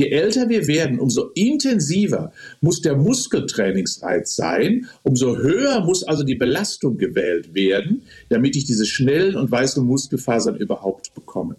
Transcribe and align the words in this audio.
je 0.00 0.08
älter 0.10 0.48
wir 0.48 0.66
werden, 0.66 0.98
umso 0.98 1.30
intensiver 1.34 2.32
muss 2.62 2.80
der 2.80 2.96
Muskeltrainingsreiz 2.96 4.34
sein, 4.34 4.86
umso 5.02 5.36
höher 5.36 5.84
muss 5.84 6.04
also 6.04 6.24
die 6.24 6.36
Belastung 6.36 6.96
gewählt 6.96 7.54
werden, 7.54 8.02
damit 8.30 8.56
ich 8.56 8.64
diese 8.64 8.86
schnellen 8.86 9.36
und 9.36 9.50
weißen 9.50 9.84
Muskelfasern 9.84 10.56
überhaupt 10.56 11.14
bekomme. 11.14 11.56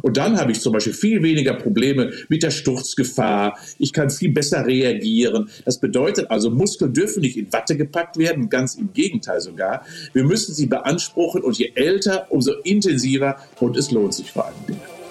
Und 0.00 0.16
dann 0.16 0.40
habe 0.40 0.52
ich 0.52 0.60
zum 0.60 0.72
Beispiel 0.72 0.94
viel 0.94 1.22
weniger 1.22 1.52
Probleme 1.52 2.12
mit 2.30 2.42
der 2.42 2.50
Sturzgefahr. 2.50 3.58
Ich 3.78 3.92
kann 3.92 4.08
viel 4.08 4.32
besser 4.32 4.64
reagieren. 4.64 5.50
Das 5.66 5.80
bedeutet 5.80 6.30
also, 6.30 6.50
Muskeln 6.50 6.94
dürfen 6.94 7.20
nicht 7.20 7.36
in 7.36 7.52
Watte 7.52 7.76
gepackt 7.76 8.16
werden, 8.16 8.48
ganz 8.48 8.74
im 8.76 8.94
Gegenteil 8.94 9.42
sogar. 9.42 9.84
Wir 10.14 10.24
müssen 10.24 10.54
sie 10.54 10.66
beanspruchen 10.66 11.42
und 11.42 11.58
je 11.58 11.72
älter, 11.74 12.28
umso 12.30 12.52
intensiver 12.64 13.36
und 13.60 13.76
es 13.76 13.90
lohnt 13.90 14.14
sich 14.14 14.32
vor 14.32 14.46
allem. 14.46 15.01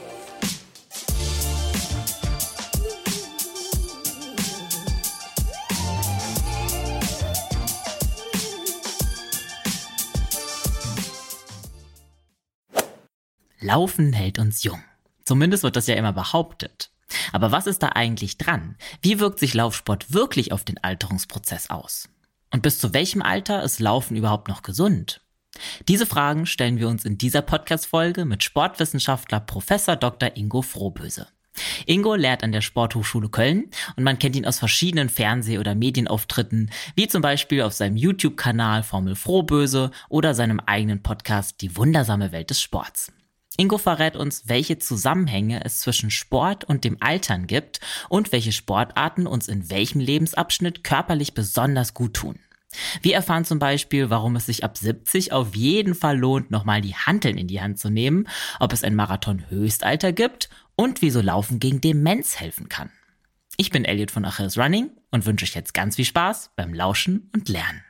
Laufen 13.64 14.12
hält 14.12 14.40
uns 14.40 14.64
jung. 14.64 14.82
Zumindest 15.24 15.62
wird 15.62 15.76
das 15.76 15.86
ja 15.86 15.94
immer 15.94 16.14
behauptet. 16.14 16.90
Aber 17.32 17.52
was 17.52 17.68
ist 17.68 17.84
da 17.84 17.90
eigentlich 17.90 18.40
dran? 18.40 18.76
Wie 19.04 19.20
wirkt 19.20 19.38
sich 19.38 19.54
Laufsport 19.54 20.12
wirklich 20.14 20.52
auf 20.52 20.64
den 20.64 20.84
Alterungsprozess 20.84 21.70
aus? 21.70 22.10
Und 22.50 22.64
bis 22.64 22.80
zu 22.80 22.94
welchem 22.96 23.22
Alter 23.22 23.62
ist 23.62 23.80
Laufen 23.80 24.18
überhaupt 24.18 24.48
noch 24.48 24.64
gesund? 24.64 25.22
Diese 25.88 26.08
Fragen 26.08 26.48
stellen 26.48 26.80
wir 26.80 26.88
uns 26.88 27.06
in 27.06 27.20
dieser 27.20 27.44
Podcast-Folge 27.44 28.26
mit 28.26 28.44
Sportwissenschaftler 28.44 29.42
Professor 29.42 29.96
Dr. 29.96 30.36
Ingo 30.36 30.64
Frohböse. 30.64 31.28
Ingo 31.86 32.16
lehrt 32.16 32.44
an 32.44 32.54
der 32.54 32.62
Sporthochschule 32.62 33.30
Köln 33.30 33.70
und 33.96 34.04
man 34.04 34.18
kennt 34.18 34.36
ihn 34.36 34.48
aus 34.48 34.58
verschiedenen 34.58 35.10
Fernseh- 35.10 35.60
oder 35.60 35.76
Medienauftritten, 35.76 36.72
wie 36.96 37.08
zum 37.08 37.22
Beispiel 37.22 37.62
auf 37.62 37.74
seinem 37.74 37.98
YouTube-Kanal 37.98 38.82
Formel 38.82 39.16
Frohböse 39.16 39.92
oder 40.10 40.34
seinem 40.34 40.60
eigenen 40.62 41.04
Podcast 41.04 41.62
Die 41.62 41.76
wundersame 41.78 42.32
Welt 42.32 42.50
des 42.50 42.60
Sports. 42.62 43.12
Ingo 43.58 43.78
verrät 43.78 44.16
uns, 44.16 44.44
welche 44.48 44.80
Zusammenhänge 44.80 45.64
es 45.66 45.80
zwischen 45.80 46.10
Sport 46.10 46.64
und 46.64 46.84
dem 46.84 46.98
Altern 47.02 47.48
gibt 47.48 47.82
und 48.10 48.32
welche 48.32 48.52
Sportarten 48.52 49.28
uns 49.28 49.48
in 49.48 49.70
welchem 49.70 50.00
Lebensabschnitt 50.00 50.84
körperlich 50.84 51.34
besonders 51.34 51.94
gut 51.94 52.14
tun. 52.14 52.40
Wir 53.02 53.16
erfahren 53.16 53.44
zum 53.44 53.60
Beispiel, 53.60 54.10
warum 54.10 54.38
es 54.38 54.46
sich 54.46 54.64
ab 54.64 54.78
70 54.78 55.34
auf 55.34 55.56
jeden 55.56 55.94
Fall 55.94 56.18
lohnt, 56.18 56.52
nochmal 56.52 56.80
die 56.80 56.96
Hanteln 56.96 57.38
in 57.38 57.48
die 57.48 57.62
Hand 57.62 57.80
zu 57.80 57.90
nehmen, 57.90 58.28
ob 58.62 58.72
es 58.72 58.84
ein 58.84 58.96
Marathon-Höchstalter 58.96 60.14
gibt 60.14 60.50
und 60.78 61.02
wieso 61.02 61.20
Laufen 61.20 61.60
gegen 61.60 61.82
Demenz 61.82 62.40
helfen 62.40 62.70
kann. 62.70 62.90
Ich 63.58 63.70
bin 63.70 63.84
Elliot 63.84 64.12
von 64.12 64.24
Achilles 64.24 64.58
Running 64.58 64.90
und 65.12 65.26
wünsche 65.26 65.44
euch 65.44 65.54
jetzt 65.54 65.74
ganz 65.74 65.98
viel 65.98 66.06
Spaß 66.06 66.52
beim 66.56 66.74
Lauschen 66.74 67.30
und 67.34 67.50
Lernen. 67.50 67.84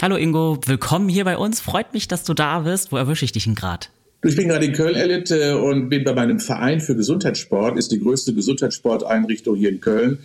Hallo 0.00 0.16
Ingo, 0.16 0.60
willkommen 0.64 1.08
hier 1.08 1.24
bei 1.24 1.36
uns. 1.36 1.60
Freut 1.60 1.92
mich, 1.92 2.06
dass 2.06 2.22
du 2.22 2.34
da 2.34 2.60
bist. 2.60 2.92
Wo 2.92 2.96
erwische 2.96 3.24
ich 3.24 3.32
dich 3.32 3.44
denn 3.44 3.56
gerade? 3.56 3.88
Ich 4.26 4.34
bin 4.34 4.48
gerade 4.48 4.66
in 4.66 4.72
Köln, 4.72 4.96
Elliot, 4.96 5.30
und 5.62 5.88
bin 5.88 6.02
bei 6.02 6.12
meinem 6.12 6.40
Verein 6.40 6.80
für 6.80 6.96
Gesundheitssport, 6.96 7.78
ist 7.78 7.92
die 7.92 8.00
größte 8.00 8.34
Gesundheitssporteinrichtung 8.34 9.56
hier 9.56 9.68
in 9.68 9.80
Köln. 9.80 10.18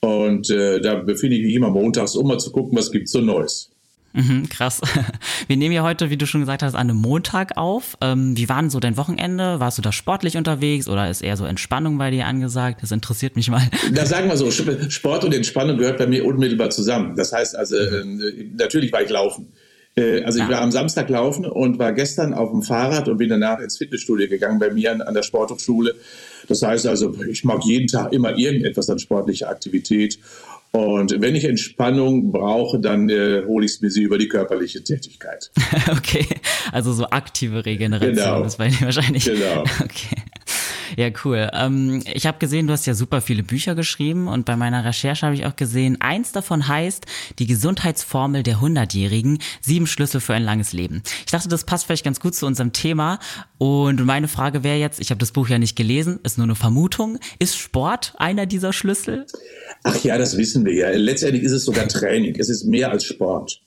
Und 0.00 0.50
äh, 0.50 0.80
da 0.80 0.96
befinde 0.96 1.36
ich 1.36 1.44
mich 1.44 1.54
immer 1.54 1.70
montags, 1.70 2.16
um 2.16 2.26
mal 2.26 2.38
zu 2.38 2.50
gucken, 2.50 2.76
was 2.76 2.90
gibt 2.90 3.08
so 3.08 3.20
Neues. 3.20 3.70
Mhm, 4.12 4.48
krass. 4.48 4.80
Wir 5.48 5.56
nehmen 5.56 5.74
ja 5.74 5.82
heute, 5.82 6.10
wie 6.10 6.16
du 6.16 6.26
schon 6.26 6.40
gesagt 6.40 6.62
hast, 6.62 6.74
an 6.74 6.88
einem 6.88 6.98
Montag 6.98 7.56
auf. 7.56 7.96
Ähm, 8.00 8.36
wie 8.36 8.48
war 8.48 8.60
denn 8.60 8.70
so 8.70 8.80
dein 8.80 8.96
Wochenende? 8.96 9.60
Warst 9.60 9.78
du 9.78 9.82
da 9.82 9.92
sportlich 9.92 10.36
unterwegs 10.36 10.88
oder 10.88 11.10
ist 11.10 11.22
eher 11.22 11.36
so 11.36 11.44
Entspannung 11.44 11.98
bei 11.98 12.10
dir 12.10 12.26
angesagt? 12.26 12.82
Das 12.82 12.92
interessiert 12.92 13.34
mich 13.34 13.50
mal. 13.50 13.62
Da 13.92 14.06
sagen 14.06 14.28
wir 14.28 14.36
so, 14.36 14.50
Sport 14.50 15.24
und 15.24 15.34
Entspannung 15.34 15.78
gehört 15.78 15.98
bei 15.98 16.06
mir 16.06 16.24
unmittelbar 16.24 16.70
zusammen. 16.70 17.16
Das 17.16 17.32
heißt 17.32 17.56
also, 17.56 17.76
äh, 17.76 18.04
natürlich 18.56 18.92
war 18.92 19.02
ich 19.02 19.10
laufen. 19.10 19.52
Äh, 19.96 20.22
also 20.24 20.40
ich 20.40 20.48
war 20.48 20.60
am 20.60 20.70
Samstag 20.70 21.08
laufen 21.08 21.46
und 21.46 21.78
war 21.78 21.92
gestern 21.92 22.34
auf 22.34 22.50
dem 22.50 22.62
Fahrrad 22.62 23.08
und 23.08 23.16
bin 23.18 23.28
danach 23.28 23.60
ins 23.60 23.78
Fitnessstudio 23.78 24.28
gegangen 24.28 24.58
bei 24.58 24.70
mir 24.70 24.92
an, 24.92 25.02
an 25.02 25.14
der 25.14 25.22
Sporthochschule. 25.22 25.94
Das 26.48 26.62
heißt 26.62 26.86
also, 26.86 27.14
ich 27.24 27.44
mag 27.44 27.64
jeden 27.64 27.86
Tag 27.86 28.12
immer 28.12 28.36
irgendetwas 28.36 28.90
an 28.90 28.98
sportlicher 28.98 29.48
Aktivität. 29.48 30.18
Und 30.72 31.20
wenn 31.20 31.36
ich 31.36 31.44
Entspannung 31.44 32.32
brauche, 32.32 32.80
dann 32.80 33.08
äh, 33.08 33.44
hole 33.46 33.64
ich 33.64 33.72
es 33.72 33.80
mir 33.80 33.90
sie 33.90 34.02
über 34.02 34.18
die 34.18 34.26
körperliche 34.26 34.82
Tätigkeit. 34.82 35.52
okay, 35.92 36.26
also 36.72 36.92
so 36.92 37.06
aktive 37.06 37.64
Regeneration 37.64 38.16
genau. 38.16 38.42
ist 38.42 38.58
bei 38.58 38.68
dir 38.68 38.80
wahrscheinlich. 38.80 39.24
Genau. 39.24 39.64
Okay. 39.84 40.16
Ja, 40.96 41.08
cool. 41.24 41.50
Ähm, 41.52 42.02
ich 42.12 42.26
habe 42.26 42.38
gesehen, 42.38 42.66
du 42.66 42.72
hast 42.72 42.86
ja 42.86 42.94
super 42.94 43.20
viele 43.20 43.42
Bücher 43.42 43.74
geschrieben 43.74 44.28
und 44.28 44.44
bei 44.44 44.56
meiner 44.56 44.84
Recherche 44.84 45.26
habe 45.26 45.34
ich 45.34 45.46
auch 45.46 45.56
gesehen, 45.56 46.00
eins 46.00 46.32
davon 46.32 46.68
heißt 46.68 47.06
Die 47.38 47.46
Gesundheitsformel 47.46 48.42
der 48.42 48.60
Hundertjährigen, 48.60 49.38
sieben 49.60 49.86
Schlüssel 49.86 50.20
für 50.20 50.34
ein 50.34 50.44
langes 50.44 50.72
Leben. 50.72 51.02
Ich 51.24 51.32
dachte, 51.32 51.48
das 51.48 51.64
passt 51.64 51.86
vielleicht 51.86 52.04
ganz 52.04 52.20
gut 52.20 52.34
zu 52.34 52.46
unserem 52.46 52.72
Thema 52.72 53.18
und 53.58 54.04
meine 54.04 54.28
Frage 54.28 54.64
wäre 54.64 54.78
jetzt, 54.78 55.00
ich 55.00 55.10
habe 55.10 55.18
das 55.18 55.32
Buch 55.32 55.48
ja 55.48 55.58
nicht 55.58 55.76
gelesen, 55.76 56.20
ist 56.22 56.38
nur 56.38 56.46
eine 56.46 56.54
Vermutung, 56.54 57.18
ist 57.38 57.56
Sport 57.56 58.14
einer 58.18 58.46
dieser 58.46 58.72
Schlüssel? 58.72 59.26
Ach 59.82 60.02
ja, 60.04 60.18
das 60.18 60.36
wissen 60.36 60.64
wir 60.64 60.74
ja. 60.74 60.90
Letztendlich 60.90 61.42
ist 61.44 61.52
es 61.52 61.64
sogar 61.64 61.88
Training. 61.88 62.34
Es 62.38 62.48
ist 62.48 62.64
mehr 62.64 62.90
als 62.90 63.04
Sport. 63.04 63.60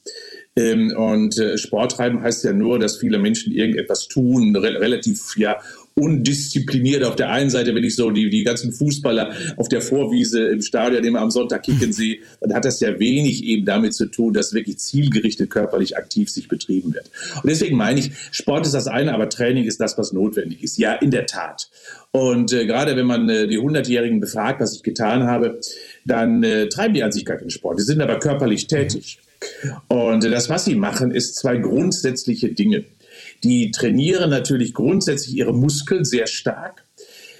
Ähm, 0.55 0.91
und 0.97 1.37
äh, 1.37 1.57
Sport 1.57 1.93
treiben 1.93 2.21
heißt 2.21 2.43
ja 2.43 2.53
nur, 2.53 2.79
dass 2.79 2.97
viele 2.97 3.19
Menschen 3.19 3.53
irgendetwas 3.53 4.07
tun, 4.07 4.55
relativ 4.55 5.37
ja 5.37 5.57
undiszipliniert 5.97 7.03
auf 7.03 7.15
der 7.15 7.31
einen 7.31 7.49
Seite, 7.49 7.73
wenn 7.73 7.83
ich 7.83 7.95
so 7.95 8.11
die, 8.11 8.29
die 8.29 8.43
ganzen 8.43 8.71
Fußballer 8.71 9.33
auf 9.57 9.67
der 9.67 9.81
Vorwiese 9.81 10.47
im 10.47 10.61
Stadion 10.61 11.03
immer 11.03 11.21
am 11.21 11.31
Sonntag 11.31 11.63
kicken 11.63 11.91
sehe, 11.91 12.19
dann 12.39 12.53
hat 12.53 12.65
das 12.65 12.79
ja 12.79 12.99
wenig 12.99 13.43
eben 13.43 13.65
damit 13.65 13.95
zu 13.95 14.05
tun, 14.05 14.33
dass 14.33 14.53
wirklich 14.53 14.77
zielgerichtet 14.77 15.49
körperlich 15.49 15.97
aktiv 15.97 16.29
sich 16.29 16.47
betrieben 16.47 16.93
wird. 16.93 17.09
Und 17.41 17.49
deswegen 17.49 17.75
meine 17.75 17.99
ich, 17.99 18.11
Sport 18.31 18.65
ist 18.65 18.73
das 18.73 18.87
eine, 18.87 19.13
aber 19.13 19.29
Training 19.29 19.65
ist 19.65 19.81
das, 19.81 19.97
was 19.97 20.13
notwendig 20.13 20.63
ist. 20.63 20.77
Ja, 20.77 20.93
in 20.93 21.11
der 21.11 21.25
Tat. 21.25 21.69
Und 22.11 22.53
äh, 22.53 22.65
gerade 22.65 22.95
wenn 22.95 23.07
man 23.07 23.27
äh, 23.29 23.47
die 23.47 23.59
100-Jährigen 23.59 24.19
befragt, 24.19 24.61
was 24.61 24.75
ich 24.75 24.83
getan 24.83 25.23
habe, 25.23 25.59
dann 26.05 26.43
äh, 26.43 26.69
treiben 26.69 26.93
die 26.93 27.03
an 27.03 27.11
sich 27.11 27.25
gar 27.25 27.37
keinen 27.37 27.49
Sport. 27.49 27.79
Die 27.79 27.83
sind 27.83 28.01
aber 28.01 28.19
körperlich 28.19 28.67
tätig. 28.67 29.19
Und 29.87 30.23
äh, 30.23 30.29
das, 30.29 30.49
was 30.49 30.65
sie 30.65 30.75
machen, 30.75 31.11
ist 31.11 31.35
zwei 31.35 31.57
grundsätzliche 31.57 32.49
Dinge. 32.49 32.85
Die 33.43 33.71
trainieren 33.71 34.29
natürlich 34.29 34.73
grundsätzlich 34.73 35.35
ihre 35.35 35.53
Muskeln 35.53 36.05
sehr 36.05 36.27
stark. 36.27 36.83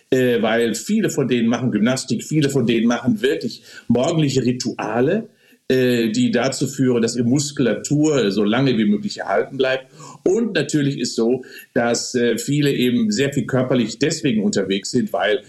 Äh, 0.10 0.42
weil 0.42 0.74
viele 0.74 1.10
von 1.10 1.28
denen 1.28 1.50
machen 1.50 1.70
Gymnastik, 1.72 2.24
viele 2.24 2.50
von 2.50 2.66
denen 2.66 2.88
machen 2.88 3.22
wirklich 3.22 3.62
morgendliche 3.90 4.42
Rituale, 4.42 5.28
äh, 5.68 6.12
die 6.12 6.32
dazu 6.32 6.66
führen, 6.66 7.02
dass 7.02 7.18
ihre 7.18 7.28
Muskulatur 7.28 8.32
so 8.32 8.46
lange 8.46 8.78
wie 8.78 8.86
möglich 8.86 9.18
erhalten 9.18 9.58
bleibt. 9.58 9.88
Und 10.24 10.54
natürlich 10.54 10.98
ist 10.98 11.16
so, 11.16 11.44
dass 11.74 12.16
äh, 12.16 12.38
viele 12.38 12.72
eben 12.72 13.12
sehr 13.12 13.34
viel 13.34 13.46
körperlich 13.46 14.00
deswegen 14.00 14.44
unterwegs 14.44 14.92
sind, 14.92 15.12
weil 15.12 15.44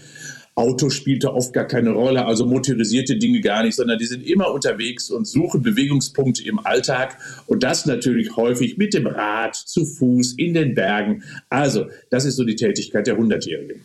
Auto 0.55 0.89
spielt 0.89 1.23
da 1.23 1.29
oft 1.29 1.53
gar 1.53 1.65
keine 1.65 1.91
Rolle, 1.91 2.25
also 2.25 2.45
motorisierte 2.45 3.17
Dinge 3.17 3.41
gar 3.41 3.63
nicht, 3.63 3.75
sondern 3.75 3.97
die 3.97 4.05
sind 4.05 4.25
immer 4.27 4.51
unterwegs 4.51 5.09
und 5.09 5.25
suchen 5.25 5.61
Bewegungspunkte 5.61 6.43
im 6.43 6.59
Alltag 6.59 7.17
und 7.47 7.63
das 7.63 7.85
natürlich 7.85 8.35
häufig 8.35 8.77
mit 8.77 8.93
dem 8.93 9.07
Rad, 9.07 9.55
zu 9.55 9.85
Fuß, 9.85 10.33
in 10.33 10.53
den 10.53 10.75
Bergen. 10.75 11.23
Also, 11.49 11.85
das 12.09 12.25
ist 12.25 12.35
so 12.35 12.43
die 12.43 12.55
Tätigkeit 12.55 13.07
der 13.07 13.17
Hundertjährigen. 13.17 13.81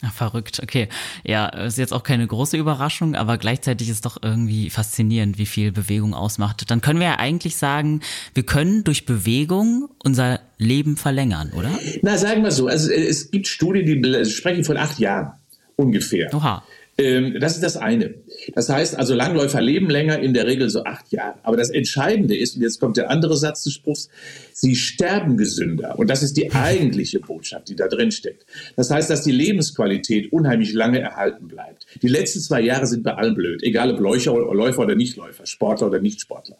Ach, 0.00 0.12
verrückt, 0.12 0.60
okay. 0.62 0.88
Ja, 1.24 1.48
ist 1.48 1.76
jetzt 1.76 1.92
auch 1.92 2.04
keine 2.04 2.24
große 2.24 2.56
Überraschung, 2.56 3.16
aber 3.16 3.36
gleichzeitig 3.36 3.88
ist 3.88 4.04
doch 4.04 4.16
irgendwie 4.22 4.70
faszinierend, 4.70 5.38
wie 5.38 5.46
viel 5.46 5.72
Bewegung 5.72 6.14
ausmacht. 6.14 6.70
Dann 6.70 6.80
können 6.80 7.00
wir 7.00 7.08
ja 7.08 7.18
eigentlich 7.18 7.56
sagen, 7.56 8.00
wir 8.32 8.44
können 8.44 8.84
durch 8.84 9.06
Bewegung 9.06 9.88
unser 10.04 10.40
Leben 10.56 10.96
verlängern, 10.96 11.52
oder? 11.52 11.70
Na, 12.02 12.16
sagen 12.16 12.44
wir 12.44 12.52
so. 12.52 12.68
Also 12.68 12.92
es 12.92 13.32
gibt 13.32 13.48
Studien, 13.48 14.02
die 14.02 14.24
sprechen 14.30 14.62
von 14.62 14.76
acht 14.76 15.00
Jahren 15.00 15.32
ungefähr. 15.78 16.28
Oha. 16.34 16.64
Ähm, 16.98 17.38
das 17.40 17.54
ist 17.54 17.62
das 17.62 17.76
eine. 17.76 18.14
Das 18.54 18.68
heißt 18.68 18.96
also, 18.98 19.14
Langläufer 19.14 19.60
leben 19.60 19.90
länger, 19.90 20.18
in 20.18 20.34
der 20.34 20.46
Regel 20.46 20.70
so 20.70 20.84
acht 20.84 21.10
Jahre. 21.12 21.38
Aber 21.42 21.56
das 21.56 21.70
Entscheidende 21.70 22.36
ist, 22.36 22.56
und 22.56 22.62
jetzt 22.62 22.80
kommt 22.80 22.96
der 22.96 23.10
andere 23.10 23.36
Satz 23.36 23.64
des 23.64 23.74
Spruchs, 23.74 24.08
sie 24.52 24.74
sterben 24.74 25.36
gesünder. 25.36 25.98
Und 25.98 26.10
das 26.10 26.22
ist 26.22 26.36
die 26.36 26.52
eigentliche 26.52 27.20
Botschaft, 27.20 27.68
die 27.68 27.76
da 27.76 27.88
drin 27.88 28.10
steckt. 28.10 28.46
Das 28.76 28.90
heißt, 28.90 29.08
dass 29.10 29.22
die 29.22 29.32
Lebensqualität 29.32 30.32
unheimlich 30.32 30.72
lange 30.72 31.00
erhalten 31.00 31.48
bleibt. 31.48 31.86
Die 32.02 32.08
letzten 32.08 32.40
zwei 32.40 32.60
Jahre 32.60 32.86
sind 32.86 33.02
bei 33.02 33.14
allen 33.14 33.34
blöd, 33.34 33.62
egal 33.62 33.92
ob 33.92 34.00
Läufer, 34.00 34.34
oder 34.34 34.94
Nichtläufer, 34.94 35.46
Sportler 35.46 35.88
oder 35.88 36.00
Nichtsportler. 36.00 36.56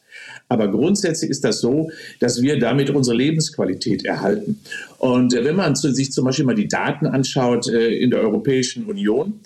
Aber 0.49 0.71
grundsätzlich 0.71 1.31
ist 1.31 1.45
das 1.45 1.61
so, 1.61 1.91
dass 2.21 2.43
wir 2.43 2.59
damit 2.59 2.91
unsere 2.91 3.17
Lebensqualität 3.17 4.05
erhalten. 4.05 4.61
Und 4.99 5.35
äh, 5.35 5.45
wenn 5.45 5.57
man 5.57 5.75
sich 5.75 6.13
zum 6.13 6.25
Beispiel 6.25 6.45
mal 6.45 6.55
die 6.55 6.69
Daten 6.69 7.07
anschaut 7.07 7.69
äh, 7.69 7.95
in 7.95 8.11
der 8.11 8.21
Europäischen 8.21 8.87
Union, 8.87 9.41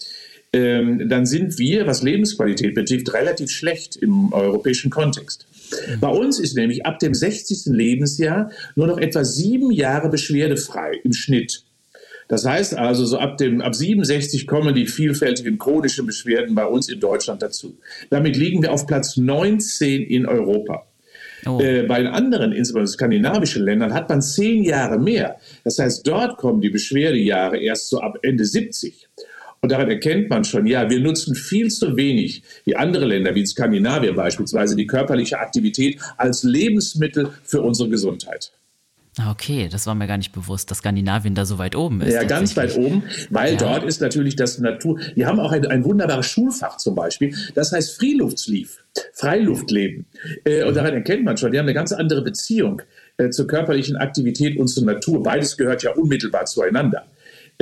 ähm, 0.53 1.09
dann 1.09 1.27
sind 1.27 1.59
wir, 1.59 1.87
was 1.87 2.03
Lebensqualität 2.03 2.75
betrifft, 2.75 3.13
relativ 3.15 3.51
schlecht 3.51 3.97
im 3.97 4.33
europäischen 4.33 4.91
Kontext. 4.91 5.47
Bei 6.01 6.09
uns 6.09 6.39
ist 6.39 6.57
nämlich 6.57 6.85
ab 6.85 6.99
dem 6.99 7.15
60. 7.15 7.67
Lebensjahr 7.67 8.51
nur 8.77 8.87
noch 8.87 8.99
etwa 8.99 9.25
sieben 9.25 9.71
Jahre 9.71 10.11
beschwerdefrei 10.11 11.01
im 11.05 11.13
Schnitt. 11.13 11.65
Das 12.29 12.47
heißt 12.47 12.77
also, 12.77 13.05
so 13.05 13.19
ab, 13.19 13.37
dem, 13.39 13.61
ab 13.61 13.75
67 13.75 14.47
kommen 14.47 14.75
die 14.75 14.87
vielfältigen 14.87 15.59
chronischen 15.59 16.07
Beschwerden 16.07 16.55
bei 16.55 16.65
uns 16.65 16.89
in 16.89 17.01
Deutschland 17.01 17.43
dazu. 17.43 17.79
Damit 18.11 18.37
liegen 18.37 18.63
wir 18.63 18.73
auf 18.73 18.87
Platz 18.87 19.17
19 19.17 20.03
in 20.03 20.27
Europa. 20.27 20.87
Oh. 21.45 21.61
Äh, 21.61 21.83
bei 21.83 21.99
den 21.99 22.07
anderen, 22.07 22.53
insbesondere 22.53 22.93
skandinavischen 22.93 23.65
Ländern, 23.65 23.93
hat 23.93 24.09
man 24.09 24.23
zehn 24.23 24.63
Jahre 24.63 24.99
mehr. 24.99 25.37
Das 25.65 25.79
heißt, 25.79 26.07
dort 26.07 26.39
kommen 26.39 26.61
die 26.61 26.71
Beschwerdejahre 26.71 27.59
erst 27.59 27.89
so 27.89 28.01
ab 28.01 28.19
Ende 28.23 28.45
70. 28.45 29.09
Und 29.65 29.71
daran 29.71 29.89
erkennt 29.89 30.29
man 30.29 30.43
schon, 30.43 30.67
ja, 30.67 30.91
wir 30.91 30.99
nutzen 30.99 31.37
viel 31.37 31.71
zu 31.71 31.97
wenig, 31.97 32.43
wie 32.65 32.75
andere 32.75 33.05
Länder, 33.05 33.33
wie 33.37 33.41
in 33.41 33.47
Skandinavien 33.47 34.17
beispielsweise, 34.17 34.75
die 34.75 34.89
körperliche 34.89 35.39
Aktivität 35.39 36.01
als 36.17 36.43
Lebensmittel 36.43 37.31
für 37.45 37.63
unsere 37.63 37.89
Gesundheit. 37.89 38.51
Okay, 39.31 39.69
das 39.71 39.87
war 39.87 39.95
mir 39.95 40.09
gar 40.09 40.17
nicht 40.17 40.33
bewusst, 40.33 40.69
dass 40.71 40.79
Skandinavien 40.79 41.37
da 41.37 41.45
so 41.45 41.59
weit 41.59 41.77
oben 41.77 42.01
ist. 42.01 42.13
Ja, 42.13 42.25
ganz 42.25 42.57
weit 42.57 42.77
oben, 42.77 43.05
weil 43.31 43.53
ja. 43.53 43.59
dort 43.59 43.85
ist 43.85 44.01
natürlich 44.01 44.35
das 44.35 44.59
Natur. 44.59 44.99
Die 45.15 45.27
haben 45.27 45.39
auch 45.39 45.53
ein, 45.53 45.65
ein 45.67 45.85
wunderbares 45.85 46.27
Schulfach 46.27 46.79
zum 46.79 46.97
Beispiel, 46.97 47.33
das 47.55 47.71
heißt 47.71 47.99
Freeluftslief, 47.99 48.83
Freiluftleben. 49.13 50.07
Äh, 50.45 50.65
und 50.65 50.75
daran 50.75 50.95
erkennt 50.95 51.25
man 51.25 51.37
schon, 51.37 51.53
die 51.53 51.59
haben 51.59 51.67
eine 51.67 51.75
ganz 51.75 51.93
andere 51.93 52.23
Beziehung 52.23 52.83
äh, 53.17 53.31
zur 53.31 53.47
körperlichen 53.47 53.97
Aktivität 53.97 54.59
und 54.59 54.67
zur 54.67 54.87
Natur. 54.87 55.23
Beides 55.23 55.57
gehört 55.57 55.85
ja 55.85 55.93
unmittelbar 55.93 56.47
zueinander. 56.47 57.07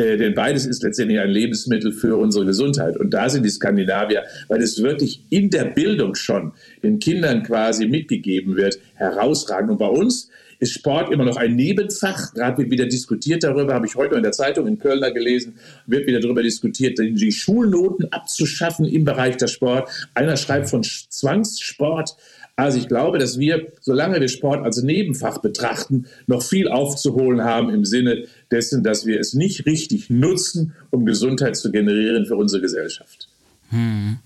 Äh, 0.00 0.16
denn 0.16 0.34
beides 0.34 0.66
ist 0.66 0.82
letztendlich 0.82 1.20
ein 1.20 1.30
Lebensmittel 1.30 1.92
für 1.92 2.16
unsere 2.16 2.46
Gesundheit. 2.46 2.96
Und 2.96 3.10
da 3.10 3.28
sind 3.28 3.44
die 3.44 3.50
Skandinavier, 3.50 4.24
weil 4.48 4.62
es 4.62 4.82
wirklich 4.82 5.22
in 5.28 5.50
der 5.50 5.64
Bildung 5.64 6.14
schon 6.14 6.52
den 6.82 6.98
Kindern 6.98 7.42
quasi 7.42 7.86
mitgegeben 7.86 8.56
wird, 8.56 8.78
herausragend. 8.94 9.70
Und 9.70 9.78
bei 9.78 9.88
uns 9.88 10.30
ist 10.58 10.72
Sport 10.72 11.12
immer 11.12 11.24
noch 11.24 11.36
ein 11.36 11.54
Nebenfach. 11.54 12.32
Gerade 12.34 12.58
wird 12.58 12.70
wieder 12.70 12.86
diskutiert 12.86 13.42
darüber, 13.44 13.74
habe 13.74 13.86
ich 13.86 13.94
heute 13.94 14.14
in 14.14 14.22
der 14.22 14.32
Zeitung 14.32 14.66
in 14.66 14.78
Kölner 14.78 15.10
gelesen, 15.10 15.54
wird 15.86 16.06
wieder 16.06 16.20
darüber 16.20 16.42
diskutiert, 16.42 16.98
die 16.98 17.32
Schulnoten 17.32 18.10
abzuschaffen 18.12 18.86
im 18.86 19.04
Bereich 19.04 19.36
der 19.36 19.48
Sport. 19.48 19.90
Einer 20.14 20.36
schreibt 20.36 20.68
von 20.70 20.82
Zwangssport. 20.82 22.16
Also 22.56 22.78
ich 22.78 22.88
glaube, 22.88 23.18
dass 23.18 23.38
wir, 23.38 23.68
solange 23.80 24.20
wir 24.20 24.28
Sport 24.28 24.64
als 24.64 24.82
Nebenfach 24.82 25.38
betrachten, 25.38 26.06
noch 26.26 26.42
viel 26.42 26.68
aufzuholen 26.68 27.42
haben 27.42 27.70
im 27.70 27.84
Sinne 27.84 28.24
dessen, 28.50 28.82
dass 28.82 29.06
wir 29.06 29.18
es 29.18 29.34
nicht 29.34 29.66
richtig 29.66 30.10
nutzen, 30.10 30.74
um 30.90 31.06
Gesundheit 31.06 31.56
zu 31.56 31.70
generieren 31.70 32.26
für 32.26 32.36
unsere 32.36 32.60
Gesellschaft. 32.60 33.28
Hm. 33.70 34.18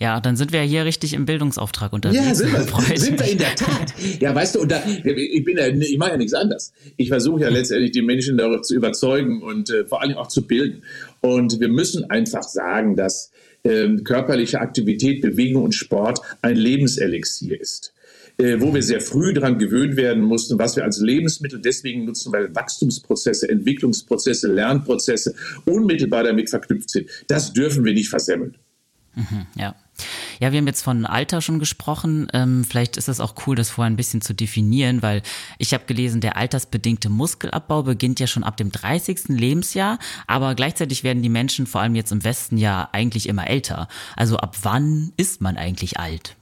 Ja, 0.00 0.20
dann 0.20 0.36
sind 0.36 0.52
wir 0.52 0.62
ja 0.62 0.68
hier 0.68 0.84
richtig 0.84 1.12
im 1.12 1.26
Bildungsauftrag 1.26 1.92
unterwegs. 1.92 2.24
Ja, 2.24 2.34
sind 2.34 2.52
wir, 2.52 2.96
sind 2.98 3.20
wir 3.20 3.30
in 3.30 3.38
der 3.38 3.54
Tat. 3.54 3.94
Ja, 4.20 4.34
weißt 4.34 4.54
du, 4.54 4.60
und 4.60 4.72
da, 4.72 4.82
ich 4.86 5.44
bin 5.44 5.56
ja, 5.56 5.68
ich 5.68 5.98
mache 5.98 6.12
ja 6.12 6.16
nichts 6.16 6.34
anderes. 6.34 6.72
Ich 6.96 7.08
versuche 7.08 7.42
ja 7.42 7.48
letztendlich 7.48 7.92
die 7.92 8.02
Menschen 8.02 8.36
darüber 8.38 8.62
zu 8.62 8.74
überzeugen 8.74 9.42
und 9.42 9.70
äh, 9.70 9.84
vor 9.84 10.02
allem 10.02 10.16
auch 10.16 10.28
zu 10.28 10.46
bilden. 10.46 10.82
Und 11.20 11.60
wir 11.60 11.68
müssen 11.68 12.10
einfach 12.10 12.42
sagen, 12.42 12.96
dass 12.96 13.30
äh, 13.62 13.96
körperliche 13.96 14.60
Aktivität, 14.60 15.22
Bewegung 15.22 15.64
und 15.64 15.74
Sport 15.74 16.20
ein 16.42 16.56
Lebenselixier 16.56 17.60
ist. 17.60 17.92
Äh, 18.38 18.60
wo 18.60 18.74
wir 18.74 18.82
sehr 18.82 19.00
früh 19.00 19.32
daran 19.32 19.58
gewöhnt 19.58 19.96
werden 19.96 20.22
mussten, 20.22 20.58
was 20.58 20.76
wir 20.76 20.84
als 20.84 21.00
Lebensmittel 21.00 21.58
deswegen 21.58 22.04
nutzen, 22.04 22.32
weil 22.34 22.54
Wachstumsprozesse, 22.54 23.48
Entwicklungsprozesse, 23.48 24.52
Lernprozesse 24.52 25.34
unmittelbar 25.64 26.24
damit 26.24 26.50
verknüpft 26.50 26.90
sind. 26.90 27.08
Das 27.28 27.54
dürfen 27.54 27.86
wir 27.86 27.94
nicht 27.94 28.10
versemmeln. 28.10 28.58
Mhm, 29.14 29.46
ja. 29.56 29.74
Ja, 30.40 30.52
wir 30.52 30.58
haben 30.58 30.66
jetzt 30.66 30.82
von 30.82 31.06
Alter 31.06 31.40
schon 31.40 31.58
gesprochen. 31.58 32.28
Ähm, 32.32 32.64
vielleicht 32.64 32.96
ist 32.96 33.08
es 33.08 33.20
auch 33.20 33.34
cool, 33.46 33.56
das 33.56 33.70
vorher 33.70 33.90
ein 33.90 33.96
bisschen 33.96 34.20
zu 34.20 34.34
definieren, 34.34 35.02
weil 35.02 35.22
ich 35.58 35.74
habe 35.74 35.84
gelesen, 35.86 36.20
der 36.20 36.36
altersbedingte 36.36 37.08
Muskelabbau 37.08 37.82
beginnt 37.82 38.20
ja 38.20 38.26
schon 38.26 38.44
ab 38.44 38.56
dem 38.56 38.70
30. 38.70 39.28
Lebensjahr, 39.28 39.98
aber 40.26 40.54
gleichzeitig 40.54 41.04
werden 41.04 41.22
die 41.22 41.28
Menschen 41.28 41.66
vor 41.66 41.80
allem 41.80 41.94
jetzt 41.94 42.12
im 42.12 42.24
Westen 42.24 42.58
ja 42.58 42.88
eigentlich 42.92 43.28
immer 43.28 43.48
älter. 43.48 43.88
Also 44.16 44.36
ab 44.36 44.56
wann 44.62 45.12
ist 45.16 45.40
man 45.40 45.56
eigentlich 45.56 45.98
alt? 45.98 46.36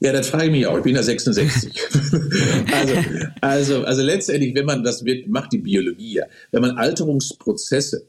Ja, 0.00 0.12
das 0.12 0.30
frage 0.30 0.46
ich 0.46 0.50
mich 0.50 0.66
auch. 0.66 0.78
Ich 0.78 0.82
bin 0.82 0.96
ja 0.96 1.02
66. 1.02 1.72
also, 2.72 2.94
also, 3.40 3.84
also 3.84 4.02
letztendlich, 4.02 4.52
wenn 4.56 4.64
man 4.64 4.82
das 4.82 5.04
wird, 5.04 5.28
macht 5.28 5.52
die 5.52 5.58
Biologie 5.58 6.14
ja. 6.14 6.24
Wenn 6.50 6.62
man 6.62 6.76
Alterungsprozesse 6.76 8.04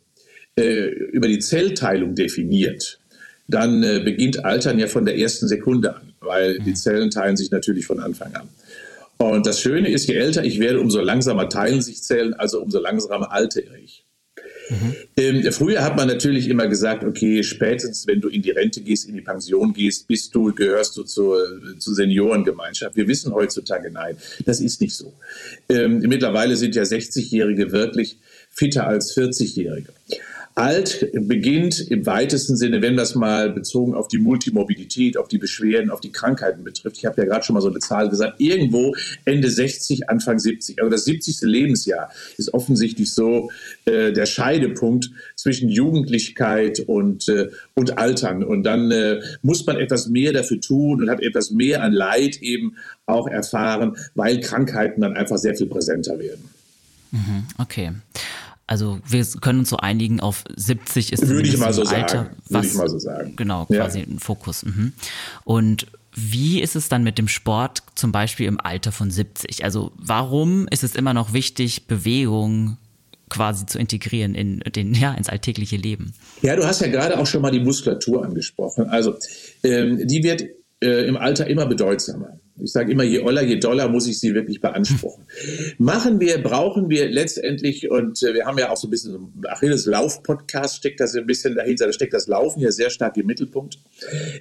äh, 0.56 0.88
über 1.12 1.28
die 1.28 1.38
Zellteilung 1.38 2.16
definiert, 2.16 3.00
dann 3.48 3.84
äh, 3.84 4.02
beginnt 4.04 4.46
Altern 4.46 4.80
ja 4.80 4.88
von 4.88 5.06
der 5.06 5.18
ersten 5.18 5.48
Sekunde 5.48 5.96
an, 5.96 6.14
weil 6.22 6.60
die 6.60 6.72
mhm. 6.72 6.76
Zellen 6.76 7.12
teilen 7.12 7.38
sich 7.38 7.52
natürlich 7.52 7.86
von 7.86 8.00
Anfang 8.00 8.34
an. 8.36 8.48
Und 9.18 9.46
das 9.46 9.62
Schöne 9.62 9.90
ist, 9.90 10.08
je 10.08 10.16
älter 10.16 10.44
ich 10.44 10.60
werde, 10.60 10.80
umso 10.80 11.02
langsamer 11.02 11.50
teilen 11.50 11.82
sich 11.82 12.04
Zellen, 12.04 12.34
also 12.34 12.62
umso 12.62 12.80
langsamer 12.80 13.32
altere 13.32 13.78
ich. 13.84 14.06
Mhm. 14.70 14.96
Ähm, 15.18 15.52
früher 15.52 15.84
hat 15.84 15.98
man 15.98 16.08
natürlich 16.08 16.48
immer 16.48 16.68
gesagt, 16.68 17.04
okay, 17.04 17.44
spätestens 17.44 18.08
wenn 18.08 18.22
du 18.22 18.30
in 18.30 18.42
die 18.42 18.52
Rente 18.52 18.82
gehst, 18.82 19.08
in 19.08 19.16
die 19.16 19.22
Pension 19.22 19.74
gehst, 19.74 20.08
bist 20.08 20.34
du, 20.34 20.54
gehörst 20.54 20.96
du 20.98 21.04
zur, 21.04 21.46
zur 21.80 21.96
Seniorengemeinschaft. 21.96 22.96
Wir 22.96 23.08
wissen 23.08 23.34
heutzutage, 23.34 23.92
nein, 23.92 24.18
das 24.46 24.62
ist 24.62 24.82
nicht 24.82 24.96
so. 24.96 25.14
Ähm, 25.70 26.00
mittlerweile 26.00 26.56
sind 26.56 26.76
ja 26.76 26.84
60-Jährige 26.84 27.72
wirklich 27.72 28.18
fitter 28.50 28.88
als 28.88 29.16
40-Jährige. 29.16 29.90
Alt 30.56 31.10
beginnt 31.14 31.80
im 31.80 32.06
weitesten 32.06 32.56
Sinne, 32.56 32.84
wenn 32.84 32.96
das 32.96 33.16
mal 33.16 33.50
bezogen 33.50 33.96
auf 33.96 34.08
die 34.08 34.20
Multimorbidität, 34.20 35.18
auf 35.18 35.28
die 35.28 35.40
Beschwerden, 35.40 35.90
auf 35.90 36.00
die 36.00 36.12
Krankheiten 36.12 36.64
betrifft. 36.64 36.98
Ich 36.98 37.06
habe 37.06 37.20
ja 37.22 37.28
gerade 37.28 37.44
schon 37.44 37.56
mal 37.56 37.62
so 37.62 37.70
eine 37.70 37.80
Zahl 37.80 38.10
gesagt, 38.10 38.40
irgendwo 38.40 38.94
Ende 39.26 39.50
60, 39.50 40.10
Anfang 40.10 40.38
70. 40.38 40.80
Also 40.80 40.92
das 40.92 41.06
70. 41.06 41.42
Lebensjahr 41.42 42.12
ist 42.38 42.54
offensichtlich 42.54 43.12
so 43.12 43.50
äh, 43.86 44.12
der 44.12 44.28
Scheidepunkt 44.28 45.10
zwischen 45.36 45.70
Jugendlichkeit 45.70 46.82
und, 46.82 47.28
äh, 47.30 47.50
und 47.74 47.98
Altern. 47.98 48.44
Und 48.44 48.64
dann 48.64 48.92
äh, 48.92 49.22
muss 49.42 49.66
man 49.66 49.78
etwas 49.78 50.08
mehr 50.08 50.34
dafür 50.34 50.62
tun 50.62 51.02
und 51.02 51.10
hat 51.10 51.22
etwas 51.22 51.50
mehr 51.50 51.82
an 51.82 51.94
Leid 51.94 52.38
eben 52.42 52.76
auch 53.08 53.28
erfahren, 53.28 53.98
weil 54.14 54.40
Krankheiten 54.40 55.02
dann 55.02 55.16
einfach 55.16 55.38
sehr 55.38 55.56
viel 55.56 55.68
präsenter 55.68 56.20
werden. 56.20 56.44
Mhm, 57.12 57.44
okay. 57.58 57.92
Also 58.66 59.00
wir 59.08 59.26
können 59.42 59.60
uns 59.60 59.70
so 59.70 59.78
einigen 59.78 60.20
auf 60.20 60.46
70 60.56 61.12
ist 61.12 61.28
Würde 61.28 61.48
ich 61.48 61.58
mal 61.58 61.74
so 61.74 61.84
Alter, 61.84 62.18
sagen. 62.18 62.36
Was, 62.50 62.52
Würde 62.52 62.68
ich 62.68 62.74
mal 62.76 62.90
so 62.90 63.00
sagen. 63.00 63.36
Genau, 63.36 63.66
quasi 63.66 64.00
ja. 64.00 64.06
ein 64.06 64.20
Fokus. 64.20 64.64
Mhm. 64.64 64.94
Und 65.44 65.88
wie 66.16 66.62
ist 66.62 66.76
es 66.76 66.90
dann 66.90 67.04
mit 67.04 67.18
dem 67.18 67.28
Sport 67.28 67.84
zum 67.96 68.12
Beispiel 68.12 68.48
im 68.48 68.60
Alter 68.60 68.92
von 68.92 69.12
70? 69.12 69.64
Also 69.64 69.92
warum 69.98 70.68
ist 70.70 70.84
es 70.84 70.96
immer 70.96 71.14
noch 71.14 71.34
wichtig, 71.34 71.88
Bewegung 71.88 72.78
quasi 73.30 73.66
zu 73.66 73.80
integrieren 73.80 74.36
in 74.36 74.60
den, 74.60 74.94
ja, 74.94 75.14
ins 75.14 75.28
alltägliche 75.28 75.76
Leben? 75.76 76.14
Ja, 76.42 76.56
du 76.56 76.66
hast 76.66 76.82
ja 76.82 76.88
gerade 76.88 77.20
auch 77.20 77.26
schon 77.26 77.42
mal 77.42 77.52
die 77.52 77.60
Muskulatur 77.60 78.24
angesprochen. 78.24 78.86
Also 78.90 79.16
ähm, 79.64 80.08
die 80.08 80.24
wird 80.24 80.44
äh, 80.82 81.08
im 81.08 81.18
Alter 81.18 81.48
immer 81.48 81.66
bedeutsamer. 81.66 82.40
Ich 82.62 82.72
sage 82.72 82.92
immer, 82.92 83.04
je 83.04 83.20
oller, 83.22 83.42
je 83.42 83.58
doller 83.58 83.90
muss 83.90 84.08
ich 84.08 84.20
sie 84.20 84.36
wirklich 84.36 84.62
beanspruchen. 84.62 85.26
Machen 85.80 86.20
wir, 86.20 86.38
brauchen 86.42 86.88
wir 86.88 87.10
letztendlich, 87.10 87.90
und 87.90 88.22
äh, 88.22 88.36
wir 88.36 88.46
haben 88.46 88.60
ja 88.60 88.70
auch 88.70 88.78
so 88.78 88.88
ein 88.88 88.92
bisschen 88.92 89.12
so 89.12 89.18
ein 89.18 89.34
Achilles 89.48 89.88
Lauf-Podcast, 89.88 90.78
steckt 90.78 91.00
das 91.00 91.16
ein 91.16 91.26
bisschen 91.26 91.56
dahinter, 91.56 91.88
da 91.88 91.94
steckt 91.94 92.14
das 92.14 92.28
Laufen 92.28 92.60
ja 92.60 92.72
sehr 92.72 92.92
stark 92.92 93.18
im 93.18 93.26
Mittelpunkt. 93.26 93.80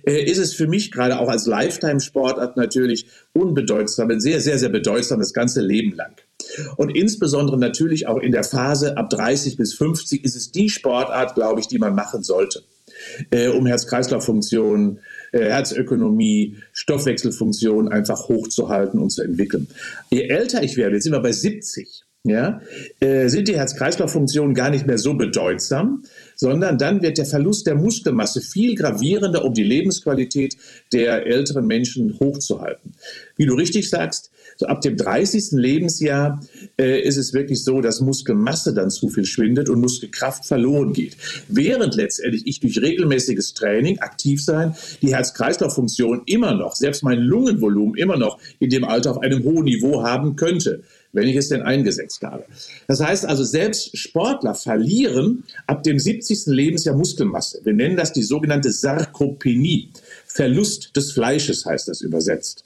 Äh, 0.07 0.25
ist 0.25 0.39
es 0.39 0.53
für 0.53 0.67
mich 0.67 0.93
gerade 0.93 1.19
auch 1.19 1.29
als 1.29 1.47
Lifetime-Sportart 1.47 2.57
natürlich 2.59 3.07
unbedeutsam, 3.33 4.21
sehr, 4.21 4.41
sehr, 4.41 4.59
sehr 4.59 4.69
bedeutsam 4.69 5.19
das 5.19 5.33
ganze 5.33 5.63
Leben 5.63 5.97
lang. 5.97 6.15
Und 6.77 6.91
insbesondere 6.95 7.59
natürlich 7.59 8.07
auch 8.09 8.19
in 8.19 8.33
der 8.33 8.45
Phase 8.45 8.99
ab 8.99 9.09
30 9.09 9.57
bis 9.57 9.73
50 9.75 10.23
ist 10.23 10.37
es 10.37 10.53
die 10.53 10.69
Sportart, 10.69 11.35
glaube 11.35 11.61
ich, 11.61 11.69
die 11.69 11.79
man 11.79 11.95
machen 11.95 12.23
sollte, 12.23 12.63
äh, 13.31 13.49
um 13.49 13.65
Herz-Kreislauf-Funktionen 13.65 15.01
Herzökonomie, 15.41 16.57
Stoffwechselfunktion 16.73 17.89
einfach 17.89 18.29
hochzuhalten 18.29 19.01
und 19.01 19.11
zu 19.11 19.23
entwickeln. 19.23 19.69
Je 20.11 20.29
älter 20.29 20.63
ich 20.63 20.77
werde, 20.77 20.97
jetzt 20.97 21.05
sind 21.05 21.13
wir 21.13 21.21
bei 21.21 21.33
70, 21.33 22.05
ja, 22.25 22.61
äh, 23.01 23.29
sind 23.29 23.49
die 23.49 23.57
Herz-Kreislauf-Funktionen 23.57 24.55
gar 24.55 24.71
nicht 24.71 24.87
mehr 24.87 24.99
so 24.99 25.15
bedeutsam, 25.15 26.05
sondern 26.37 26.79
dann 26.79 27.03
wird 27.03 27.19
der 27.19 27.27
Verlust 27.27 27.67
der 27.67 27.75
Muskelmasse 27.75 28.41
viel 28.41 28.75
gravierender, 28.75 29.45
um 29.45 29.55
die 29.55 29.65
Lebensqualität 29.65 30.57
der 30.93 31.27
älteren 31.27 31.67
Menschen 31.67 32.19
hochzuhalten. 32.21 32.93
Wie 33.37 33.47
du 33.47 33.55
richtig 33.55 33.91
sagst, 33.91 34.32
so 34.63 34.69
ab 34.69 34.81
dem 34.81 34.97
30. 34.97 35.53
Lebensjahr 35.53 36.41
äh, 36.79 37.01
ist 37.01 37.17
es 37.17 37.33
wirklich 37.33 37.65
so, 37.65 37.81
dass 37.81 38.01
Muskelmasse 38.01 38.73
dann 38.73 38.91
zu 38.91 39.09
viel 39.09 39.25
schwindet 39.25 39.69
und 39.69 39.81
Muskelkraft 39.81 40.47
verloren 40.47 40.93
geht. 40.93 41.17
Während 41.49 41.97
letztendlich 41.97 42.47
ich 42.47 42.61
durch 42.61 42.81
regelmäßiges 42.81 43.55
Training, 43.55 43.99
aktiv 43.99 44.43
sein, 44.43 44.75
die 45.03 45.15
Herz-Kreislauf-Funktion 45.15 46.23
immer 46.27 46.55
noch, 46.55 46.77
selbst 46.77 47.03
mein 47.03 47.19
Lungenvolumen 47.19 47.97
immer 47.97 48.17
noch 48.17 48.39
in 48.61 48.71
dem 48.71 48.85
Alter 48.85 49.11
auf 49.11 49.19
einem 49.19 49.43
hohen 49.43 49.65
Niveau 49.65 50.03
haben 50.03 50.37
könnte 50.37 50.83
wenn 51.15 51.29
ich 51.29 51.37
es 51.37 51.51
denn 51.51 51.61
eingesetzt 51.61 52.23
habe. 52.23 52.47
Das 52.87 53.03
heißt 53.03 53.27
also, 53.27 53.45
selbst 53.45 53.99
Sportler 53.99 54.55
verlieren 54.55 55.45
ab 55.67 55.83
dem 55.83 55.99
70. 55.99 56.47
Lebensjahr 56.47 56.97
Muskelmasse. 56.97 57.61
Wir 57.65 57.75
nennen 57.75 57.99
das 57.99 58.15
die 58.15 58.23
sogenannte 58.23 58.73
Sarkopenie. 58.73 59.91
Verlust 60.27 60.97
des 60.97 61.13
Fleisches 61.13 61.67
heißt 61.67 61.87
das 61.89 62.01
übersetzt. 62.01 62.65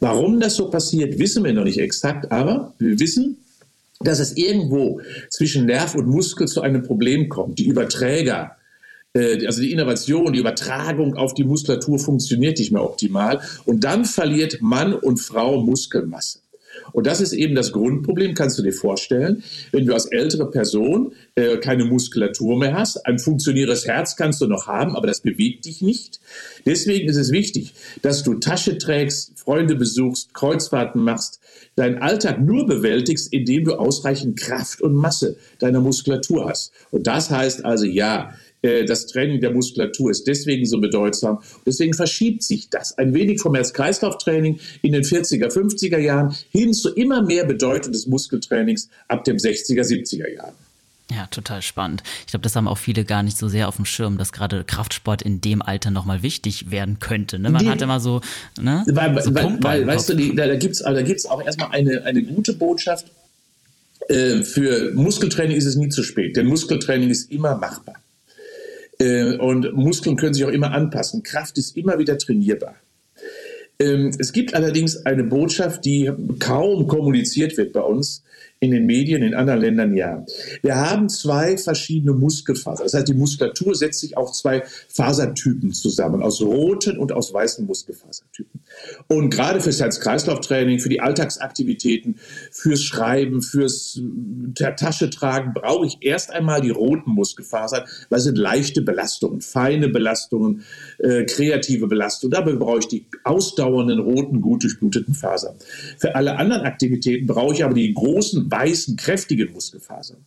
Warum 0.00 0.40
das 0.40 0.56
so 0.56 0.70
passiert, 0.70 1.18
wissen 1.18 1.44
wir 1.44 1.52
noch 1.52 1.64
nicht 1.64 1.78
exakt, 1.78 2.30
aber 2.32 2.74
wir 2.78 2.98
wissen, 2.98 3.38
dass 4.00 4.18
es 4.18 4.36
irgendwo 4.36 5.00
zwischen 5.30 5.66
Nerv 5.66 5.94
und 5.94 6.06
Muskel 6.06 6.48
zu 6.48 6.60
einem 6.60 6.82
Problem 6.82 7.28
kommt. 7.28 7.58
Die 7.58 7.66
Überträger, 7.66 8.56
äh, 9.14 9.46
also 9.46 9.62
die 9.62 9.72
Innovation, 9.72 10.32
die 10.32 10.40
Übertragung 10.40 11.16
auf 11.16 11.34
die 11.34 11.44
Muskulatur 11.44 11.98
funktioniert 11.98 12.58
nicht 12.58 12.72
mehr 12.72 12.84
optimal. 12.84 13.40
Und 13.64 13.84
dann 13.84 14.04
verliert 14.04 14.60
Mann 14.60 14.94
und 14.94 15.18
Frau 15.18 15.62
Muskelmasse. 15.62 16.41
Und 16.92 17.06
das 17.06 17.20
ist 17.20 17.32
eben 17.32 17.54
das 17.54 17.72
Grundproblem, 17.72 18.34
kannst 18.34 18.58
du 18.58 18.62
dir 18.62 18.72
vorstellen. 18.72 19.42
Wenn 19.70 19.86
du 19.86 19.94
als 19.94 20.06
ältere 20.06 20.50
Person 20.50 21.12
äh, 21.34 21.58
keine 21.58 21.84
Muskulatur 21.84 22.58
mehr 22.58 22.74
hast, 22.74 23.06
ein 23.06 23.18
funktionierendes 23.18 23.86
Herz 23.86 24.16
kannst 24.16 24.40
du 24.40 24.46
noch 24.46 24.66
haben, 24.66 24.96
aber 24.96 25.06
das 25.06 25.20
bewegt 25.20 25.64
dich 25.64 25.82
nicht. 25.82 26.20
Deswegen 26.66 27.08
ist 27.08 27.16
es 27.16 27.32
wichtig, 27.32 27.74
dass 28.02 28.22
du 28.22 28.34
Tasche 28.34 28.78
trägst, 28.78 29.38
Freunde 29.38 29.74
besuchst, 29.74 30.34
Kreuzfahrten 30.34 31.02
machst, 31.02 31.40
deinen 31.76 31.98
Alltag 31.98 32.40
nur 32.40 32.66
bewältigst, 32.66 33.32
indem 33.32 33.64
du 33.64 33.74
ausreichend 33.74 34.38
Kraft 34.38 34.80
und 34.82 34.94
Masse 34.94 35.36
deiner 35.58 35.80
Muskulatur 35.80 36.48
hast. 36.48 36.72
Und 36.90 37.06
das 37.06 37.30
heißt 37.30 37.64
also, 37.64 37.86
ja, 37.86 38.34
das 38.62 39.06
Training 39.06 39.40
der 39.40 39.50
Muskulatur 39.50 40.10
ist 40.10 40.26
deswegen 40.26 40.66
so 40.66 40.80
bedeutsam. 40.80 41.40
Deswegen 41.66 41.94
verschiebt 41.94 42.42
sich 42.42 42.70
das 42.70 42.96
ein 42.96 43.12
wenig 43.12 43.40
vom 43.40 43.54
Herz-Kreislauf-Training 43.54 44.60
in 44.82 44.92
den 44.92 45.02
40er, 45.02 45.52
50er 45.52 45.98
Jahren 45.98 46.34
hin 46.50 46.72
zu 46.72 46.94
immer 46.94 47.22
mehr 47.22 47.44
Bedeutung 47.44 47.92
des 47.92 48.06
Muskeltrainings 48.06 48.88
ab 49.08 49.24
dem 49.24 49.36
60er, 49.36 49.82
70er 49.82 50.32
Jahren. 50.34 50.54
Ja, 51.10 51.26
total 51.26 51.60
spannend. 51.60 52.02
Ich 52.20 52.28
glaube, 52.28 52.42
das 52.42 52.56
haben 52.56 52.68
auch 52.68 52.78
viele 52.78 53.04
gar 53.04 53.22
nicht 53.22 53.36
so 53.36 53.48
sehr 53.48 53.68
auf 53.68 53.76
dem 53.76 53.84
Schirm, 53.84 54.16
dass 54.16 54.32
gerade 54.32 54.64
Kraftsport 54.64 55.20
in 55.20 55.40
dem 55.40 55.60
Alter 55.60 55.90
nochmal 55.90 56.22
wichtig 56.22 56.70
werden 56.70 57.00
könnte. 57.00 57.38
Ne? 57.38 57.50
Man 57.50 57.62
die, 57.62 57.68
hat 57.68 57.82
immer 57.82 58.00
so, 58.00 58.20
ne? 58.60 58.84
Weil, 58.88 59.20
so 59.22 59.34
weil, 59.34 59.62
weil 59.62 59.86
weißt 59.86 60.10
du, 60.10 60.14
die, 60.14 60.34
da, 60.34 60.46
da 60.46 60.56
gibt 60.56 60.74
es 60.74 60.82
da 60.82 61.02
gibt's 61.02 61.26
auch 61.26 61.42
erstmal 61.44 61.70
eine, 61.72 62.04
eine 62.04 62.22
gute 62.22 62.54
Botschaft. 62.54 63.06
Äh, 64.08 64.42
für 64.42 64.92
Muskeltraining 64.94 65.56
ist 65.56 65.66
es 65.66 65.76
nie 65.76 65.88
zu 65.88 66.02
spät, 66.02 66.36
denn 66.36 66.46
Muskeltraining 66.46 67.10
ist 67.10 67.30
immer 67.30 67.56
machbar. 67.56 67.96
Äh, 69.02 69.36
und 69.38 69.72
Muskeln 69.74 70.16
können 70.16 70.34
sich 70.34 70.44
auch 70.44 70.50
immer 70.50 70.72
anpassen. 70.72 71.22
Kraft 71.22 71.58
ist 71.58 71.76
immer 71.76 71.98
wieder 71.98 72.16
trainierbar. 72.18 72.76
Ähm, 73.78 74.12
es 74.18 74.32
gibt 74.32 74.54
allerdings 74.54 75.04
eine 75.06 75.24
Botschaft, 75.24 75.84
die 75.84 76.10
kaum 76.38 76.86
kommuniziert 76.86 77.56
wird 77.56 77.72
bei 77.72 77.80
uns 77.80 78.22
in 78.62 78.70
den 78.70 78.86
Medien, 78.86 79.24
in 79.24 79.34
anderen 79.34 79.60
Ländern 79.60 79.92
ja. 79.92 80.24
Wir 80.62 80.76
haben 80.76 81.08
zwei 81.08 81.58
verschiedene 81.58 82.12
Muskelfasern. 82.12 82.86
Das 82.86 82.94
heißt, 82.94 83.08
die 83.08 83.14
Muskulatur 83.14 83.74
setzt 83.74 83.98
sich 83.98 84.16
auf 84.16 84.30
zwei 84.30 84.62
Fasertypen 84.88 85.72
zusammen, 85.72 86.22
aus 86.22 86.40
roten 86.40 86.96
und 86.96 87.10
aus 87.10 87.34
weißen 87.34 87.66
Muskelfasertypen. 87.66 88.60
Und 89.08 89.30
gerade 89.30 89.60
fürs 89.60 89.80
Herz-Kreislauf-Training, 89.80 90.78
für 90.78 90.88
die 90.88 91.00
Alltagsaktivitäten, 91.00 92.20
fürs 92.52 92.84
Schreiben, 92.84 93.42
fürs 93.42 94.00
äh, 94.60 94.74
Tasche 94.76 95.10
tragen, 95.10 95.54
brauche 95.54 95.86
ich 95.86 95.98
erst 96.00 96.30
einmal 96.30 96.60
die 96.60 96.70
roten 96.70 97.10
Muskelfasern, 97.10 97.82
weil 98.10 98.18
es 98.18 98.24
sind 98.24 98.38
leichte 98.38 98.82
Belastungen, 98.82 99.40
feine 99.40 99.88
Belastungen, 99.88 100.62
äh, 100.98 101.24
kreative 101.24 101.88
Belastungen. 101.88 102.30
Dabei 102.30 102.52
brauche 102.52 102.78
ich 102.78 102.86
die 102.86 103.06
ausdauernden, 103.24 103.98
roten, 103.98 104.40
gut 104.40 104.62
durchbluteten 104.62 105.14
Fasern. 105.14 105.56
Für 105.98 106.14
alle 106.14 106.36
anderen 106.36 106.62
Aktivitäten 106.62 107.26
brauche 107.26 107.54
ich 107.54 107.64
aber 107.64 107.74
die 107.74 107.92
großen, 107.92 108.51
weißen, 108.52 108.96
kräftigen 108.96 109.50
Muskelfasern. 109.52 110.18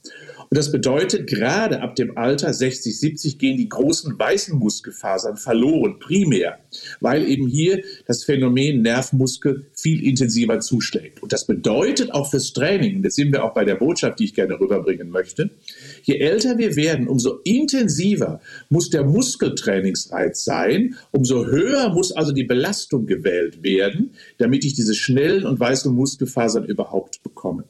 Und 0.49 0.57
das 0.57 0.71
bedeutet, 0.71 1.27
gerade 1.27 1.81
ab 1.81 1.95
dem 1.95 2.17
Alter 2.17 2.53
60, 2.53 2.99
70 2.99 3.37
gehen 3.37 3.57
die 3.57 3.69
großen 3.69 4.17
weißen 4.17 4.57
Muskelfasern 4.57 5.37
verloren, 5.37 5.99
primär, 5.99 6.59
weil 6.99 7.27
eben 7.29 7.47
hier 7.47 7.83
das 8.07 8.23
Phänomen 8.23 8.81
Nervmuskel 8.81 9.67
viel 9.73 10.05
intensiver 10.05 10.59
zuschlägt. 10.59 11.21
Und 11.21 11.31
das 11.31 11.45
bedeutet 11.45 12.11
auch 12.13 12.31
fürs 12.31 12.51
Training, 12.53 13.03
das 13.03 13.15
sind 13.15 13.31
wir 13.31 13.43
auch 13.43 13.53
bei 13.53 13.63
der 13.63 13.75
Botschaft, 13.75 14.19
die 14.19 14.25
ich 14.25 14.33
gerne 14.33 14.59
rüberbringen 14.59 15.09
möchte, 15.09 15.51
je 16.03 16.17
älter 16.17 16.57
wir 16.57 16.75
werden, 16.75 17.07
umso 17.07 17.39
intensiver 17.43 18.41
muss 18.69 18.89
der 18.89 19.03
Muskeltrainingsreiz 19.03 20.43
sein, 20.43 20.95
umso 21.11 21.45
höher 21.45 21.89
muss 21.89 22.11
also 22.11 22.31
die 22.31 22.43
Belastung 22.43 23.05
gewählt 23.05 23.61
werden, 23.61 24.15
damit 24.39 24.65
ich 24.65 24.73
diese 24.73 24.95
schnellen 24.95 25.45
und 25.45 25.59
weißen 25.59 25.93
Muskelfasern 25.93 26.65
überhaupt 26.65 27.21
bekomme. 27.21 27.65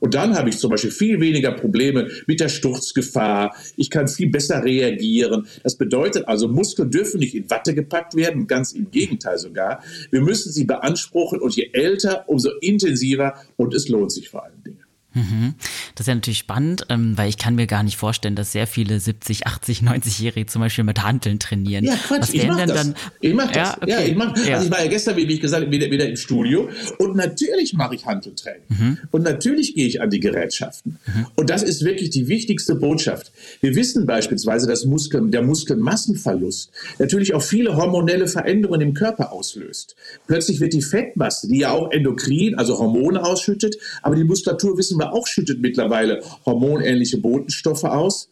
Und 0.00 0.14
dann 0.14 0.36
habe 0.36 0.48
ich 0.48 0.58
zum 0.58 0.70
Beispiel 0.70 0.90
viel 0.90 1.20
weniger 1.20 1.52
Probleme 1.52 2.08
mit 2.26 2.40
der 2.40 2.48
Sturzgefahr. 2.48 3.54
Ich 3.76 3.90
kann 3.90 4.08
viel 4.08 4.30
besser 4.30 4.64
reagieren. 4.64 5.46
Das 5.62 5.76
bedeutet 5.76 6.28
also, 6.28 6.48
Muskeln 6.48 6.90
dürfen 6.90 7.20
nicht 7.20 7.34
in 7.34 7.48
Watte 7.50 7.74
gepackt 7.74 8.14
werden, 8.14 8.46
ganz 8.46 8.72
im 8.72 8.90
Gegenteil 8.90 9.38
sogar. 9.38 9.82
Wir 10.10 10.20
müssen 10.20 10.52
sie 10.52 10.64
beanspruchen 10.64 11.40
und 11.40 11.54
je 11.56 11.70
älter, 11.72 12.24
umso 12.28 12.50
intensiver 12.60 13.34
und 13.56 13.74
es 13.74 13.88
lohnt 13.88 14.12
sich 14.12 14.28
vor 14.28 14.44
allen 14.44 14.62
Dingen. 14.64 14.85
Mhm. 15.16 15.54
Das 15.94 16.04
ist 16.04 16.08
ja 16.08 16.14
natürlich 16.14 16.38
spannend, 16.38 16.86
ähm, 16.90 17.16
weil 17.16 17.30
ich 17.30 17.38
kann 17.38 17.54
mir 17.54 17.66
gar 17.66 17.82
nicht 17.82 17.96
vorstellen, 17.96 18.36
dass 18.36 18.52
sehr 18.52 18.66
viele 18.66 19.00
70, 19.00 19.46
80, 19.46 19.80
90-Jährige 19.80 20.46
zum 20.46 20.60
Beispiel 20.60 20.84
mit 20.84 21.02
Handeln 21.02 21.38
trainieren. 21.38 21.84
Ja, 21.84 21.94
Quatsch, 21.94 22.20
Was 22.20 22.34
ich 22.34 22.46
mach 22.46 22.56
denn 22.58 22.68
das. 22.68 22.76
dann? 22.76 22.94
Ich 23.20 23.34
mach 23.34 23.50
das. 23.50 23.56
Ja, 23.56 23.76
okay. 23.80 23.90
ja 23.90 24.00
ich 24.00 24.14
mach, 24.14 24.36
ja. 24.36 24.54
Also 24.56 24.66
ich 24.66 24.72
war 24.72 24.82
ja 24.82 24.88
gestern, 24.88 25.16
wie 25.16 25.22
ich 25.22 25.40
gesagt 25.40 25.70
wieder, 25.70 25.90
wieder 25.90 26.06
im 26.06 26.16
Studio 26.16 26.68
und 26.98 27.16
natürlich 27.16 27.72
mache 27.72 27.94
ich 27.94 28.04
Handeltraining. 28.04 28.62
Mhm. 28.68 28.98
Und 29.10 29.22
natürlich 29.22 29.74
gehe 29.74 29.86
ich 29.86 30.02
an 30.02 30.10
die 30.10 30.20
Gerätschaften. 30.20 30.98
Mhm. 31.06 31.26
Und 31.34 31.48
das 31.48 31.62
ist 31.62 31.82
wirklich 31.82 32.10
die 32.10 32.28
wichtigste 32.28 32.74
Botschaft. 32.74 33.32
Wir 33.62 33.74
wissen 33.74 34.04
beispielsweise, 34.04 34.66
dass 34.66 34.84
Muskeln, 34.84 35.30
der 35.30 35.42
Muskelmassenverlust 35.42 36.70
natürlich 36.98 37.32
auch 37.32 37.42
viele 37.42 37.76
hormonelle 37.76 38.28
Veränderungen 38.28 38.82
im 38.82 38.94
Körper 38.94 39.32
auslöst. 39.32 39.96
Plötzlich 40.26 40.60
wird 40.60 40.74
die 40.74 40.82
Fettmasse, 40.82 41.48
die 41.48 41.60
ja 41.60 41.70
auch 41.70 41.90
endokrin, 41.90 42.56
also 42.56 42.78
Hormone 42.78 43.24
ausschüttet, 43.24 43.76
aber 44.02 44.16
die 44.16 44.24
Muskulatur 44.24 44.76
wissen 44.76 44.98
wir 44.98 45.05
auch 45.12 45.26
schüttet 45.26 45.60
mittlerweile 45.60 46.22
hormonähnliche 46.44 47.18
Botenstoffe 47.18 47.84
aus, 47.84 48.28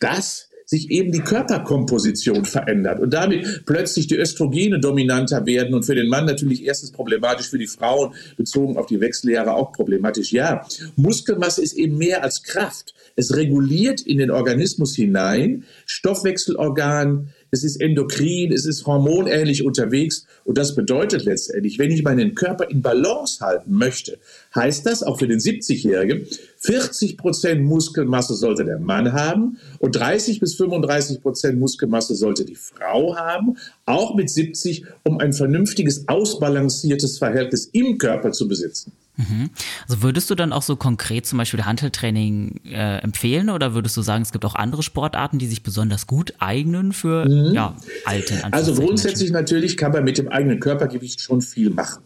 dass 0.00 0.48
sich 0.68 0.90
eben 0.90 1.12
die 1.12 1.20
Körperkomposition 1.20 2.44
verändert 2.44 3.00
und 3.00 3.14
damit 3.14 3.64
plötzlich 3.64 4.06
die 4.06 4.16
Östrogene 4.16 4.78
dominanter 4.78 5.46
werden 5.46 5.72
und 5.72 5.84
für 5.84 5.94
den 5.94 6.10
Mann 6.10 6.26
natürlich 6.26 6.62
erstens 6.62 6.92
problematisch, 6.92 7.48
für 7.48 7.56
die 7.56 7.66
Frauen 7.66 8.12
bezogen 8.36 8.76
auf 8.76 8.84
die 8.84 9.00
Wechseljahre 9.00 9.54
auch 9.54 9.72
problematisch. 9.72 10.30
Ja, 10.30 10.66
Muskelmasse 10.94 11.62
ist 11.62 11.72
eben 11.72 11.96
mehr 11.96 12.22
als 12.22 12.42
Kraft. 12.42 12.92
Es 13.16 13.34
reguliert 13.34 14.02
in 14.02 14.18
den 14.18 14.30
Organismus 14.30 14.94
hinein 14.94 15.64
Stoffwechselorgan, 15.86 17.30
es 17.50 17.64
ist 17.64 17.80
endokrin, 17.80 18.52
es 18.52 18.66
ist 18.66 18.86
hormonähnlich 18.86 19.64
unterwegs. 19.64 20.26
Und 20.44 20.58
das 20.58 20.74
bedeutet 20.74 21.24
letztendlich, 21.24 21.78
wenn 21.78 21.90
ich 21.90 22.02
meinen 22.02 22.34
Körper 22.34 22.70
in 22.70 22.82
Balance 22.82 23.44
halten 23.44 23.72
möchte, 23.72 24.18
heißt 24.54 24.86
das 24.86 25.02
auch 25.02 25.18
für 25.18 25.28
den 25.28 25.38
70-Jährigen, 25.38 26.26
40 26.58 27.16
Prozent 27.16 27.64
Muskelmasse 27.64 28.34
sollte 28.34 28.64
der 28.64 28.78
Mann 28.78 29.12
haben 29.12 29.58
und 29.78 29.92
30 29.92 30.40
bis 30.40 30.54
35 30.56 31.22
Prozent 31.22 31.58
Muskelmasse 31.58 32.14
sollte 32.14 32.44
die 32.44 32.56
Frau 32.56 33.16
haben, 33.16 33.56
auch 33.86 34.14
mit 34.14 34.28
70, 34.28 34.84
um 35.04 35.18
ein 35.18 35.32
vernünftiges, 35.32 36.08
ausbalanciertes 36.08 37.18
Verhältnis 37.18 37.66
im 37.72 37.98
Körper 37.98 38.32
zu 38.32 38.48
besitzen. 38.48 38.92
Mhm. 39.18 39.50
Also 39.88 40.02
würdest 40.02 40.30
du 40.30 40.36
dann 40.36 40.52
auch 40.52 40.62
so 40.62 40.76
konkret 40.76 41.26
zum 41.26 41.38
Beispiel 41.38 41.64
Handeltraining 41.64 42.60
äh, 42.64 42.98
empfehlen 42.98 43.50
oder 43.50 43.74
würdest 43.74 43.96
du 43.96 44.02
sagen, 44.02 44.22
es 44.22 44.32
gibt 44.32 44.44
auch 44.44 44.54
andere 44.54 44.82
Sportarten, 44.82 45.38
die 45.38 45.46
sich 45.46 45.62
besonders 45.62 46.06
gut 46.06 46.34
eignen 46.38 46.92
für 46.92 47.28
mhm. 47.28 47.52
ja, 47.52 47.76
alte 48.04 48.42
Also 48.52 48.74
grundsätzlich 48.74 49.30
natürlich 49.32 49.76
kann 49.76 49.92
man 49.92 50.04
mit 50.04 50.18
dem 50.18 50.28
eigenen 50.28 50.60
Körpergewicht 50.60 51.20
schon 51.20 51.42
viel 51.42 51.70
machen. 51.70 52.04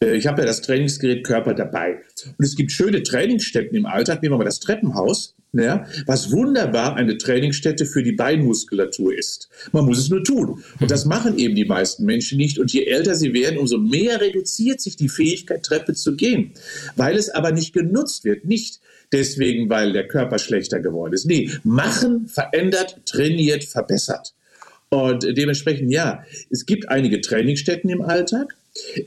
Äh, 0.00 0.16
ich 0.16 0.26
habe 0.26 0.42
ja 0.42 0.46
das 0.46 0.60
Trainingsgerät 0.60 1.24
Körper 1.24 1.54
dabei. 1.54 2.02
Und 2.26 2.44
es 2.44 2.56
gibt 2.56 2.72
schöne 2.72 3.02
Trainingsstätten 3.02 3.76
im 3.76 3.86
Alltag. 3.86 4.22
Nehmen 4.22 4.34
wir 4.34 4.38
mal 4.38 4.44
das 4.44 4.60
Treppenhaus, 4.60 5.33
ja, 5.62 5.86
was 6.06 6.32
wunderbar 6.32 6.96
eine 6.96 7.16
Trainingsstätte 7.16 7.86
für 7.86 8.02
die 8.02 8.12
Beinmuskulatur 8.12 9.16
ist. 9.16 9.48
Man 9.72 9.84
muss 9.84 9.98
es 9.98 10.10
nur 10.10 10.24
tun. 10.24 10.62
Und 10.80 10.90
das 10.90 11.04
machen 11.04 11.38
eben 11.38 11.54
die 11.54 11.64
meisten 11.64 12.04
Menschen 12.04 12.38
nicht. 12.38 12.58
Und 12.58 12.72
je 12.72 12.84
älter 12.84 13.14
sie 13.14 13.32
werden, 13.32 13.58
umso 13.58 13.78
mehr 13.78 14.20
reduziert 14.20 14.80
sich 14.80 14.96
die 14.96 15.08
Fähigkeit, 15.08 15.62
Treppe 15.62 15.94
zu 15.94 16.16
gehen. 16.16 16.52
Weil 16.96 17.16
es 17.16 17.30
aber 17.30 17.52
nicht 17.52 17.72
genutzt 17.72 18.24
wird. 18.24 18.44
Nicht 18.44 18.80
deswegen, 19.12 19.70
weil 19.70 19.92
der 19.92 20.08
Körper 20.08 20.38
schlechter 20.38 20.80
geworden 20.80 21.12
ist. 21.12 21.26
Nee, 21.26 21.50
machen, 21.62 22.26
verändert, 22.26 23.00
trainiert, 23.06 23.64
verbessert. 23.64 24.34
Und 24.90 25.24
dementsprechend, 25.24 25.90
ja, 25.90 26.24
es 26.50 26.66
gibt 26.66 26.88
einige 26.88 27.20
Trainingsstätten 27.20 27.90
im 27.90 28.02
Alltag. 28.02 28.54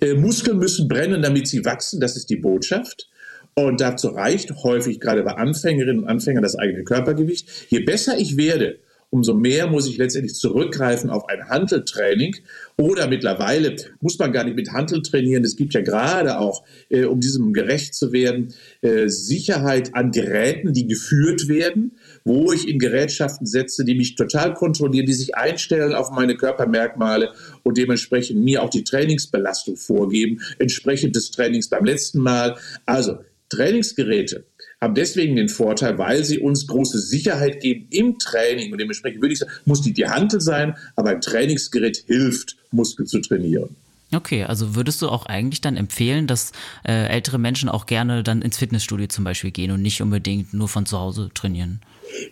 Äh, 0.01 0.13
Muskeln 0.13 0.58
müssen 0.58 0.88
brennen, 0.88 1.22
damit 1.22 1.48
sie 1.48 1.63
wachsen. 1.66 2.00
Das 2.00 2.16
ist 2.18 2.30
die 2.30 2.36
Botschaft. 2.36 3.10
Und 3.59 3.81
dazu 3.81 4.09
reicht 4.09 4.51
häufig 4.61 4.99
gerade 4.99 5.23
bei 5.23 5.31
Anfängerinnen 5.31 6.03
und 6.03 6.07
Anfängern 6.07 6.43
das 6.43 6.55
eigene 6.55 6.83
Körpergewicht. 6.83 7.49
Je 7.69 7.79
besser 7.79 8.15
ich 8.19 8.37
werde, 8.37 8.77
umso 9.09 9.33
mehr 9.33 9.65
muss 9.65 9.87
ich 9.87 9.97
letztendlich 9.97 10.35
zurückgreifen 10.35 11.09
auf 11.09 11.27
ein 11.27 11.49
Handeltraining. 11.49 12.35
Oder 12.77 13.07
mittlerweile 13.07 13.75
muss 13.99 14.19
man 14.19 14.31
gar 14.31 14.43
nicht 14.43 14.57
mit 14.57 14.73
Handel 14.73 15.01
trainieren. 15.01 15.43
Es 15.43 15.55
gibt 15.55 15.73
ja 15.73 15.81
gerade 15.81 16.37
auch, 16.37 16.65
äh, 16.89 17.05
um 17.05 17.19
diesem 17.19 17.51
gerecht 17.51 17.95
zu 17.95 18.11
werden, 18.11 18.53
äh, 18.81 19.07
Sicherheit 19.07 19.95
an 19.95 20.11
Geräten, 20.11 20.73
die 20.73 20.85
geführt 20.85 21.47
werden, 21.47 21.93
wo 22.23 22.51
ich 22.51 22.67
in 22.67 22.77
Gerätschaften 22.77 23.47
setze, 23.47 23.83
die 23.85 23.95
mich 23.95 24.13
total 24.13 24.53
kontrollieren, 24.53 25.07
die 25.07 25.13
sich 25.13 25.35
einstellen 25.35 25.93
auf 25.93 26.11
meine 26.11 26.37
Körpermerkmale 26.37 27.31
und 27.63 27.75
dementsprechend 27.79 28.39
mir 28.43 28.61
auch 28.61 28.69
die 28.69 28.83
Trainingsbelastung 28.83 29.77
vorgeben, 29.77 30.41
entsprechend 30.59 31.15
des 31.15 31.31
Trainings 31.31 31.69
beim 31.69 31.85
letzten 31.85 32.19
Mal. 32.19 32.55
Also 32.85 33.17
Trainingsgeräte 33.50 34.46
haben 34.80 34.94
deswegen 34.94 35.36
den 35.36 35.50
Vorteil, 35.50 35.98
weil 35.98 36.24
sie 36.24 36.39
uns 36.39 36.68
große 36.68 37.00
Sicherheit 37.00 37.62
geben 37.62 37.88
im 37.89 38.20
Training. 38.20 38.72
Und 38.72 38.80
dementsprechend 38.80 39.22
würde 39.22 39.34
ich 39.34 39.39
sagen, 39.39 39.51
muss 39.66 39.82
die 39.82 39.94
die 39.94 40.08
Hantel 40.08 40.39
sein, 40.39 40.75
aber 40.96 41.10
ein 41.10 41.22
Trainingsgerät 41.22 42.04
hilft, 42.06 42.58
Muskeln 42.72 43.08
zu 43.08 43.20
trainieren. 43.20 43.75
Okay, 44.13 44.44
also 44.44 44.75
würdest 44.75 45.01
du 45.01 45.10
auch 45.10 45.25
eigentlich 45.25 45.60
dann 45.60 45.75
empfehlen, 45.75 46.27
dass 46.27 46.54
äh, 46.88 47.08
ältere 47.08 47.39
Menschen 47.39 47.68
auch 47.68 47.86
gerne 47.86 48.24
dann 48.24 48.42
ins 48.42 48.58
Fitnessstudio 48.58 49.08
zum 49.08 49.25
Beispiel 49.25 49.51
gehen 49.51 49.72
und 49.72 49.82
nicht 49.82 50.01
unbedingt 50.01 50.54
nur 50.54 50.70
von 50.70 50.86
zu 50.86 50.98
Hause 50.98 51.30
trainieren? 51.34 51.82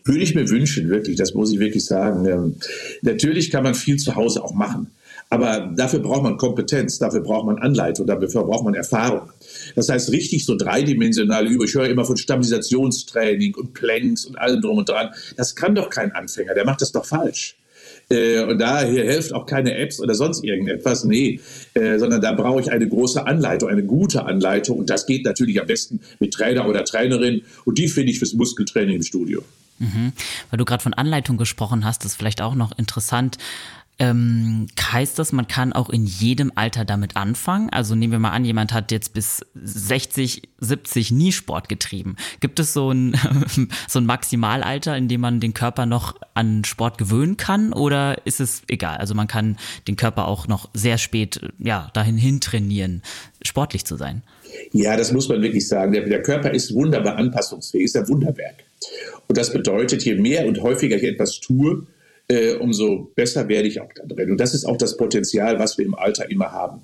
Würde 0.06 0.22
ich 0.22 0.36
mir 0.36 0.50
wünschen, 0.50 0.90
wirklich, 0.90 1.18
das 1.18 1.34
muss 1.34 1.52
ich 1.52 1.60
wirklich 1.60 1.84
sagen. 1.84 2.26
Ähm, 2.26 2.56
natürlich 3.02 3.52
kann 3.52 3.64
man 3.64 3.76
viel 3.76 3.98
zu 3.98 4.16
Hause 4.16 4.42
auch 4.42 4.54
machen. 4.54 4.88
Aber 5.29 5.72
dafür 5.75 6.00
braucht 6.00 6.24
man 6.24 6.38
Kompetenz, 6.38 7.00
dafür 7.00 7.22
braucht 7.22 7.48
man 7.48 7.58
Anleitung, 7.58 8.05
dafür 8.05 8.44
braucht 8.44 8.63
man 8.63 8.75
Erfahrung. 8.75 9.32
Das 9.75 9.89
heißt, 9.89 10.12
richtig 10.12 10.46
so 10.46 10.55
dreidimensional 10.55 11.48
über. 11.48 11.65
Ich 11.65 11.74
höre 11.74 11.89
immer 11.89 12.05
von 12.05 12.15
Stabilisationstraining 12.15 13.55
und 13.55 13.74
Planks 13.74 14.25
und 14.25 14.38
allem 14.38 14.62
drum 14.62 14.77
und 14.77 14.89
dran. 14.89 15.10
Das 15.36 15.55
kann 15.55 15.75
doch 15.75 15.89
kein 15.89 16.12
Anfänger, 16.12 16.53
der 16.53 16.65
macht 16.65 16.82
das 16.82 16.91
doch 16.91 17.05
falsch. 17.05 17.58
Äh, 18.10 18.44
und 18.44 18.60
daher 18.60 19.03
hilft 19.03 19.34
auch 19.34 19.46
keine 19.46 19.75
Apps 19.75 20.00
oder 20.00 20.13
sonst 20.13 20.44
irgendetwas. 20.44 21.03
Nee, 21.03 21.39
äh, 21.74 21.98
sondern 21.98 22.22
da 22.22 22.34
brauche 22.34 22.62
ich 22.62 22.72
eine 22.72 22.88
große 22.88 23.25
Anleitung, 23.25 23.70
eine 23.70 23.84
gute 23.84 24.25
Anleitung. 24.25 24.77
Und 24.77 24.89
das 24.89 25.05
geht 25.05 25.25
natürlich 25.25 25.60
am 25.60 25.67
besten 25.67 26.01
mit 26.20 26.34
Trainer 26.34 26.67
oder 26.67 26.84
Trainerin. 26.86 27.41
Und 27.65 27.77
die 27.77 27.88
finde 27.88 28.12
ich 28.12 28.20
fürs 28.20 28.34
Muskeltraining 28.34 28.98
im 28.98 29.03
Studio. 29.03 29.44
Mhm. 29.79 30.13
Weil 30.50 30.58
du 30.58 30.65
gerade 30.65 30.84
von 30.84 30.94
Anleitung 30.94 31.38
gesprochen 31.38 31.84
hast, 31.84 32.05
ist 32.05 32.15
vielleicht 32.15 32.41
auch 32.41 32.55
noch 32.55 32.77
interessant. 32.77 33.38
Ähm, 33.98 34.68
heißt 34.82 35.18
das, 35.20 35.32
man 35.32 35.48
kann 35.48 35.72
auch 35.72 35.90
in 35.90 36.06
jedem 36.06 36.52
Alter 36.56 36.84
damit 36.84 37.16
anfangen? 37.16 37.70
Also 37.70 37.96
nehmen 37.96 38.12
wir 38.12 38.20
mal 38.20 38.32
an, 38.32 38.44
jemand 38.44 38.74
hat 38.74 38.92
jetzt 38.92 39.14
bis 39.14 39.46
60, 39.56 40.50
70 40.60 41.12
nie 41.12 41.32
Sport 41.32 41.70
getrieben. 41.70 42.18
Gibt 42.42 42.60
es 42.60 42.74
so 42.74 42.92
ein, 42.92 43.18
so 43.88 44.00
ein 44.00 44.06
Maximalalter, 44.06 44.98
in 44.98 45.08
dem 45.08 45.22
man 45.22 45.40
den 45.40 45.54
Körper 45.54 45.86
noch 45.86 46.16
an 46.34 46.66
Sport 46.66 46.98
gewöhnen 46.98 47.38
kann? 47.38 47.72
Oder 47.72 48.25
ist 48.25 48.42
es 48.42 48.64
egal? 48.68 48.98
Also 48.98 49.16
man 49.16 49.28
kann 49.28 49.58
den 49.88 49.96
Körper 49.96 50.28
auch 50.28 50.48
noch 50.48 50.70
sehr 50.74 50.98
spät, 50.98 51.40
ja, 51.58 51.90
dahin 51.94 52.18
hin 52.18 52.42
trainieren, 52.42 53.02
sportlich 53.44 53.86
zu 53.86 53.96
sein. 53.96 54.24
Ja, 54.72 54.98
das 54.98 55.14
muss 55.14 55.30
man 55.30 55.42
wirklich 55.42 55.68
sagen. 55.68 55.94
Der, 55.94 56.06
der 56.06 56.22
Körper 56.22 56.52
ist 56.52 56.74
wunderbar 56.74 57.16
anpassungsfähig, 57.16 57.86
ist 57.86 57.98
ein 57.98 58.08
Wunderwerk. 58.10 58.64
Und 59.28 59.38
das 59.38 59.54
bedeutet, 59.54 60.04
je 60.04 60.16
mehr 60.16 60.46
und 60.46 60.62
häufiger 60.62 60.98
ich 60.98 61.04
etwas 61.04 61.40
tue, 61.40 61.88
äh, 62.27 62.53
umso 62.55 63.12
besser 63.15 63.48
werde 63.48 63.67
ich 63.67 63.82
auch 63.82 63.91
da 63.94 64.03
drin. 64.03 64.32
Und 64.32 64.39
das 64.39 64.53
ist 64.53 64.65
auch 64.65 64.77
das 64.77 64.98
Potenzial, 64.98 65.60
was 65.60 65.77
wir 65.77 65.86
im 65.86 65.96
Alter 65.96 66.29
immer 66.29 66.51
haben. 66.51 66.82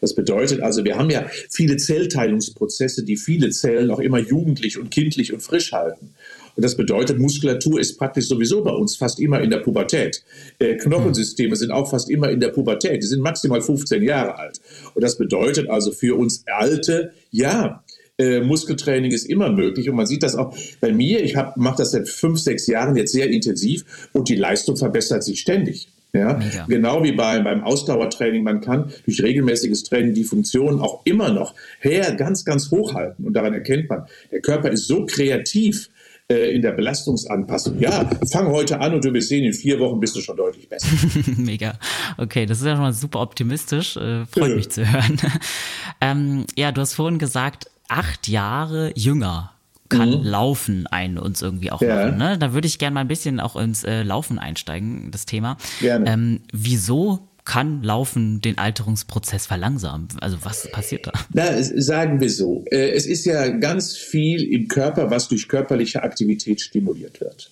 Das 0.00 0.14
bedeutet 0.14 0.60
also, 0.60 0.84
wir 0.84 0.96
haben 0.96 1.10
ja 1.10 1.26
viele 1.50 1.76
Zellteilungsprozesse, 1.76 3.04
die 3.04 3.16
viele 3.16 3.50
Zellen 3.50 3.90
auch 3.90 4.00
immer 4.00 4.18
jugendlich 4.18 4.78
und 4.78 4.90
kindlich 4.90 5.32
und 5.32 5.40
frisch 5.40 5.72
halten. 5.72 6.10
Und 6.56 6.64
das 6.64 6.76
bedeutet, 6.76 7.18
Muskulatur 7.18 7.80
ist 7.80 7.98
praktisch 7.98 8.28
sowieso 8.28 8.62
bei 8.62 8.70
uns 8.70 8.96
fast 8.96 9.18
immer 9.18 9.40
in 9.40 9.50
der 9.50 9.58
Pubertät. 9.58 10.22
Äh, 10.58 10.76
Knochensysteme 10.76 11.56
sind 11.56 11.72
auch 11.72 11.90
fast 11.90 12.08
immer 12.08 12.30
in 12.30 12.38
der 12.38 12.48
Pubertät. 12.48 13.02
Die 13.02 13.06
sind 13.06 13.20
maximal 13.20 13.60
15 13.60 14.02
Jahre 14.02 14.38
alt. 14.38 14.60
Und 14.94 15.02
das 15.02 15.18
bedeutet 15.18 15.68
also 15.68 15.90
für 15.90 16.16
uns 16.16 16.44
Alte, 16.46 17.12
ja, 17.30 17.82
äh, 18.18 18.40
Muskeltraining 18.40 19.10
ist 19.10 19.24
immer 19.24 19.50
möglich. 19.50 19.88
Und 19.88 19.96
man 19.96 20.06
sieht 20.06 20.22
das 20.22 20.36
auch 20.36 20.56
bei 20.80 20.92
mir. 20.92 21.22
Ich 21.22 21.34
mache 21.56 21.76
das 21.78 21.92
seit 21.92 22.08
fünf, 22.08 22.38
sechs 22.38 22.66
Jahren 22.66 22.96
jetzt 22.96 23.12
sehr 23.12 23.28
intensiv 23.28 24.08
und 24.12 24.28
die 24.28 24.36
Leistung 24.36 24.76
verbessert 24.76 25.24
sich 25.24 25.40
ständig. 25.40 25.88
Ja, 26.12 26.40
ja. 26.40 26.64
Genau 26.68 27.02
wie 27.02 27.10
bei, 27.10 27.40
beim 27.40 27.64
Ausdauertraining. 27.64 28.44
Man 28.44 28.60
kann 28.60 28.92
durch 29.04 29.20
regelmäßiges 29.20 29.82
Training 29.82 30.14
die 30.14 30.22
Funktionen 30.22 30.78
auch 30.80 31.00
immer 31.04 31.30
noch 31.30 31.54
her 31.80 32.14
ganz, 32.14 32.44
ganz 32.44 32.70
hoch 32.70 32.94
halten. 32.94 33.24
Und 33.24 33.34
daran 33.34 33.52
erkennt 33.52 33.88
man, 33.88 34.06
der 34.30 34.40
Körper 34.40 34.70
ist 34.70 34.86
so 34.86 35.06
kreativ 35.06 35.90
äh, 36.28 36.54
in 36.54 36.62
der 36.62 36.70
Belastungsanpassung. 36.70 37.80
Ja, 37.80 38.08
fang 38.30 38.46
heute 38.46 38.80
an 38.80 38.94
und 38.94 39.04
du 39.04 39.12
wirst 39.12 39.28
sehen, 39.28 39.44
in 39.44 39.52
vier 39.52 39.80
Wochen 39.80 39.98
bist 39.98 40.14
du 40.14 40.20
schon 40.20 40.36
deutlich 40.36 40.68
besser. 40.68 40.86
Mega. 41.36 41.78
Okay, 42.16 42.46
das 42.46 42.60
ist 42.60 42.66
ja 42.66 42.74
schon 42.74 42.82
mal 42.82 42.92
super 42.92 43.20
optimistisch. 43.20 43.96
Äh, 43.96 44.24
freut 44.26 44.50
ja. 44.50 44.56
mich 44.56 44.70
zu 44.70 44.90
hören. 44.90 45.20
ähm, 46.00 46.44
ja, 46.54 46.70
du 46.70 46.80
hast 46.80 46.94
vorhin 46.94 47.18
gesagt, 47.18 47.66
acht 47.94 48.26
Jahre 48.26 48.92
jünger 48.96 49.52
kann 49.88 50.10
mhm. 50.10 50.24
Laufen 50.24 50.86
ein 50.88 51.18
uns 51.18 51.42
irgendwie 51.42 51.70
auch 51.70 51.80
ja. 51.80 51.94
machen. 51.94 52.18
Ne? 52.18 52.38
Da 52.38 52.52
würde 52.52 52.66
ich 52.66 52.78
gerne 52.78 52.94
mal 52.94 53.00
ein 53.02 53.08
bisschen 53.08 53.38
auch 53.38 53.54
ins 53.54 53.84
äh, 53.84 54.02
Laufen 54.02 54.38
einsteigen, 54.38 55.10
das 55.12 55.26
Thema. 55.26 55.56
Gerne. 55.80 56.10
Ähm, 56.10 56.40
wieso 56.52 57.28
kann 57.44 57.82
Laufen 57.82 58.40
den 58.40 58.58
Alterungsprozess 58.58 59.46
verlangsamen? 59.46 60.08
Also 60.20 60.38
was 60.42 60.68
passiert 60.72 61.06
da? 61.06 61.12
Na, 61.32 61.62
sagen 61.62 62.20
wir 62.20 62.30
so. 62.30 62.64
Äh, 62.70 62.90
es 62.92 63.06
ist 63.06 63.26
ja 63.26 63.48
ganz 63.48 63.96
viel 63.96 64.42
im 64.42 64.66
Körper, 64.66 65.10
was 65.10 65.28
durch 65.28 65.46
körperliche 65.46 66.02
Aktivität 66.02 66.60
stimuliert 66.60 67.20
wird. 67.20 67.50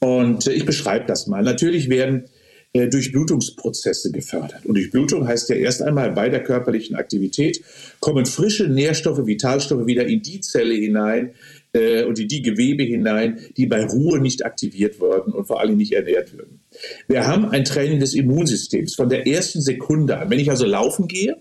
Und 0.00 0.46
äh, 0.46 0.52
ich 0.52 0.66
beschreibe 0.66 1.06
das 1.06 1.26
mal. 1.28 1.42
Natürlich 1.42 1.88
werden 1.88 2.24
Durchblutungsprozesse 2.74 4.10
gefördert. 4.10 4.66
Und 4.66 4.74
Durchblutung 4.74 5.28
heißt 5.28 5.48
ja 5.48 5.56
erst 5.56 5.80
einmal 5.80 6.10
bei 6.10 6.28
der 6.28 6.42
körperlichen 6.42 6.96
Aktivität 6.96 7.62
kommen 8.00 8.26
frische 8.26 8.68
Nährstoffe, 8.68 9.26
Vitalstoffe 9.26 9.86
wieder 9.86 10.06
in 10.06 10.22
die 10.22 10.40
Zelle 10.40 10.74
hinein 10.74 11.34
äh, 11.72 12.02
und 12.02 12.18
in 12.18 12.26
die 12.26 12.42
Gewebe 12.42 12.82
hinein, 12.82 13.38
die 13.56 13.66
bei 13.66 13.84
Ruhe 13.84 14.18
nicht 14.18 14.44
aktiviert 14.44 14.98
wurden 14.98 15.32
und 15.32 15.46
vor 15.46 15.60
allem 15.60 15.76
nicht 15.76 15.92
ernährt 15.92 16.32
würden. 16.32 16.60
Wir 17.06 17.28
haben 17.28 17.48
ein 17.48 17.64
Training 17.64 18.00
des 18.00 18.14
Immunsystems 18.14 18.96
von 18.96 19.08
der 19.08 19.26
ersten 19.26 19.60
Sekunde 19.60 20.18
an. 20.18 20.30
Wenn 20.30 20.40
ich 20.40 20.50
also 20.50 20.66
laufen 20.66 21.06
gehe, 21.06 21.36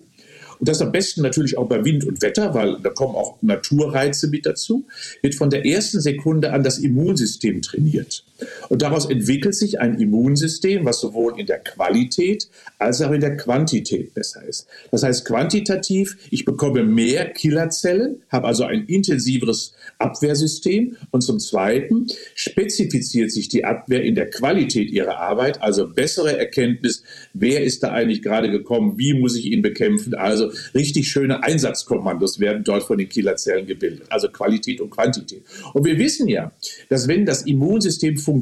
und 0.60 0.69
das 0.69 0.82
am 0.82 0.93
besten 0.93 1.24
natürlich 1.24 1.58
auch 1.58 1.67
bei 1.67 1.84
Wind 1.84 2.06
und 2.06 2.22
Wetter, 2.22 2.54
weil 2.54 2.78
da 2.82 2.89
kommen 2.89 3.15
auch 3.15 3.38
Naturreize 3.41 4.30
mit 4.30 4.46
dazu, 4.46 4.86
wird 5.22 5.36
von 5.36 5.50
der 5.50 5.65
ersten 5.65 6.00
Sekunde 6.00 6.54
an 6.54 6.63
das 6.63 6.78
Immunsystem 6.78 7.62
trainiert. 7.62 8.24
Und 8.69 8.82
daraus 8.82 9.10
entwickelt 9.10 9.56
sich 9.56 9.79
ein 9.79 9.99
Immunsystem, 9.99 10.86
was 10.86 10.99
sowohl 10.99 11.39
in 11.39 11.45
der 11.45 11.60
Qualität 11.60 12.47
als 12.79 13.01
auch 13.01 13.12
in 13.12 13.21
der 13.21 13.38
Quantität 13.38 14.13
besser 14.13 14.43
ist. 14.43 14.67
Das 14.91 15.03
heißt 15.03 15.25
quantitativ, 15.25 16.17
ich 16.29 16.45
bekomme 16.45 16.84
mehr 16.84 17.29
Killerzellen, 17.29 18.21
habe 18.29 18.47
also 18.47 18.63
ein 18.65 18.86
intensiveres 18.86 19.73
Abwehrsystem 19.99 20.97
und 21.12 21.21
zum 21.21 21.39
Zweiten 21.39 22.08
spezifiziert 22.36 23.32
sich 23.32 23.47
die 23.47 23.65
Abwehr 23.65 24.03
in 24.03 24.15
der 24.15 24.29
Qualität 24.29 24.91
ihrer 24.91 25.17
Arbeit, 25.17 25.62
also 25.62 25.88
bessere 25.88 26.38
Erkenntnis, 26.38 27.03
wer 27.34 27.63
ist 27.63 27.84
da 27.84 27.91
eigentlich 27.91 28.21
gerade 28.21 28.49
gekommen, 28.51 28.97
wie 28.97 29.13
muss 29.13 29.36
ich 29.36 29.45
ihn 29.45 29.62
bekämpfen, 29.62 30.13
also 30.13 30.51
richtig 30.73 31.10
schöne 31.10 31.43
Einsatzkommandos 31.43 32.39
werden 32.39 32.63
dort 32.63 32.84
von 32.84 32.97
den 32.97 33.10
Killerzellen 33.10 33.65
gebildet, 33.65 34.08
also 34.10 34.27
Qualität 34.29 34.82
und 34.82 34.89
Quantität. 34.89 35.43
Und 35.73 35.86
wir 35.86 35.97
wissen 35.97 36.27
ja, 36.27 36.51
dass 36.89 37.08
wenn 37.08 37.25
das 37.25 37.43
Immunsystem 37.43 38.17
funktioniert, 38.17 38.33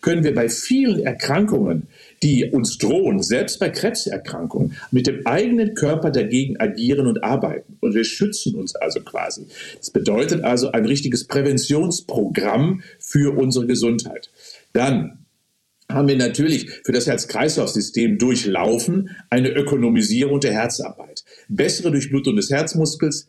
können 0.00 0.24
wir 0.24 0.34
bei 0.34 0.48
vielen 0.48 1.00
Erkrankungen, 1.00 1.88
die 2.22 2.44
uns 2.50 2.78
drohen, 2.78 3.22
selbst 3.22 3.60
bei 3.60 3.70
Krebserkrankungen, 3.70 4.76
mit 4.90 5.06
dem 5.06 5.26
eigenen 5.26 5.74
Körper 5.74 6.10
dagegen 6.10 6.58
agieren 6.58 7.06
und 7.06 7.22
arbeiten. 7.22 7.76
Und 7.80 7.94
wir 7.94 8.04
schützen 8.04 8.54
uns 8.54 8.74
also 8.74 9.00
quasi. 9.00 9.46
Das 9.78 9.90
bedeutet 9.90 10.42
also 10.42 10.72
ein 10.72 10.84
richtiges 10.84 11.26
Präventionsprogramm 11.26 12.82
für 12.98 13.36
unsere 13.36 13.66
Gesundheit. 13.66 14.30
Dann 14.72 15.24
haben 15.90 16.08
wir 16.08 16.16
natürlich 16.16 16.70
für 16.84 16.92
das 16.92 17.06
Herz-Kreislauf-System 17.06 18.18
durchlaufen 18.18 19.10
eine 19.30 19.50
Ökonomisierung 19.50 20.40
der 20.40 20.52
Herzarbeit. 20.52 21.24
Bessere 21.48 21.90
Durchblutung 21.90 22.36
des 22.36 22.50
Herzmuskels, 22.50 23.26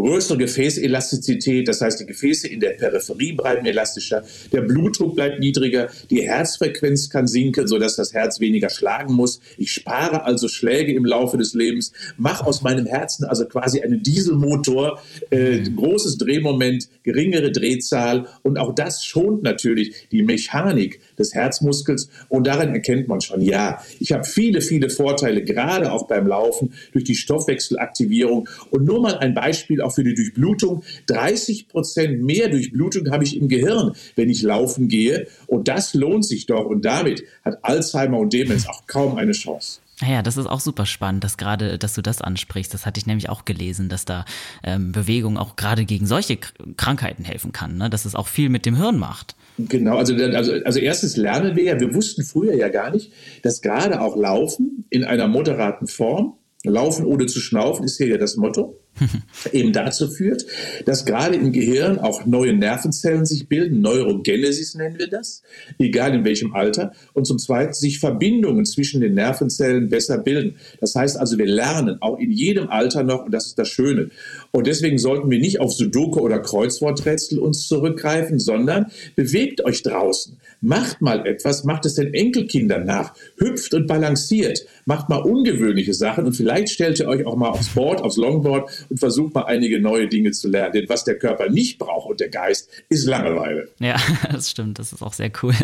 größere 0.00 0.38
Gefäßelastizität, 0.38 1.68
das 1.68 1.80
heißt, 1.80 2.00
die 2.00 2.06
Gefäße 2.06 2.48
in 2.48 2.60
der 2.60 2.70
Peripherie 2.70 3.32
bleiben 3.32 3.66
elastischer, 3.66 4.24
der 4.52 4.62
Blutdruck 4.62 5.14
bleibt 5.14 5.40
niedriger, 5.40 5.88
die 6.10 6.22
Herzfrequenz 6.22 7.10
kann 7.10 7.26
sinken, 7.26 7.66
sodass 7.66 7.96
das 7.96 8.12
Herz 8.12 8.40
weniger 8.40 8.70
schlagen 8.70 9.14
muss. 9.14 9.40
Ich 9.56 9.72
spare 9.72 10.24
also 10.24 10.48
Schläge 10.48 10.92
im 10.94 11.04
Laufe 11.04 11.36
des 11.36 11.54
Lebens, 11.54 11.92
mache 12.16 12.46
aus 12.46 12.62
meinem 12.62 12.86
Herzen 12.86 13.24
also 13.24 13.46
quasi 13.46 13.80
einen 13.80 14.02
Dieselmotor, 14.02 15.00
äh, 15.30 15.60
großes 15.60 16.18
Drehmoment, 16.18 16.88
geringere 17.02 17.52
Drehzahl 17.52 18.26
und 18.42 18.58
auch 18.58 18.74
das 18.74 19.04
schont 19.04 19.42
natürlich 19.42 20.08
die 20.10 20.22
Mechanik 20.22 21.00
des 21.18 21.34
Herzmuskels 21.34 22.08
und 22.28 22.46
daran 22.46 22.74
erkennt 22.74 23.08
man 23.08 23.20
schon, 23.20 23.40
ja, 23.40 23.82
ich 23.98 24.12
habe 24.12 24.24
viele, 24.24 24.60
viele 24.60 24.90
Vorteile, 24.90 25.42
gerade 25.42 25.92
auch 25.92 26.06
beim 26.06 26.26
Laufen 26.26 26.72
durch 26.92 27.04
die 27.04 27.14
Stoffwechselaktivierung 27.14 28.48
und 28.70 28.84
nur 28.84 29.00
mal 29.00 29.18
ein 29.18 29.34
Beispiel 29.34 29.50
Beispiel 29.50 29.82
auch 29.90 29.94
für 29.94 30.04
die 30.04 30.14
Durchblutung. 30.14 30.82
30 31.06 31.68
Prozent 31.68 32.22
mehr 32.22 32.48
Durchblutung 32.48 33.10
habe 33.10 33.24
ich 33.24 33.36
im 33.36 33.48
Gehirn, 33.48 33.92
wenn 34.16 34.30
ich 34.30 34.42
laufen 34.42 34.88
gehe. 34.88 35.26
Und 35.46 35.68
das 35.68 35.94
lohnt 35.94 36.24
sich 36.24 36.46
doch. 36.46 36.64
Und 36.64 36.84
damit 36.84 37.24
hat 37.44 37.58
Alzheimer 37.62 38.18
und 38.18 38.32
Demenz 38.32 38.66
auch 38.68 38.86
kaum 38.86 39.16
eine 39.16 39.32
Chance. 39.32 39.80
Naja, 40.00 40.22
das 40.22 40.38
ist 40.38 40.46
auch 40.46 40.60
super 40.60 40.86
spannend, 40.86 41.24
dass 41.24 41.36
gerade, 41.36 41.76
dass 41.76 41.92
du 41.92 42.00
das 42.00 42.22
ansprichst. 42.22 42.72
Das 42.72 42.86
hatte 42.86 42.98
ich 42.98 43.06
nämlich 43.06 43.28
auch 43.28 43.44
gelesen, 43.44 43.90
dass 43.90 44.06
da 44.06 44.24
ähm, 44.62 44.92
Bewegung 44.92 45.36
auch 45.36 45.56
gerade 45.56 45.84
gegen 45.84 46.06
solche 46.06 46.38
Krankheiten 46.78 47.24
helfen 47.24 47.52
kann, 47.52 47.76
ne? 47.76 47.90
dass 47.90 48.06
es 48.06 48.14
auch 48.14 48.26
viel 48.26 48.48
mit 48.48 48.64
dem 48.64 48.76
Hirn 48.76 48.98
macht. 48.98 49.36
Genau, 49.58 49.98
also, 49.98 50.14
also, 50.14 50.52
also 50.64 50.78
erstens 50.78 51.18
lernen 51.18 51.54
wir 51.54 51.64
ja, 51.64 51.80
wir 51.80 51.94
wussten 51.94 52.24
früher 52.24 52.54
ja 52.54 52.68
gar 52.68 52.90
nicht, 52.90 53.12
dass 53.42 53.60
gerade 53.60 54.00
auch 54.00 54.16
Laufen 54.16 54.86
in 54.88 55.04
einer 55.04 55.28
moderaten 55.28 55.86
Form, 55.86 56.38
Laufen 56.64 57.04
ohne 57.04 57.26
zu 57.26 57.40
schnaufen 57.40 57.84
ist 57.84 57.96
hier 57.96 58.08
ja 58.08 58.18
das 58.18 58.36
Motto, 58.36 58.79
eben 59.52 59.72
dazu 59.72 60.08
führt, 60.08 60.46
dass 60.84 61.04
gerade 61.04 61.36
im 61.36 61.52
Gehirn 61.52 61.98
auch 61.98 62.26
neue 62.26 62.54
Nervenzellen 62.54 63.24
sich 63.26 63.48
bilden, 63.48 63.80
Neurogenesis 63.80 64.74
nennen 64.74 64.98
wir 64.98 65.08
das, 65.08 65.42
egal 65.78 66.14
in 66.14 66.24
welchem 66.24 66.54
Alter, 66.54 66.92
und 67.14 67.26
zum 67.26 67.38
Zweiten 67.38 67.72
sich 67.72 67.98
Verbindungen 67.98 68.64
zwischen 68.64 69.00
den 69.00 69.14
Nervenzellen 69.14 69.88
besser 69.88 70.18
bilden. 70.18 70.56
Das 70.80 70.94
heißt 70.94 71.18
also, 71.18 71.38
wir 71.38 71.46
lernen 71.46 71.98
auch 72.00 72.18
in 72.18 72.30
jedem 72.30 72.68
Alter 72.68 73.02
noch, 73.02 73.24
und 73.24 73.32
das 73.32 73.46
ist 73.46 73.58
das 73.58 73.68
Schöne. 73.68 74.10
Und 74.52 74.66
deswegen 74.66 74.98
sollten 74.98 75.30
wir 75.30 75.38
nicht 75.38 75.60
auf 75.60 75.72
Sudoku 75.72 76.20
oder 76.20 76.40
Kreuzworträtsel 76.40 77.38
uns 77.38 77.66
zurückgreifen, 77.68 78.38
sondern 78.38 78.86
bewegt 79.16 79.64
euch 79.64 79.82
draußen, 79.82 80.36
macht 80.60 81.00
mal 81.00 81.26
etwas, 81.26 81.64
macht 81.64 81.86
es 81.86 81.94
den 81.94 82.12
Enkelkindern 82.12 82.84
nach, 82.84 83.14
hüpft 83.38 83.74
und 83.74 83.86
balanciert, 83.86 84.60
macht 84.84 85.08
mal 85.08 85.18
ungewöhnliche 85.18 85.94
Sachen 85.94 86.26
und 86.26 86.34
vielleicht 86.34 86.70
stellt 86.70 86.98
ihr 86.98 87.08
euch 87.08 87.24
auch 87.26 87.36
mal 87.36 87.48
aufs 87.48 87.70
Board, 87.70 88.02
aufs 88.02 88.16
Longboard 88.16 88.70
und 88.88 88.98
versucht 88.98 89.34
mal 89.34 89.44
einige 89.44 89.80
neue 89.80 90.08
Dinge 90.08 90.32
zu 90.32 90.48
lernen. 90.48 90.72
Denn 90.72 90.88
was 90.88 91.04
der 91.04 91.18
Körper 91.18 91.48
nicht 91.48 91.78
braucht 91.78 92.10
und 92.10 92.20
der 92.20 92.28
Geist, 92.28 92.70
ist 92.88 93.06
Langeweile. 93.06 93.68
Ja, 93.78 93.96
das 94.32 94.50
stimmt. 94.50 94.78
Das 94.78 94.92
ist 94.92 95.02
auch 95.02 95.12
sehr 95.12 95.32
cool. 95.42 95.54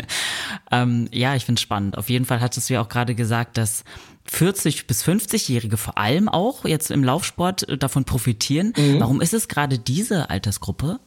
Ähm, 0.71 1.07
ja, 1.11 1.35
ich 1.35 1.45
finde 1.45 1.59
es 1.59 1.61
spannend. 1.61 1.97
Auf 1.97 2.09
jeden 2.09 2.25
Fall 2.25 2.41
hattest 2.41 2.69
du 2.69 2.75
ja 2.75 2.81
auch 2.81 2.89
gerade 2.89 3.15
gesagt, 3.15 3.57
dass 3.57 3.83
40 4.25 4.87
bis 4.87 5.03
50-Jährige 5.03 5.77
vor 5.77 5.97
allem 5.97 6.27
auch 6.27 6.65
jetzt 6.65 6.91
im 6.91 7.03
Laufsport 7.03 7.65
davon 7.81 8.03
profitieren. 8.03 8.73
Mhm. 8.77 8.99
Warum 8.99 9.21
ist 9.21 9.33
es 9.33 9.47
gerade 9.47 9.79
diese 9.79 10.29
Altersgruppe? 10.29 10.99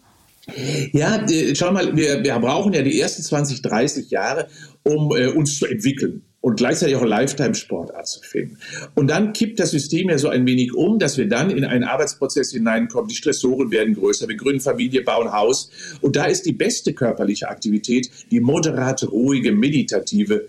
Ja, 0.92 1.26
äh, 1.28 1.54
schau 1.54 1.72
mal, 1.72 1.96
wir, 1.96 2.24
wir 2.24 2.38
brauchen 2.38 2.72
ja 2.72 2.82
die 2.82 2.98
ersten 3.00 3.22
20, 3.22 3.62
30 3.62 4.10
Jahre, 4.10 4.48
um 4.82 5.14
äh, 5.14 5.28
uns 5.28 5.58
zu 5.58 5.66
entwickeln 5.66 6.22
und 6.40 6.56
gleichzeitig 6.56 6.96
auch 6.96 7.04
Lifetime-Sportart 7.04 8.08
zu 8.08 8.20
finden. 8.22 8.58
Und 8.94 9.08
dann 9.08 9.32
kippt 9.32 9.60
das 9.60 9.72
System 9.72 10.08
ja 10.08 10.16
so 10.16 10.28
ein 10.28 10.46
wenig 10.46 10.74
um, 10.74 10.98
dass 10.98 11.18
wir 11.18 11.28
dann 11.28 11.50
in 11.50 11.64
einen 11.64 11.84
Arbeitsprozess 11.84 12.52
hineinkommen. 12.52 13.08
Die 13.08 13.14
Stressoren 13.14 13.70
werden 13.70 13.94
größer, 13.94 14.26
wir 14.26 14.36
gründen 14.36 14.60
Familie, 14.60 15.02
bauen 15.02 15.32
Haus. 15.32 15.70
Und 16.00 16.16
da 16.16 16.24
ist 16.24 16.46
die 16.46 16.52
beste 16.52 16.94
körperliche 16.94 17.48
Aktivität 17.48 18.10
die 18.30 18.40
moderate, 18.40 19.08
ruhige, 19.08 19.52
meditative 19.52 20.46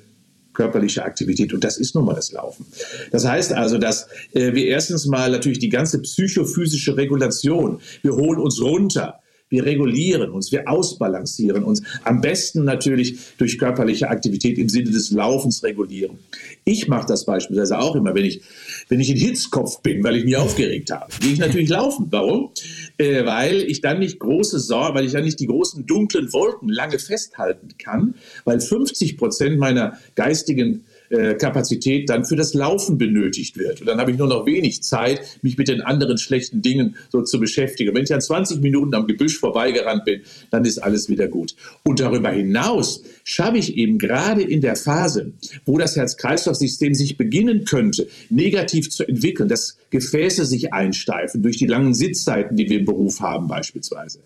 körperliche 0.54 1.04
Aktivität. 1.04 1.54
Und 1.54 1.63
das 1.63 1.77
ist 1.77 1.95
nun 1.95 2.06
mal 2.06 2.15
das 2.15 2.32
Laufen. 2.32 2.65
Das 3.12 3.27
heißt 3.27 3.54
also, 3.54 3.77
dass 3.77 4.08
äh, 4.34 4.54
wir 4.54 4.67
erstens 4.67 5.06
mal 5.06 5.32
natürlich 5.32 5.60
die 5.60 5.69
ganze 5.69 6.01
psychophysische 6.01 6.95
Regulation, 6.95 7.82
wir 8.01 8.15
holen 8.15 8.39
uns 8.39 8.62
runter, 8.62 9.20
wir 9.52 9.66
regulieren 9.66 10.32
uns, 10.32 10.52
wir 10.52 10.68
ausbalancieren 10.68 11.64
uns. 11.64 11.84
Am 12.04 12.22
besten 12.22 12.64
natürlich 12.64 13.20
durch 13.38 13.60
körperliche 13.60 14.10
Aktivität 14.10 14.58
im 14.58 14.70
Sinne 14.70 14.92
des 14.92 15.12
Laufens 15.12 15.62
regulieren. 15.64 16.18
Ich 16.64 16.88
mache 16.88 17.06
das 17.06 17.26
beispielsweise 17.26 17.78
auch 17.78 17.96
immer, 17.96 18.16
wenn 18.16 18.26
ich, 18.26 18.42
wenn 18.88 19.00
ich 19.00 19.10
in 19.10 19.18
Hitzkopf 19.18 19.82
bin, 19.82 20.04
weil 20.04 20.16
ich 20.16 20.24
mich 20.24 20.38
aufgeregt 20.38 20.92
habe. 20.92 21.12
Gehe 21.20 21.34
ich 21.34 21.40
natürlich 21.40 21.70
laufen. 21.70 22.08
Warum? 22.10 22.52
Äh, 22.98 23.26
weil 23.26 23.62
ich 23.62 23.82
dann 23.82 24.00
nicht 24.00 24.20
große 24.20 24.60
Sorge, 24.60 24.96
weil 24.96 25.06
ich 25.06 25.12
dann 25.12 25.26
nicht 25.26 25.40
die 25.40 25.48
großen 25.48 25.86
dunklen 25.86 26.32
Wolken 26.32 26.70
lange 26.70 26.98
festhalten 26.98 27.70
kann, 27.78 28.16
weil 28.46 28.62
50 28.62 29.18
Prozent 29.18 29.60
meiner 29.60 29.98
geistigen 30.16 30.86
äh, 31.12 31.36
Kapazität 31.36 32.10
dann 32.10 32.26
für 32.26 32.36
das 32.36 32.54
Laufen 32.54 32.97
benötigt 32.97 33.58
wird. 33.58 33.82
Und 33.82 33.88
dann 33.88 34.00
habe 34.00 34.12
ich 34.12 34.17
nur 34.17 34.28
noch 34.28 34.45
wenig 34.45 34.82
Zeit, 34.84 35.21
mich 35.41 35.58
mit 35.58 35.67
den 35.67 35.82
anderen 35.82 36.17
schlechten 36.17 36.62
Dingen 36.62 36.95
so 37.10 37.21
zu 37.21 37.39
beschäftigen. 37.39 37.93
Wenn 37.93 38.04
ich 38.04 38.10
dann 38.10 38.21
20 38.21 38.62
Minuten 38.62 38.93
am 38.95 39.08
Gebüsch 39.08 39.38
vorbeigerannt 39.38 40.06
bin, 40.06 40.21
dann 40.50 40.65
ist 40.65 40.80
alles 40.80 41.10
wieder 41.10 41.28
gut. 41.28 41.56
Und 41.84 42.00
darüber 42.00 42.32
hinaus 42.32 43.04
schaffe 43.24 43.58
ich 43.58 43.78
eben 43.78 43.97
gerade 43.97 44.41
in 44.41 44.62
der 44.62 44.76
Phase, 44.76 45.34
wo 45.65 45.78
das 45.78 45.95
Herz-Kreislauf-System 45.95 46.93
sich 46.93 47.17
beginnen 47.17 47.65
könnte, 47.65 48.08
negativ 48.30 48.89
zu 48.89 49.08
entwickeln, 49.08 49.50
dass 49.50 49.78
Gefäße 49.91 50.45
sich 50.45 50.74
einsteifen 50.74 51.43
durch 51.43 51.58
die 51.58 51.67
langen 51.67 51.93
Sitzzeiten, 51.93 52.56
die 52.56 52.69
wir 52.69 52.80
im 52.80 52.86
Beruf 52.86 53.19
haben 53.19 53.47
beispielsweise, 53.47 54.19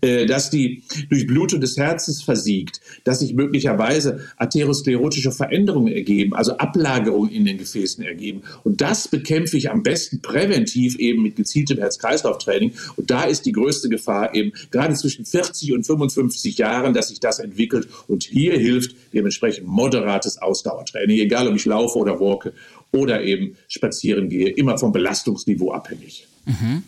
äh, 0.00 0.26
dass 0.26 0.50
die 0.50 0.82
Durchblutung 1.08 1.60
des 1.60 1.76
Herzens 1.76 2.22
versiegt, 2.22 2.80
dass 3.04 3.20
sich 3.20 3.34
möglicherweise 3.34 4.20
atherosklerotische 4.36 5.32
Veränderungen 5.32 5.92
ergeben, 5.92 6.31
ergeben, 6.32 6.36
also 6.36 6.56
Ablagerungen 6.56 7.30
in 7.30 7.44
den 7.44 7.58
Gefäßen 7.58 8.04
ergeben. 8.04 8.42
Und 8.64 8.80
das 8.80 9.08
bekämpfe 9.08 9.56
ich 9.56 9.70
am 9.70 9.82
besten 9.82 10.20
präventiv 10.20 10.96
eben 10.98 11.22
mit 11.22 11.36
gezieltem 11.36 11.78
Herz-Kreislauf-Training. 11.78 12.72
Und 12.96 13.10
da 13.10 13.24
ist 13.24 13.46
die 13.46 13.52
größte 13.52 13.88
Gefahr 13.88 14.34
eben 14.34 14.52
gerade 14.70 14.94
zwischen 14.94 15.24
40 15.24 15.72
und 15.72 15.84
55 15.84 16.58
Jahren, 16.58 16.94
dass 16.94 17.08
sich 17.08 17.20
das 17.20 17.38
entwickelt. 17.38 17.88
Und 18.08 18.24
hier 18.24 18.58
hilft 18.58 18.96
dementsprechend 19.12 19.66
moderates 19.66 20.38
Ausdauertraining, 20.38 21.18
egal 21.18 21.48
ob 21.48 21.56
ich 21.56 21.64
laufe 21.64 21.98
oder 21.98 22.20
walke 22.20 22.52
oder 22.92 23.22
eben 23.22 23.56
spazieren 23.68 24.28
gehe, 24.28 24.50
immer 24.50 24.78
vom 24.78 24.92
Belastungsniveau 24.92 25.72
abhängig. 25.72 26.26
Mhm. 26.44 26.82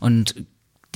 Und 0.00 0.34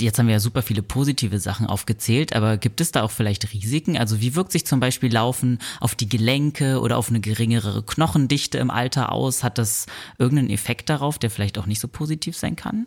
Jetzt 0.03 0.19
haben 0.19 0.27
wir 0.27 0.33
ja 0.33 0.39
super 0.39 0.61
viele 0.61 0.83
positive 0.83 1.39
Sachen 1.39 1.65
aufgezählt, 1.65 2.35
aber 2.35 2.57
gibt 2.57 2.81
es 2.81 2.91
da 2.91 3.03
auch 3.03 3.11
vielleicht 3.11 3.53
Risiken? 3.53 3.97
Also 3.97 4.19
wie 4.19 4.35
wirkt 4.35 4.51
sich 4.51 4.65
zum 4.65 4.81
Beispiel 4.81 5.11
Laufen 5.11 5.59
auf 5.79 5.95
die 5.95 6.09
Gelenke 6.09 6.81
oder 6.81 6.97
auf 6.97 7.09
eine 7.09 7.21
geringere 7.21 7.83
Knochendichte 7.83 8.57
im 8.57 8.69
Alter 8.69 9.13
aus? 9.13 9.43
Hat 9.43 9.57
das 9.57 9.85
irgendeinen 10.19 10.49
Effekt 10.49 10.89
darauf, 10.89 11.17
der 11.17 11.29
vielleicht 11.29 11.57
auch 11.57 11.67
nicht 11.67 11.79
so 11.79 11.87
positiv 11.87 12.35
sein 12.35 12.57
kann? 12.57 12.85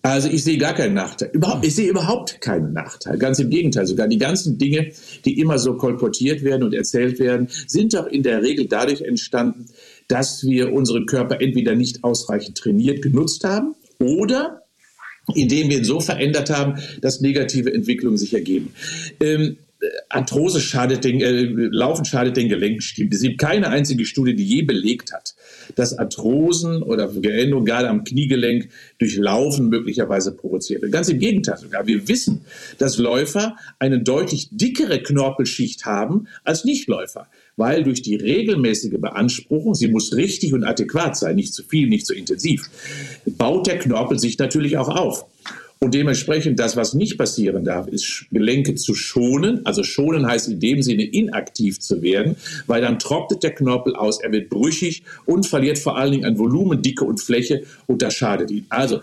Also 0.00 0.28
ich 0.28 0.42
sehe 0.42 0.56
gar 0.56 0.72
keinen 0.72 0.94
Nachteil. 0.94 1.28
Überhaupt, 1.32 1.66
ich 1.66 1.74
sehe 1.74 1.90
überhaupt 1.90 2.40
keinen 2.40 2.72
Nachteil. 2.72 3.18
Ganz 3.18 3.40
im 3.40 3.50
Gegenteil. 3.50 3.86
Sogar 3.86 4.08
die 4.08 4.16
ganzen 4.16 4.56
Dinge, 4.56 4.92
die 5.26 5.38
immer 5.38 5.58
so 5.58 5.76
kolportiert 5.76 6.42
werden 6.42 6.62
und 6.62 6.72
erzählt 6.72 7.18
werden, 7.18 7.48
sind 7.66 7.92
doch 7.92 8.06
in 8.06 8.22
der 8.22 8.42
Regel 8.42 8.68
dadurch 8.68 9.02
entstanden, 9.02 9.66
dass 10.06 10.44
wir 10.44 10.72
unseren 10.72 11.04
Körper 11.04 11.42
entweder 11.42 11.74
nicht 11.74 12.04
ausreichend 12.04 12.56
trainiert 12.56 13.02
genutzt 13.02 13.44
haben 13.44 13.74
oder 14.00 14.62
indem 15.34 15.70
wir 15.70 15.78
ihn 15.78 15.84
so 15.84 16.00
verändert 16.00 16.50
haben, 16.50 16.80
dass 17.00 17.20
negative 17.20 17.72
Entwicklungen 17.72 18.16
sich 18.16 18.34
ergeben. 18.34 18.72
Ähm, 19.20 19.56
Arthrose 20.08 20.60
schadet 20.60 21.04
den, 21.04 21.20
äh, 21.20 21.42
Laufen 21.70 22.04
schadet 22.04 22.36
den 22.36 22.48
Gelenken, 22.48 22.80
stimmt. 22.80 23.14
Es 23.14 23.22
gibt 23.22 23.38
keine 23.38 23.68
einzige 23.68 24.04
Studie, 24.04 24.34
die 24.34 24.44
je 24.44 24.62
belegt 24.62 25.12
hat, 25.12 25.34
dass 25.76 25.96
Arthrosen 25.96 26.82
oder 26.82 27.08
Veränderungen 27.08 27.64
gerade 27.64 27.88
am 27.88 28.02
Kniegelenk 28.02 28.70
durch 28.98 29.16
Laufen 29.16 29.68
möglicherweise 29.68 30.32
provoziert 30.32 30.82
wird. 30.82 30.92
Ganz 30.92 31.08
im 31.08 31.20
Gegenteil 31.20 31.58
sogar. 31.58 31.86
Wir 31.86 32.08
wissen, 32.08 32.40
dass 32.78 32.98
Läufer 32.98 33.56
eine 33.78 34.00
deutlich 34.00 34.48
dickere 34.50 35.00
Knorpelschicht 35.00 35.84
haben 35.84 36.26
als 36.42 36.64
Nichtläufer 36.64 37.28
weil 37.58 37.84
durch 37.84 38.00
die 38.02 38.16
regelmäßige 38.16 38.98
Beanspruchung, 38.98 39.74
sie 39.74 39.88
muss 39.88 40.14
richtig 40.14 40.54
und 40.54 40.64
adäquat 40.64 41.16
sein, 41.16 41.36
nicht 41.36 41.52
zu 41.52 41.62
viel, 41.62 41.88
nicht 41.88 42.06
zu 42.06 42.14
intensiv, 42.14 42.70
baut 43.26 43.66
der 43.66 43.78
Knorpel 43.78 44.18
sich 44.18 44.38
natürlich 44.38 44.78
auch 44.78 44.88
auf. 44.88 45.26
Und 45.80 45.94
dementsprechend 45.94 46.58
das, 46.58 46.76
was 46.76 46.94
nicht 46.94 47.18
passieren 47.18 47.64
darf, 47.64 47.86
ist 47.86 48.26
Gelenke 48.32 48.74
zu 48.74 48.94
schonen. 48.94 49.64
Also 49.64 49.84
schonen 49.84 50.26
heißt 50.26 50.48
in 50.48 50.58
dem 50.58 50.82
Sinne 50.82 51.04
inaktiv 51.04 51.78
zu 51.78 52.02
werden, 52.02 52.36
weil 52.66 52.80
dann 52.82 52.98
trocknet 52.98 53.44
der 53.44 53.54
Knorpel 53.54 53.94
aus, 53.94 54.20
er 54.20 54.32
wird 54.32 54.48
brüchig 54.48 55.04
und 55.24 55.46
verliert 55.46 55.78
vor 55.78 55.96
allen 55.96 56.12
Dingen 56.12 56.24
an 56.24 56.38
Volumen, 56.38 56.82
Dicke 56.82 57.04
und 57.04 57.20
Fläche 57.20 57.62
und 57.86 58.02
das 58.02 58.14
schadet 58.14 58.50
ihm. 58.50 58.66
Also 58.70 59.00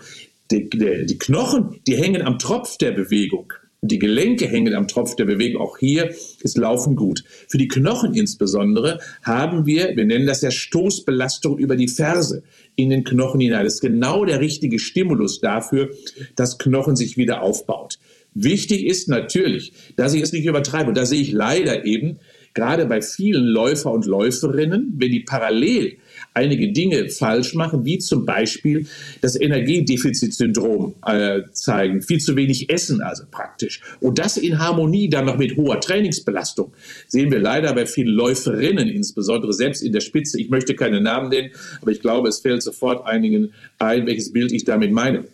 die, 0.50 0.68
die 0.68 1.18
Knochen, 1.18 1.80
die 1.86 1.96
hängen 1.96 2.22
am 2.22 2.38
Tropf 2.38 2.76
der 2.76 2.92
Bewegung. 2.92 3.52
Die 3.82 3.98
Gelenke 3.98 4.46
hängen 4.46 4.74
am 4.74 4.88
Tropf 4.88 5.16
der 5.16 5.26
Bewegung. 5.26 5.60
Auch 5.60 5.78
hier 5.78 6.14
ist 6.40 6.56
Laufen 6.56 6.96
gut. 6.96 7.24
Für 7.48 7.58
die 7.58 7.68
Knochen 7.68 8.14
insbesondere 8.14 9.00
haben 9.22 9.66
wir, 9.66 9.96
wir 9.96 10.04
nennen 10.04 10.26
das 10.26 10.42
ja 10.42 10.50
Stoßbelastung 10.50 11.58
über 11.58 11.76
die 11.76 11.88
Ferse 11.88 12.42
in 12.74 12.90
den 12.90 13.04
Knochen 13.04 13.40
hinein. 13.40 13.64
Das 13.64 13.74
ist 13.74 13.80
genau 13.80 14.24
der 14.24 14.40
richtige 14.40 14.78
Stimulus 14.78 15.40
dafür, 15.40 15.90
dass 16.34 16.58
Knochen 16.58 16.96
sich 16.96 17.16
wieder 17.16 17.42
aufbaut. 17.42 17.98
Wichtig 18.34 18.84
ist 18.84 19.08
natürlich, 19.08 19.72
dass 19.96 20.14
ich 20.14 20.22
es 20.22 20.32
nicht 20.32 20.46
übertreibe. 20.46 20.88
Und 20.88 20.96
da 20.96 21.06
sehe 21.06 21.20
ich 21.20 21.32
leider 21.32 21.84
eben, 21.84 22.18
gerade 22.56 22.86
bei 22.86 23.02
vielen 23.02 23.44
Läufer 23.44 23.92
und 23.92 24.06
Läuferinnen, 24.06 24.94
wenn 24.96 25.12
die 25.12 25.20
parallel 25.20 25.98
einige 26.32 26.72
Dinge 26.72 27.08
falsch 27.10 27.54
machen, 27.54 27.84
wie 27.84 27.98
zum 27.98 28.24
Beispiel 28.24 28.86
das 29.20 29.38
Energiedefizitsyndrom 29.38 30.94
äh, 31.06 31.42
zeigen, 31.52 32.02
viel 32.02 32.18
zu 32.18 32.34
wenig 32.34 32.70
essen 32.70 33.02
also 33.02 33.24
praktisch. 33.30 33.82
Und 34.00 34.18
das 34.18 34.38
in 34.38 34.58
Harmonie 34.58 35.08
dann 35.08 35.26
noch 35.26 35.36
mit 35.36 35.56
hoher 35.56 35.80
Trainingsbelastung 35.80 36.72
sehen 37.06 37.30
wir 37.30 37.38
leider 37.38 37.74
bei 37.74 37.84
vielen 37.84 38.14
Läuferinnen, 38.14 38.88
insbesondere 38.88 39.52
selbst 39.52 39.82
in 39.82 39.92
der 39.92 40.00
Spitze. 40.00 40.40
Ich 40.40 40.48
möchte 40.48 40.74
keine 40.74 41.00
Namen 41.00 41.28
nennen, 41.28 41.50
aber 41.82 41.90
ich 41.90 42.00
glaube, 42.00 42.28
es 42.28 42.40
fällt 42.40 42.62
sofort 42.62 43.06
einigen 43.06 43.52
ein, 43.78 44.06
welches 44.06 44.32
Bild 44.32 44.50
ich 44.52 44.64
damit 44.64 44.92
meine 44.92 45.24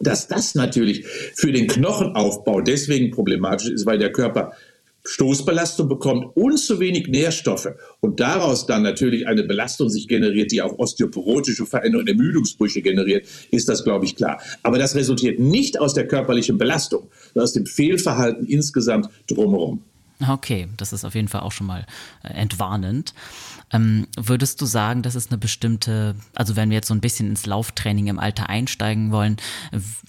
dass 0.00 0.26
das 0.26 0.54
natürlich 0.54 1.06
für 1.06 1.52
den 1.52 1.66
Knochenaufbau 1.66 2.60
deswegen 2.60 3.12
problematisch 3.12 3.70
ist, 3.70 3.86
weil 3.86 3.96
der 3.96 4.12
Körper 4.12 4.52
Stoßbelastung 5.06 5.88
bekommt 5.88 6.34
und 6.34 6.58
zu 6.58 6.80
wenig 6.80 7.08
Nährstoffe 7.08 7.68
und 8.00 8.20
daraus 8.20 8.66
dann 8.66 8.82
natürlich 8.82 9.26
eine 9.26 9.42
Belastung 9.42 9.90
sich 9.90 10.08
generiert, 10.08 10.50
die 10.50 10.62
auch 10.62 10.78
osteoporotische 10.78 11.66
Veränderungen, 11.66 12.08
Ermüdungsbrüche 12.08 12.80
generiert, 12.80 13.26
ist 13.50 13.68
das, 13.68 13.84
glaube 13.84 14.06
ich, 14.06 14.16
klar. 14.16 14.40
Aber 14.62 14.78
das 14.78 14.94
resultiert 14.94 15.38
nicht 15.38 15.78
aus 15.78 15.94
der 15.94 16.08
körperlichen 16.08 16.56
Belastung, 16.56 17.08
sondern 17.34 17.44
aus 17.44 17.52
dem 17.52 17.66
Fehlverhalten 17.66 18.46
insgesamt 18.46 19.08
drumherum. 19.28 19.82
Okay, 20.26 20.68
das 20.76 20.92
ist 20.92 21.04
auf 21.04 21.14
jeden 21.14 21.28
Fall 21.28 21.40
auch 21.40 21.52
schon 21.52 21.66
mal 21.66 21.86
äh, 22.22 22.28
entwarnend. 22.28 23.14
Ähm, 23.74 24.06
würdest 24.16 24.60
du 24.60 24.66
sagen, 24.66 25.02
dass 25.02 25.16
es 25.16 25.30
eine 25.30 25.38
bestimmte, 25.38 26.14
also 26.34 26.54
wenn 26.54 26.70
wir 26.70 26.76
jetzt 26.76 26.86
so 26.86 26.94
ein 26.94 27.00
bisschen 27.00 27.28
ins 27.28 27.44
Lauftraining 27.44 28.06
im 28.06 28.20
Alter 28.20 28.48
einsteigen 28.48 29.10
wollen, 29.10 29.36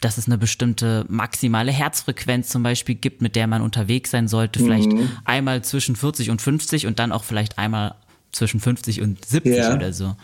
dass 0.02 0.20
es 0.20 0.28
eine 0.28 0.38
bestimmte 0.38 1.06
maximale 1.10 1.72
Herzfrequenz 1.72 2.50
zum 2.50 2.62
Beispiel 2.62 2.94
gibt, 2.94 3.24
mit 3.24 3.36
der 3.36 3.48
man 3.48 3.64
unterwegs 3.64 4.12
sein 4.12 4.28
sollte, 4.28 4.60
vielleicht 4.60 4.92
mhm. 4.92 5.10
einmal 5.26 5.64
zwischen 5.64 5.96
40 5.96 6.30
und 6.30 6.42
50 6.42 6.86
und 6.86 7.00
dann 7.00 7.12
auch 7.12 7.24
vielleicht 7.24 7.58
einmal 7.58 7.96
zwischen 8.32 8.60
50 8.60 9.02
und 9.02 9.26
70 9.26 9.58
ja. 9.58 9.74
oder 9.74 9.92
so? 9.94 10.16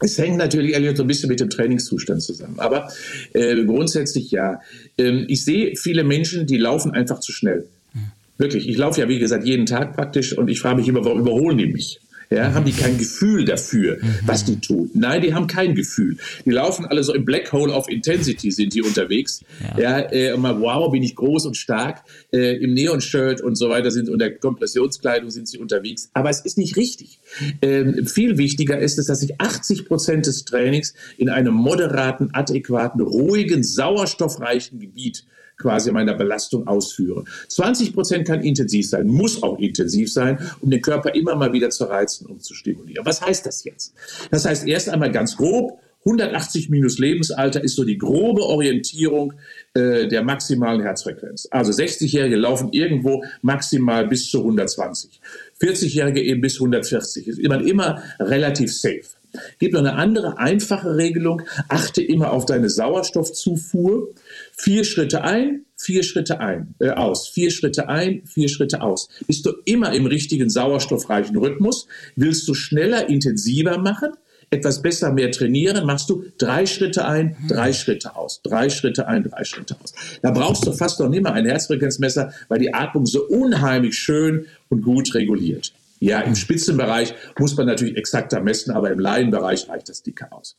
Es 0.00 0.18
hängt 0.18 0.36
natürlich 0.36 0.74
Elliot, 0.74 0.96
so 0.96 1.04
ein 1.04 1.06
bisschen 1.08 1.28
mit 1.28 1.40
dem 1.40 1.50
Trainingszustand 1.50 2.22
zusammen. 2.22 2.58
Aber 2.58 2.88
äh, 3.32 3.64
grundsätzlich 3.64 4.30
ja. 4.30 4.60
Ähm, 4.96 5.24
ich 5.28 5.44
sehe 5.44 5.76
viele 5.76 6.04
Menschen, 6.04 6.46
die 6.46 6.56
laufen 6.56 6.92
einfach 6.92 7.20
zu 7.20 7.32
schnell. 7.32 7.66
Mhm. 7.94 8.12
Wirklich. 8.38 8.68
Ich 8.68 8.76
laufe 8.76 9.00
ja, 9.00 9.08
wie 9.08 9.18
gesagt, 9.18 9.44
jeden 9.44 9.66
Tag 9.66 9.94
praktisch 9.94 10.36
und 10.36 10.48
ich 10.48 10.60
frage 10.60 10.76
mich 10.76 10.88
immer, 10.88 11.04
warum 11.04 11.20
überholen 11.20 11.58
die 11.58 11.66
mich? 11.66 12.00
Ja, 12.30 12.52
haben 12.52 12.66
die 12.66 12.72
kein 12.72 12.98
Gefühl 12.98 13.46
dafür, 13.46 13.98
was 14.26 14.44
die 14.44 14.60
tun? 14.60 14.90
Nein, 14.92 15.22
die 15.22 15.32
haben 15.32 15.46
kein 15.46 15.74
Gefühl. 15.74 16.18
Die 16.44 16.50
laufen 16.50 16.84
alle 16.84 17.02
so 17.02 17.14
im 17.14 17.24
Black 17.24 17.52
Hole 17.52 17.72
of 17.72 17.88
Intensity 17.88 18.50
sind 18.50 18.74
die 18.74 18.82
unterwegs. 18.82 19.42
Ja, 19.78 19.80
ja 19.80 19.98
äh, 20.00 20.34
immer, 20.34 20.60
wow, 20.60 20.90
bin 20.92 21.02
ich 21.02 21.16
groß 21.16 21.46
und 21.46 21.56
stark. 21.56 22.02
Äh, 22.30 22.56
Im 22.62 22.74
Neon-Shirt 22.74 23.40
und 23.40 23.56
so 23.56 23.70
weiter 23.70 23.90
sind 23.90 24.10
unter 24.10 24.30
Kompressionskleidung 24.30 25.30
sind 25.30 25.48
sie 25.48 25.58
unterwegs. 25.58 26.10
Aber 26.12 26.28
es 26.28 26.40
ist 26.40 26.58
nicht 26.58 26.76
richtig. 26.76 27.18
Ähm, 27.62 28.06
viel 28.06 28.36
wichtiger 28.36 28.78
ist 28.78 28.98
es, 28.98 29.06
dass 29.06 29.22
ich 29.22 29.40
80 29.40 29.86
Prozent 29.86 30.26
des 30.26 30.44
Trainings 30.44 30.92
in 31.16 31.30
einem 31.30 31.54
moderaten, 31.54 32.34
adäquaten, 32.34 33.00
ruhigen, 33.00 33.64
sauerstoffreichen 33.64 34.80
Gebiet 34.80 35.24
quasi 35.58 35.92
meiner 35.92 36.14
Belastung 36.14 36.66
ausführe. 36.66 37.24
20 37.48 37.92
Prozent 37.92 38.26
kann 38.26 38.42
intensiv 38.42 38.88
sein, 38.88 39.06
muss 39.06 39.42
auch 39.42 39.58
intensiv 39.58 40.12
sein, 40.12 40.38
um 40.60 40.70
den 40.70 40.80
Körper 40.80 41.14
immer 41.14 41.34
mal 41.34 41.52
wieder 41.52 41.70
zu 41.70 41.84
reizen 41.84 42.26
und 42.26 42.42
zu 42.42 42.54
stimulieren. 42.54 43.04
Was 43.04 43.20
heißt 43.20 43.44
das 43.44 43.64
jetzt? 43.64 43.94
Das 44.30 44.44
heißt 44.44 44.66
erst 44.66 44.88
einmal 44.88 45.10
ganz 45.10 45.36
grob, 45.36 45.80
180 46.04 46.70
minus 46.70 46.98
Lebensalter 46.98 47.62
ist 47.62 47.74
so 47.74 47.84
die 47.84 47.98
grobe 47.98 48.42
Orientierung 48.42 49.34
äh, 49.74 50.06
der 50.06 50.22
maximalen 50.22 50.80
Herzfrequenz. 50.80 51.48
Also 51.50 51.72
60-Jährige 51.72 52.36
laufen 52.36 52.72
irgendwo 52.72 53.24
maximal 53.42 54.06
bis 54.06 54.30
zu 54.30 54.38
120. 54.38 55.20
40-Jährige 55.60 56.22
eben 56.22 56.40
bis 56.40 56.54
140. 56.54 57.26
Ist 57.26 57.38
immer, 57.38 57.60
immer 57.60 58.02
relativ 58.20 58.74
safe. 58.74 59.17
Gibt 59.58 59.74
noch 59.74 59.80
eine 59.80 59.94
andere 59.94 60.38
einfache 60.38 60.96
Regelung. 60.96 61.42
Achte 61.68 62.02
immer 62.02 62.32
auf 62.32 62.46
deine 62.46 62.70
Sauerstoffzufuhr. 62.70 64.08
Vier 64.52 64.84
Schritte 64.84 65.22
ein, 65.22 65.64
vier 65.76 66.02
Schritte 66.02 66.40
ein, 66.40 66.74
äh, 66.80 66.90
aus, 66.90 67.28
vier 67.28 67.50
Schritte 67.50 67.88
ein, 67.88 68.22
vier 68.24 68.48
Schritte 68.48 68.82
aus. 68.82 69.08
Bist 69.26 69.46
du 69.46 69.52
immer 69.64 69.92
im 69.92 70.06
richtigen 70.06 70.50
sauerstoffreichen 70.50 71.36
Rhythmus? 71.36 71.86
Willst 72.16 72.48
du 72.48 72.54
schneller, 72.54 73.08
intensiver 73.08 73.78
machen? 73.78 74.10
Etwas 74.50 74.80
besser, 74.80 75.12
mehr 75.12 75.30
trainieren, 75.30 75.84
machst 75.84 76.08
du 76.08 76.24
drei 76.38 76.64
Schritte 76.64 77.04
ein, 77.04 77.36
drei 77.48 77.74
Schritte 77.74 78.16
aus, 78.16 78.40
drei 78.42 78.70
Schritte 78.70 79.06
ein, 79.06 79.24
drei 79.24 79.44
Schritte 79.44 79.76
aus. 79.82 79.92
Da 80.22 80.30
brauchst 80.30 80.66
du 80.66 80.72
fast 80.72 80.98
noch 81.00 81.10
nicht 81.10 81.22
mal 81.22 81.32
ein 81.32 81.44
Herzfrequenzmesser, 81.44 82.32
weil 82.48 82.58
die 82.58 82.72
Atmung 82.72 83.04
so 83.04 83.26
unheimlich 83.26 83.96
schön 83.96 84.46
und 84.70 84.80
gut 84.82 85.14
reguliert. 85.14 85.72
Ja, 86.00 86.20
im 86.20 86.36
Spitzenbereich 86.36 87.14
muss 87.38 87.56
man 87.56 87.66
natürlich 87.66 87.96
exakter 87.96 88.40
messen, 88.40 88.72
aber 88.72 88.90
im 88.90 88.98
Laienbereich 88.98 89.68
reicht 89.68 89.88
das 89.88 90.02
dicker 90.02 90.32
aus. 90.32 90.56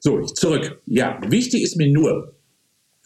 So, 0.00 0.22
zurück. 0.22 0.80
Ja, 0.86 1.18
wichtig 1.28 1.62
ist 1.62 1.76
mir 1.76 1.90
nur, 1.90 2.34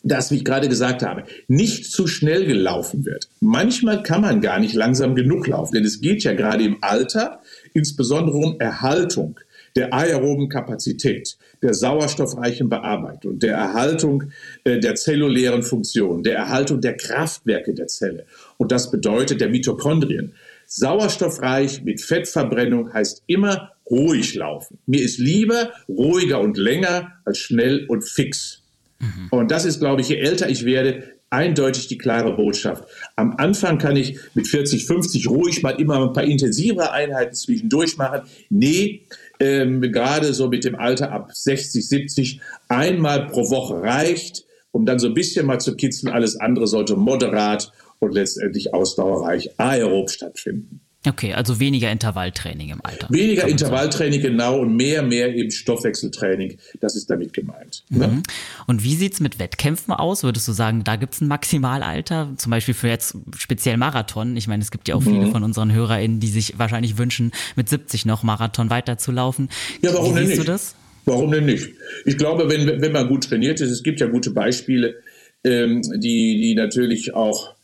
dass, 0.03 0.31
wie 0.31 0.37
ich 0.37 0.45
gerade 0.45 0.69
gesagt 0.69 1.03
habe, 1.03 1.25
nicht 1.49 1.91
zu 1.91 2.07
schnell 2.07 2.45
gelaufen 2.45 3.05
wird. 3.05 3.29
Manchmal 3.41 4.03
kann 4.03 4.21
man 4.21 4.41
gar 4.41 4.59
nicht 4.59 4.75
langsam 4.75 5.15
genug 5.15 5.47
laufen, 5.47 5.75
denn 5.75 5.85
es 5.85 6.01
geht 6.01 6.25
ja 6.25 6.35
gerade 6.35 6.65
im 6.65 6.79
Alter 6.81 7.41
insbesondere 7.73 8.37
um 8.37 8.59
Erhaltung 8.59 9.39
der 9.77 9.95
aeroben 9.95 10.49
Kapazität, 10.49 11.39
der 11.63 11.73
sauerstoffreichen 11.73 12.69
Bearbeitung, 12.69 13.39
der 13.39 13.55
Erhaltung 13.55 14.25
äh, 14.65 14.79
der 14.81 14.97
zellulären 14.97 15.63
Funktion, 15.63 16.23
der 16.23 16.37
Erhaltung 16.37 16.81
der 16.81 16.97
Kraftwerke 16.97 17.73
der 17.73 17.87
Zelle. 17.87 18.27
Und 18.59 18.71
das 18.71 18.91
bedeutet 18.91 19.41
der 19.41 19.49
Mitochondrien. 19.49 20.35
Sauerstoffreich 20.75 21.83
mit 21.83 22.01
Fettverbrennung 22.01 22.95
heißt 22.95 23.25
immer 23.27 23.73
ruhig 23.91 24.35
laufen. 24.35 24.79
Mir 24.87 25.03
ist 25.03 25.19
lieber 25.19 25.71
ruhiger 25.87 26.41
und 26.41 26.57
länger 26.57 27.13
als 27.27 27.39
schnell 27.39 27.85
und 27.89 28.09
fix. 28.09 28.63
Mhm. 28.99 29.29
Und 29.31 29.51
das 29.51 29.67
ist, 29.67 29.81
glaube 29.81 30.01
ich, 30.01 30.09
je 30.09 30.17
älter 30.17 30.49
ich 30.49 30.65
werde, 30.65 31.13
eindeutig 31.29 31.89
die 31.89 31.99
klare 31.99 32.35
Botschaft. 32.37 32.85
Am 33.17 33.37
Anfang 33.37 33.77
kann 33.77 33.97
ich 33.97 34.19
mit 34.35 34.49
40, 34.49 34.87
50 34.87 35.29
ruhig 35.29 35.63
mal 35.63 35.79
immer 35.79 36.07
ein 36.07 36.15
paar 36.15 36.25
intensivere 36.25 36.93
Einheiten 36.93 37.35
zwischendurch 37.35 37.99
machen. 37.99 38.23
Nee, 38.49 39.03
ähm, 39.41 39.83
gerade 39.83 40.33
so 40.33 40.49
mit 40.49 40.65
dem 40.65 40.75
Alter 40.75 41.13
ab 41.13 41.33
60, 41.35 41.87
70, 41.87 42.41
einmal 42.69 43.27
pro 43.27 43.51
Woche 43.51 43.83
reicht, 43.83 44.47
um 44.71 44.87
dann 44.87 44.99
so 44.99 45.09
ein 45.09 45.15
bisschen 45.15 45.45
mal 45.45 45.59
zu 45.59 45.77
kitzeln. 45.77 46.13
Alles 46.13 46.37
andere 46.37 46.67
sollte 46.67 46.97
moderat 46.97 47.73
und 48.03 48.13
letztendlich 48.13 48.75
ausdauerreich 48.75 49.51
aerob 49.59 50.11
stattfinden. 50.11 50.81
Okay, 51.05 51.35
also 51.35 51.59
weniger 51.59 51.91
Intervalltraining 51.91 52.71
im 52.71 52.81
Alter. 52.85 53.09
Weniger 53.11 53.49
Intervalltraining, 53.49 54.21
genau, 54.21 54.61
und 54.61 54.77
mehr, 54.77 55.03
mehr 55.03 55.35
eben 55.35 55.51
Stoffwechseltraining. 55.51 56.59
Das 56.81 56.95
ist 56.95 57.11
damit 57.11 57.33
gemeint. 57.33 57.83
Ne? 57.91 58.07
Mhm. 58.07 58.23
Und 58.69 58.85
wie 58.85 58.95
sieht's 58.95 59.19
mit 59.19 59.41
Wettkämpfen 59.41 59.93
aus? 59.95 60.23
Würdest 60.23 60.47
du 60.47 60.53
sagen, 60.53 60.85
da 60.85 60.95
gibt's 60.95 61.21
ein 61.21 61.27
Maximalalter? 61.27 62.31
Zum 62.37 62.51
Beispiel 62.51 62.75
für 62.75 62.87
jetzt 62.87 63.17
speziell 63.37 63.79
Marathon. 63.79 64.37
Ich 64.37 64.47
meine, 64.47 64.63
es 64.63 64.71
gibt 64.71 64.87
ja 64.87 64.95
auch 64.95 65.03
viele 65.03 65.27
mhm. 65.27 65.33
von 65.33 65.43
unseren 65.43 65.73
HörerInnen, 65.73 66.21
die 66.21 66.29
sich 66.29 66.57
wahrscheinlich 66.61 66.99
wünschen, 66.99 67.33
mit 67.57 67.69
70 67.69 68.07
noch 68.07 68.23
Marathon 68.23 68.71
weiterzulaufen. 68.71 69.49
Ja, 69.81 69.93
warum 69.95 70.15
wie 70.15 70.21
denn 70.21 70.29
nicht? 70.29 70.39
Du 70.39 70.45
das? 70.45 70.77
Warum 71.05 71.33
denn 71.33 71.47
nicht? 71.47 71.69
Ich 72.05 72.17
glaube, 72.17 72.49
wenn, 72.49 72.81
wenn 72.81 72.93
man 72.93 73.09
gut 73.09 73.25
trainiert 73.25 73.61
ist, 73.61 73.71
es 73.71 73.83
gibt 73.83 73.99
ja 73.99 74.07
gute 74.07 74.31
Beispiele, 74.31 74.95
ähm, 75.43 75.83
die, 75.97 76.41
die 76.41 76.55
natürlich 76.55 77.15
auch 77.15 77.55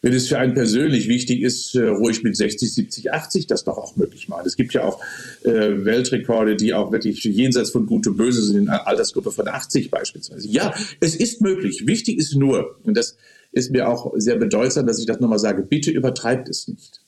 wenn 0.00 0.12
es 0.12 0.28
für 0.28 0.38
einen 0.38 0.54
persönlich 0.54 1.08
wichtig 1.08 1.42
ist, 1.42 1.74
äh, 1.74 1.88
ruhig 1.88 2.22
mit 2.22 2.36
60, 2.36 2.72
70, 2.72 3.12
80 3.12 3.46
das 3.46 3.64
doch 3.64 3.78
auch 3.78 3.96
möglich 3.96 4.28
machen. 4.28 4.46
Es 4.46 4.56
gibt 4.56 4.74
ja 4.74 4.84
auch 4.84 5.00
äh, 5.44 5.84
Weltrekorde, 5.84 6.56
die 6.56 6.74
auch 6.74 6.92
wirklich 6.92 7.22
jenseits 7.24 7.70
von 7.70 7.86
Gut 7.86 8.06
und 8.06 8.16
Böse 8.16 8.42
sind, 8.42 8.56
in 8.56 8.68
einer 8.68 8.86
Altersgruppe 8.86 9.32
von 9.32 9.48
80 9.48 9.90
beispielsweise. 9.90 10.48
Ja, 10.48 10.74
es 11.00 11.16
ist 11.16 11.40
möglich. 11.40 11.86
Wichtig 11.86 12.18
ist 12.18 12.34
nur, 12.34 12.76
und 12.84 12.96
das 12.96 13.16
ist 13.52 13.70
mir 13.70 13.88
auch 13.88 14.12
sehr 14.16 14.36
bedeutsam, 14.36 14.86
dass 14.86 14.98
ich 14.98 15.06
das 15.06 15.20
nochmal 15.20 15.38
sage, 15.38 15.62
bitte 15.62 15.90
übertreibt 15.90 16.48
es 16.48 16.68
nicht. 16.68 17.00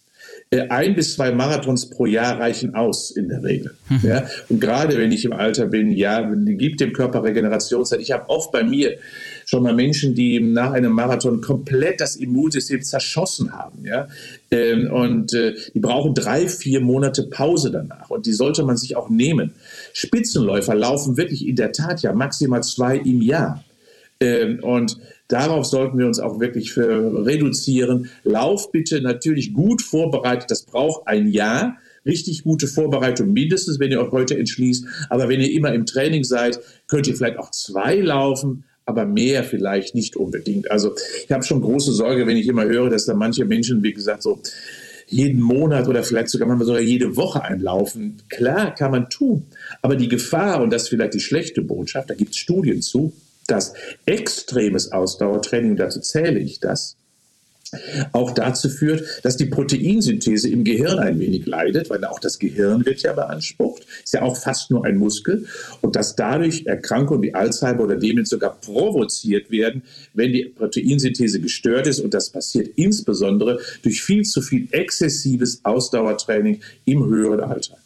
Äh, 0.52 0.66
ein 0.68 0.96
bis 0.96 1.14
zwei 1.14 1.30
Marathons 1.30 1.90
pro 1.90 2.06
Jahr 2.06 2.40
reichen 2.40 2.74
aus 2.74 3.12
in 3.12 3.28
der 3.28 3.44
Regel. 3.44 3.76
Mhm. 3.88 4.00
Ja? 4.02 4.26
Und 4.48 4.60
gerade 4.60 4.98
wenn 4.98 5.12
ich 5.12 5.24
im 5.24 5.32
Alter 5.32 5.66
bin, 5.66 5.92
ja, 5.92 6.28
gibt 6.28 6.80
dem 6.80 6.92
Körper 6.92 7.22
Regenerationszeit. 7.22 8.00
Ich 8.00 8.10
habe 8.10 8.28
oft 8.28 8.50
bei 8.50 8.64
mir 8.64 8.98
schon 9.46 9.62
mal 9.62 9.74
Menschen, 9.74 10.16
die 10.16 10.40
nach 10.40 10.72
einem 10.72 10.90
Marathon 10.90 11.40
komplett 11.40 12.00
das 12.00 12.16
Immunsystem 12.16 12.82
zerschossen 12.82 13.52
haben. 13.52 13.84
Ja? 13.84 14.08
Ähm, 14.50 14.90
und 14.90 15.32
äh, 15.34 15.54
die 15.72 15.78
brauchen 15.78 16.14
drei, 16.14 16.48
vier 16.48 16.80
Monate 16.80 17.28
Pause 17.28 17.70
danach. 17.70 18.10
Und 18.10 18.26
die 18.26 18.32
sollte 18.32 18.64
man 18.64 18.76
sich 18.76 18.96
auch 18.96 19.08
nehmen. 19.08 19.52
Spitzenläufer 19.92 20.74
laufen 20.74 21.16
wirklich 21.16 21.46
in 21.46 21.54
der 21.54 21.70
Tat 21.70 22.02
ja 22.02 22.12
maximal 22.12 22.64
zwei 22.64 22.96
im 22.96 23.22
Jahr. 23.22 23.62
Ähm, 24.18 24.58
und 24.64 24.98
Darauf 25.30 25.64
sollten 25.64 25.96
wir 25.96 26.06
uns 26.06 26.18
auch 26.18 26.40
wirklich 26.40 26.76
reduzieren. 26.76 28.10
Lauf 28.24 28.72
bitte 28.72 29.00
natürlich 29.00 29.54
gut 29.54 29.80
vorbereitet. 29.80 30.50
Das 30.50 30.64
braucht 30.64 31.06
ein 31.06 31.28
Jahr. 31.28 31.78
Richtig 32.04 32.42
gute 32.42 32.66
Vorbereitung 32.66 33.32
mindestens, 33.32 33.78
wenn 33.78 33.92
ihr 33.92 34.00
euch 34.02 34.10
heute 34.10 34.36
entschließt. 34.36 34.84
Aber 35.08 35.28
wenn 35.28 35.40
ihr 35.40 35.52
immer 35.52 35.72
im 35.72 35.86
Training 35.86 36.24
seid, 36.24 36.58
könnt 36.88 37.06
ihr 37.06 37.14
vielleicht 37.14 37.38
auch 37.38 37.50
zwei 37.50 37.96
laufen 37.96 38.64
aber 38.86 39.06
mehr 39.06 39.44
vielleicht 39.44 39.94
nicht 39.94 40.16
unbedingt. 40.16 40.68
Also 40.68 40.96
ich 41.24 41.30
habe 41.30 41.44
schon 41.44 41.60
große 41.60 41.92
Sorge, 41.92 42.26
wenn 42.26 42.36
ich 42.36 42.48
immer 42.48 42.64
höre, 42.64 42.90
dass 42.90 43.06
da 43.06 43.14
manche 43.14 43.44
Menschen, 43.44 43.84
wie 43.84 43.92
gesagt, 43.92 44.22
so 44.22 44.40
jeden 45.06 45.40
Monat 45.40 45.86
oder 45.86 46.02
vielleicht 46.02 46.28
sogar 46.28 46.48
manchmal 46.48 46.66
sogar 46.66 46.82
jede 46.82 47.16
Woche 47.16 47.42
einlaufen. 47.42 48.22
Klar, 48.28 48.74
kann 48.74 48.90
man 48.90 49.08
tun. 49.08 49.46
Aber 49.80 49.94
die 49.94 50.08
Gefahr, 50.08 50.60
und 50.60 50.72
das 50.72 50.84
ist 50.84 50.88
vielleicht 50.88 51.14
die 51.14 51.20
schlechte 51.20 51.62
Botschaft, 51.62 52.10
da 52.10 52.14
gibt 52.14 52.30
es 52.30 52.36
Studien 52.36 52.82
zu, 52.82 53.12
dass 53.50 53.74
extremes 54.06 54.92
Ausdauertraining, 54.92 55.76
dazu 55.76 56.00
zähle 56.00 56.38
ich 56.38 56.60
das, 56.60 56.96
auch 58.12 58.32
dazu 58.32 58.68
führt, 58.68 59.04
dass 59.22 59.36
die 59.36 59.46
Proteinsynthese 59.46 60.48
im 60.48 60.64
Gehirn 60.64 60.98
ein 60.98 61.20
wenig 61.20 61.46
leidet, 61.46 61.88
weil 61.88 62.04
auch 62.04 62.18
das 62.18 62.38
Gehirn 62.38 62.84
wird 62.84 63.02
ja 63.02 63.12
beansprucht, 63.12 63.86
ist 64.02 64.12
ja 64.12 64.22
auch 64.22 64.36
fast 64.36 64.70
nur 64.70 64.84
ein 64.84 64.96
Muskel. 64.96 65.46
Und 65.80 65.94
dass 65.94 66.16
dadurch 66.16 66.66
Erkrankungen 66.66 67.22
wie 67.22 67.34
Alzheimer 67.34 67.84
oder 67.84 67.96
Demenz 67.96 68.30
sogar 68.30 68.60
provoziert 68.60 69.50
werden, 69.50 69.82
wenn 70.14 70.32
die 70.32 70.44
Proteinsynthese 70.46 71.40
gestört 71.40 71.86
ist. 71.86 72.00
Und 72.00 72.12
das 72.12 72.30
passiert 72.30 72.70
insbesondere 72.76 73.60
durch 73.82 74.02
viel 74.02 74.24
zu 74.24 74.42
viel 74.42 74.66
exzessives 74.72 75.60
Ausdauertraining 75.62 76.60
im 76.86 77.06
höheren 77.06 77.40
Alter. 77.40 77.79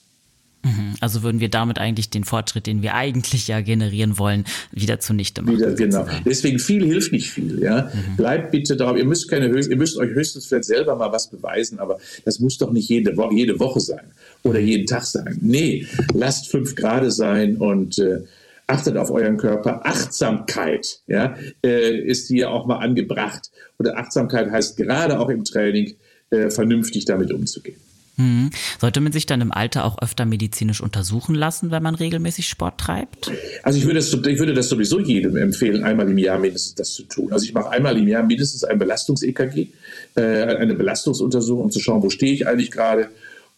Mhm. 0.64 0.94
Also 1.00 1.22
würden 1.22 1.40
wir 1.40 1.48
damit 1.48 1.79
eigentlich 1.79 2.11
den 2.11 2.24
Fortschritt, 2.24 2.66
den 2.66 2.83
wir 2.83 2.94
eigentlich 2.94 3.46
ja 3.48 3.61
generieren 3.61 4.18
wollen, 4.18 4.44
wieder 4.72 4.98
zunichte 4.98 5.42
machen. 5.42 5.59
Wieder, 5.59 5.72
genau. 5.74 6.07
Deswegen 6.24 6.59
viel 6.59 6.85
hilft 6.85 7.12
nicht 7.12 7.31
viel. 7.31 7.61
Ja? 7.62 7.90
Mhm. 7.92 8.16
Bleibt 8.16 8.50
bitte 8.50 8.77
drauf. 8.77 8.96
Ihr 8.96 9.05
müsst 9.05 9.29
keine 9.29 9.46
ihr 9.46 9.77
müsst 9.77 9.96
euch 9.96 10.11
höchstens 10.11 10.46
vielleicht 10.46 10.64
selber 10.64 10.96
mal 10.96 11.12
was 11.12 11.31
beweisen, 11.31 11.79
aber 11.79 11.98
das 12.24 12.40
muss 12.40 12.59
doch 12.59 12.72
nicht 12.72 12.88
jede 12.88 13.16
Woche, 13.16 13.35
jede 13.35 13.61
Woche 13.61 13.81
sein 13.81 14.05
oder 14.42 14.59
jeden 14.59 14.87
Tag 14.87 15.05
sein. 15.05 15.38
Nee, 15.40 15.87
lasst 16.12 16.50
fünf 16.50 16.74
Grad 16.74 17.05
sein 17.12 17.57
und 17.57 17.98
äh, 17.98 18.20
achtet 18.66 18.96
auf 18.96 19.11
euren 19.11 19.37
Körper. 19.37 19.85
Achtsamkeit 19.85 21.00
ja, 21.07 21.37
äh, 21.64 21.98
ist 21.98 22.29
hier 22.29 22.50
auch 22.50 22.66
mal 22.66 22.79
angebracht. 22.79 23.50
Oder 23.79 23.98
Achtsamkeit 23.98 24.50
heißt 24.50 24.77
gerade 24.77 25.18
auch 25.18 25.29
im 25.29 25.44
Training, 25.44 25.94
äh, 26.31 26.50
vernünftig 26.50 27.05
damit 27.05 27.33
umzugehen. 27.33 27.77
Mhm. 28.16 28.50
Sollte 28.81 29.00
man 29.00 29.12
sich 29.12 29.27
dann 29.27 29.40
im 29.40 29.53
Alter 29.53 29.85
auch 29.85 30.00
öfter 30.00 30.24
medizinisch 30.24 30.81
untersuchen 30.81 31.35
lassen, 31.35 31.70
wenn 31.70 31.83
man 31.83 31.94
regelmäßig 31.94 32.48
Sport 32.48 32.79
treibt? 32.79 33.31
Also 33.62 33.79
ich 33.79 33.85
würde 33.85 33.98
das, 33.98 34.12
ich 34.12 34.38
würde 34.38 34.55
das 34.55 34.68
sowieso 34.68 35.00
jedem 35.00 35.37
empfehlen, 35.37 35.83
einmal 35.83 36.09
im 36.09 36.18
Jahr 36.18 36.38
mindestens 36.38 36.74
das 36.74 36.92
zu 36.92 37.03
tun. 37.05 37.33
Also 37.33 37.44
ich 37.44 37.55
mache 37.55 37.70
einmal 37.70 37.96
im 37.98 38.07
Jahr 38.07 38.22
mindestens 38.22 38.64
ein 38.64 38.79
Belastungs-EKG, 38.79 39.68
äh, 40.14 40.20
eine 40.20 40.74
Belastungsuntersuchung, 40.74 41.64
um 41.64 41.70
zu 41.70 41.81
schauen, 41.81 42.03
wo 42.03 42.11
stehe 42.11 42.33
ich 42.33 42.46
eigentlich 42.46 42.70
gerade. 42.70 43.09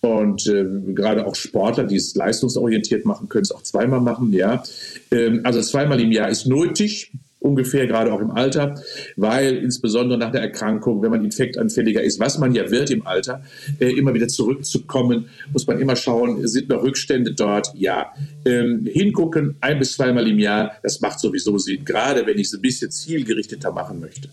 Und 0.01 0.47
äh, 0.47 0.65
gerade 0.95 1.27
auch 1.27 1.35
Sportler, 1.35 1.85
die 1.85 1.97
es 1.97 2.15
leistungsorientiert 2.15 3.05
machen, 3.07 3.29
können 3.29 3.43
es 3.43 3.51
auch 3.51 3.63
zweimal 3.63 4.01
machen. 4.01 4.33
Ja, 4.33 4.63
ähm, 5.11 5.41
also 5.45 5.61
zweimal 5.61 6.01
im 6.01 6.13
Jahr 6.13 6.29
ist 6.29 6.47
nötig 6.47 7.11
ungefähr, 7.47 7.87
gerade 7.87 8.13
auch 8.13 8.21
im 8.21 8.31
Alter, 8.31 8.75
weil 9.17 9.57
insbesondere 9.57 10.19
nach 10.19 10.33
der 10.33 10.43
Erkrankung, 10.43 11.03
wenn 11.03 11.11
man 11.11 11.25
infektanfälliger 11.25 12.03
ist, 12.03 12.21
was 12.21 12.39
man 12.39 12.55
ja 12.55 12.71
wird 12.71 12.91
im 12.91 13.07
Alter, 13.07 13.43
äh, 13.79 13.91
immer 13.91 14.13
wieder 14.15 14.29
zurückzukommen, 14.29 15.29
muss 15.53 15.67
man 15.67 15.79
immer 15.79 15.97
schauen, 15.97 16.47
sind 16.47 16.69
noch 16.69 16.83
Rückstände 16.83 17.33
dort? 17.33 17.73
Ja. 17.75 18.13
Ähm, 18.45 18.87
hingucken, 18.87 19.57
ein 19.61 19.79
bis 19.79 19.93
zweimal 19.93 20.29
im 20.29 20.39
Jahr, 20.39 20.73
das 20.83 21.01
macht 21.01 21.21
sowieso 21.21 21.59
Sinn, 21.59 21.85
gerade 21.85 22.27
wenn 22.27 22.39
ich 22.39 22.49
es 22.49 22.55
ein 22.55 22.61
bisschen 22.61 22.91
zielgerichteter 22.91 23.73
machen 23.73 24.01
möchte. 24.01 24.29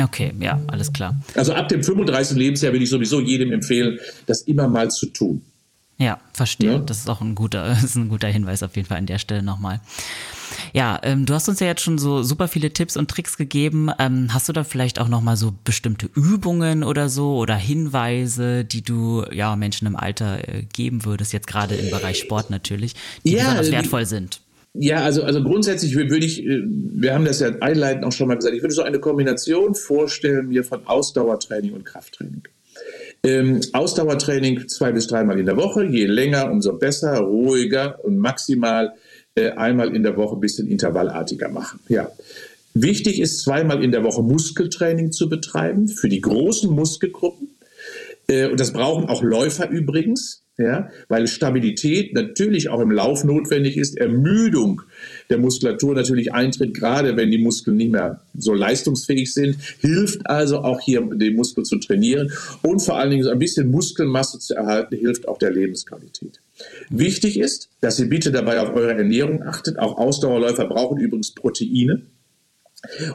Okay, 0.00 0.32
ja, 0.40 0.60
alles 0.68 0.92
klar. 0.92 1.20
Also 1.34 1.52
ab 1.52 1.68
dem 1.68 1.82
35. 1.82 2.36
Lebensjahr 2.36 2.72
will 2.72 2.82
ich 2.82 2.90
sowieso 2.90 3.20
jedem 3.20 3.52
empfehlen, 3.52 3.98
das 4.26 4.42
immer 4.42 4.68
mal 4.68 4.90
zu 4.90 5.06
tun. 5.06 5.42
Ja, 6.00 6.18
verstehe. 6.32 6.72
Ja? 6.72 6.78
Das 6.78 6.98
ist 6.98 7.10
auch 7.10 7.20
ein 7.20 7.34
guter, 7.34 7.72
ist 7.84 7.96
ein 7.96 8.08
guter 8.08 8.28
Hinweis 8.28 8.62
auf 8.62 8.74
jeden 8.74 8.88
Fall 8.88 8.98
an 8.98 9.06
der 9.06 9.18
Stelle 9.18 9.42
nochmal. 9.42 9.80
Ja, 10.72 10.98
ähm, 11.02 11.26
du 11.26 11.34
hast 11.34 11.48
uns 11.48 11.60
ja 11.60 11.66
jetzt 11.66 11.82
schon 11.82 11.98
so 11.98 12.22
super 12.22 12.48
viele 12.48 12.72
Tipps 12.72 12.96
und 12.96 13.10
Tricks 13.10 13.36
gegeben. 13.36 13.90
Ähm, 13.98 14.32
hast 14.32 14.48
du 14.48 14.52
da 14.52 14.64
vielleicht 14.64 14.98
auch 14.98 15.08
nochmal 15.08 15.36
so 15.36 15.52
bestimmte 15.64 16.08
Übungen 16.14 16.82
oder 16.84 17.08
so 17.08 17.36
oder 17.36 17.56
Hinweise, 17.56 18.64
die 18.64 18.82
du 18.82 19.24
ja 19.32 19.56
Menschen 19.56 19.86
im 19.86 19.96
Alter 19.96 20.48
äh, 20.48 20.62
geben 20.72 21.04
würdest, 21.04 21.32
jetzt 21.32 21.46
gerade 21.46 21.74
im 21.74 21.90
Bereich 21.90 22.18
Sport 22.18 22.50
natürlich, 22.50 22.94
die 23.24 23.32
ja, 23.32 23.44
besonders 23.44 23.70
wertvoll 23.70 24.06
sind? 24.06 24.40
Ja, 24.74 25.02
also, 25.02 25.24
also 25.24 25.42
grundsätzlich 25.42 25.96
würde 25.96 26.24
ich, 26.24 26.44
äh, 26.44 26.62
wir 26.64 27.14
haben 27.14 27.24
das 27.24 27.40
ja 27.40 27.50
einleitend 27.60 28.04
auch 28.04 28.12
schon 28.12 28.28
mal 28.28 28.36
gesagt, 28.36 28.54
ich 28.54 28.62
würde 28.62 28.74
so 28.74 28.82
eine 28.82 29.00
Kombination 29.00 29.74
vorstellen 29.74 30.48
mir 30.48 30.62
von 30.64 30.86
Ausdauertraining 30.86 31.72
und 31.72 31.84
Krafttraining. 31.84 32.42
Ähm, 33.22 33.60
Ausdauertraining 33.72 34.68
zwei 34.68 34.92
bis 34.92 35.06
dreimal 35.06 35.38
in 35.38 35.46
der 35.46 35.56
Woche, 35.56 35.84
je 35.84 36.06
länger, 36.06 36.50
umso 36.50 36.74
besser, 36.74 37.18
ruhiger 37.18 38.02
und 38.04 38.18
maximal 38.18 38.94
einmal 39.48 39.94
in 39.94 40.02
der 40.02 40.16
Woche 40.16 40.36
ein 40.36 40.40
bisschen 40.40 40.68
intervallartiger 40.68 41.48
machen. 41.48 41.80
Ja. 41.88 42.10
Wichtig 42.74 43.20
ist 43.20 43.40
zweimal 43.40 43.82
in 43.82 43.90
der 43.90 44.04
Woche 44.04 44.22
Muskeltraining 44.22 45.12
zu 45.12 45.28
betreiben 45.28 45.88
für 45.88 46.08
die 46.08 46.20
großen 46.20 46.70
Muskelgruppen. 46.70 47.48
Äh, 48.28 48.48
und 48.48 48.60
das 48.60 48.72
brauchen 48.72 49.06
auch 49.06 49.22
Läufer 49.22 49.68
übrigens 49.68 50.40
ja, 50.60 50.90
weil 51.08 51.26
Stabilität 51.26 52.12
natürlich 52.12 52.68
auch 52.68 52.80
im 52.80 52.90
Lauf 52.90 53.24
notwendig 53.24 53.76
ist, 53.76 53.96
Ermüdung 53.96 54.82
der 55.30 55.38
Muskulatur 55.38 55.94
natürlich 55.94 56.34
eintritt, 56.34 56.74
gerade 56.74 57.16
wenn 57.16 57.30
die 57.30 57.38
Muskeln 57.38 57.78
nicht 57.78 57.92
mehr 57.92 58.20
so 58.36 58.52
leistungsfähig 58.52 59.32
sind, 59.32 59.56
hilft 59.80 60.28
also 60.28 60.58
auch 60.58 60.80
hier 60.80 61.00
den 61.00 61.36
Muskel 61.36 61.64
zu 61.64 61.78
trainieren 61.78 62.30
und 62.62 62.80
vor 62.80 62.98
allen 62.98 63.10
Dingen 63.10 63.26
ein 63.26 63.38
bisschen 63.38 63.70
Muskelmasse 63.70 64.38
zu 64.38 64.54
erhalten, 64.54 64.96
hilft 64.96 65.26
auch 65.28 65.38
der 65.38 65.50
Lebensqualität. 65.50 66.40
Wichtig 66.88 67.38
ist, 67.38 67.70
dass 67.80 67.98
ihr 68.00 68.08
bitte 68.08 68.32
dabei 68.32 68.60
auf 68.60 68.74
eure 68.74 68.94
Ernährung 68.94 69.42
achtet. 69.42 69.78
Auch 69.78 69.98
Ausdauerläufer 69.98 70.66
brauchen 70.66 70.98
übrigens 70.98 71.34
Proteine. 71.34 72.02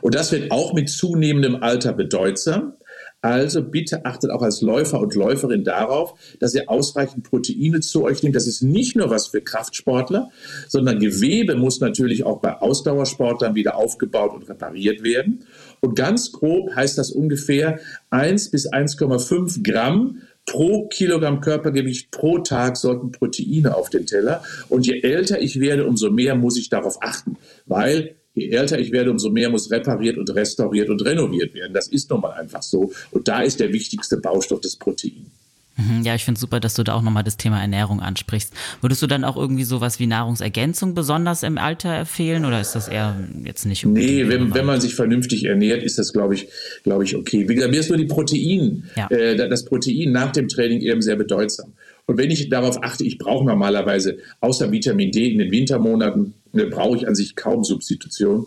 Und 0.01 0.15
das 0.15 0.31
wird 0.31 0.51
auch 0.51 0.73
mit 0.73 0.89
zunehmendem 0.89 1.63
Alter 1.63 1.93
bedeutsam. 1.93 2.73
Also 3.21 3.63
bitte 3.63 4.05
achtet 4.05 4.29
auch 4.29 4.43
als 4.43 4.61
Läufer 4.61 4.99
und 4.99 5.15
Läuferin 5.15 5.63
darauf, 5.63 6.13
dass 6.39 6.53
ihr 6.53 6.69
ausreichend 6.69 7.23
Proteine 7.23 7.79
zu 7.79 8.03
euch 8.03 8.21
nehmt. 8.21 8.35
Das 8.35 8.45
ist 8.45 8.61
nicht 8.61 8.95
nur 8.95 9.09
was 9.09 9.27
für 9.29 9.41
Kraftsportler, 9.41 10.29
sondern 10.67 10.99
Gewebe 10.99 11.55
muss 11.55 11.79
natürlich 11.79 12.23
auch 12.23 12.39
bei 12.39 12.61
Ausdauersportlern 12.61 13.55
wieder 13.55 13.77
aufgebaut 13.77 14.35
und 14.35 14.47
repariert 14.47 15.01
werden. 15.01 15.45
Und 15.81 15.95
ganz 15.95 16.33
grob 16.33 16.75
heißt 16.75 16.99
das 16.99 17.09
ungefähr 17.09 17.79
1 18.11 18.51
bis 18.51 18.71
1,5 18.71 19.63
Gramm 19.63 20.21
pro 20.45 20.87
Kilogramm 20.87 21.41
Körpergewicht 21.41 22.11
pro 22.11 22.39
Tag 22.39 22.77
sollten 22.77 23.11
Proteine 23.11 23.75
auf 23.75 23.89
den 23.89 24.05
Teller. 24.05 24.43
Und 24.69 24.85
je 24.85 25.01
älter 25.01 25.41
ich 25.41 25.59
werde, 25.59 25.85
umso 25.85 26.11
mehr 26.11 26.35
muss 26.35 26.57
ich 26.57 26.69
darauf 26.69 27.01
achten, 27.01 27.37
weil 27.65 28.15
je 28.33 28.49
älter 28.49 28.79
ich 28.79 28.91
werde, 28.91 29.11
umso 29.11 29.29
mehr 29.29 29.49
muss 29.49 29.71
repariert 29.71 30.17
und 30.17 30.33
restauriert 30.35 30.89
und 30.89 31.03
renoviert 31.03 31.53
werden. 31.53 31.73
Das 31.73 31.87
ist 31.87 32.09
nun 32.09 32.21
mal 32.21 32.33
einfach 32.33 32.61
so. 32.61 32.91
Und 33.11 33.27
da 33.27 33.41
ist 33.41 33.59
der 33.59 33.73
wichtigste 33.73 34.17
Baustoff 34.17 34.61
das 34.61 34.75
Protein. 34.75 35.31
Mhm, 35.77 36.03
ja, 36.03 36.15
ich 36.15 36.23
finde 36.23 36.39
super, 36.39 36.59
dass 36.59 36.73
du 36.75 36.83
da 36.83 36.93
auch 36.93 37.01
nochmal 37.01 37.23
das 37.23 37.37
Thema 37.37 37.59
Ernährung 37.59 37.99
ansprichst. 37.99 38.53
Würdest 38.81 39.01
du 39.01 39.07
dann 39.07 39.23
auch 39.23 39.35
irgendwie 39.35 39.65
sowas 39.65 39.99
wie 39.99 40.07
Nahrungsergänzung 40.07 40.93
besonders 40.93 41.43
im 41.43 41.57
Alter 41.57 41.95
empfehlen 41.95 42.45
oder 42.45 42.61
ist 42.61 42.75
das 42.75 42.87
eher 42.87 43.15
jetzt 43.43 43.65
nicht 43.65 43.85
Nee, 43.85 44.27
wenn, 44.27 44.53
wenn 44.53 44.65
man 44.65 44.79
sich 44.79 44.95
vernünftig 44.95 45.45
ernährt, 45.45 45.83
ist 45.83 45.99
das, 45.99 46.13
glaube 46.13 46.35
ich, 46.35 46.47
glaube 46.83 47.03
ich, 47.03 47.15
okay. 47.15 47.49
Wie 47.49 47.55
gesagt, 47.55 47.71
mir 47.71 47.79
ist 47.79 47.89
nur 47.89 47.97
die 47.97 48.05
Protein, 48.05 48.83
ja. 48.95 49.07
äh, 49.09 49.35
das 49.35 49.65
Protein 49.65 50.11
nach 50.11 50.31
dem 50.31 50.47
Training 50.47 50.81
eben 50.81 51.01
sehr 51.01 51.17
bedeutsam. 51.17 51.73
Und 52.05 52.17
wenn 52.17 52.31
ich 52.31 52.49
darauf 52.49 52.81
achte, 52.83 53.03
ich 53.03 53.17
brauche 53.17 53.45
normalerweise 53.45 54.17
außer 54.39 54.71
Vitamin 54.71 55.11
D 55.11 55.31
in 55.31 55.39
den 55.39 55.51
Wintermonaten, 55.51 56.35
ne, 56.53 56.67
brauche 56.67 56.97
ich 56.97 57.07
an 57.07 57.15
sich 57.15 57.35
kaum 57.35 57.63
Substitution 57.63 58.45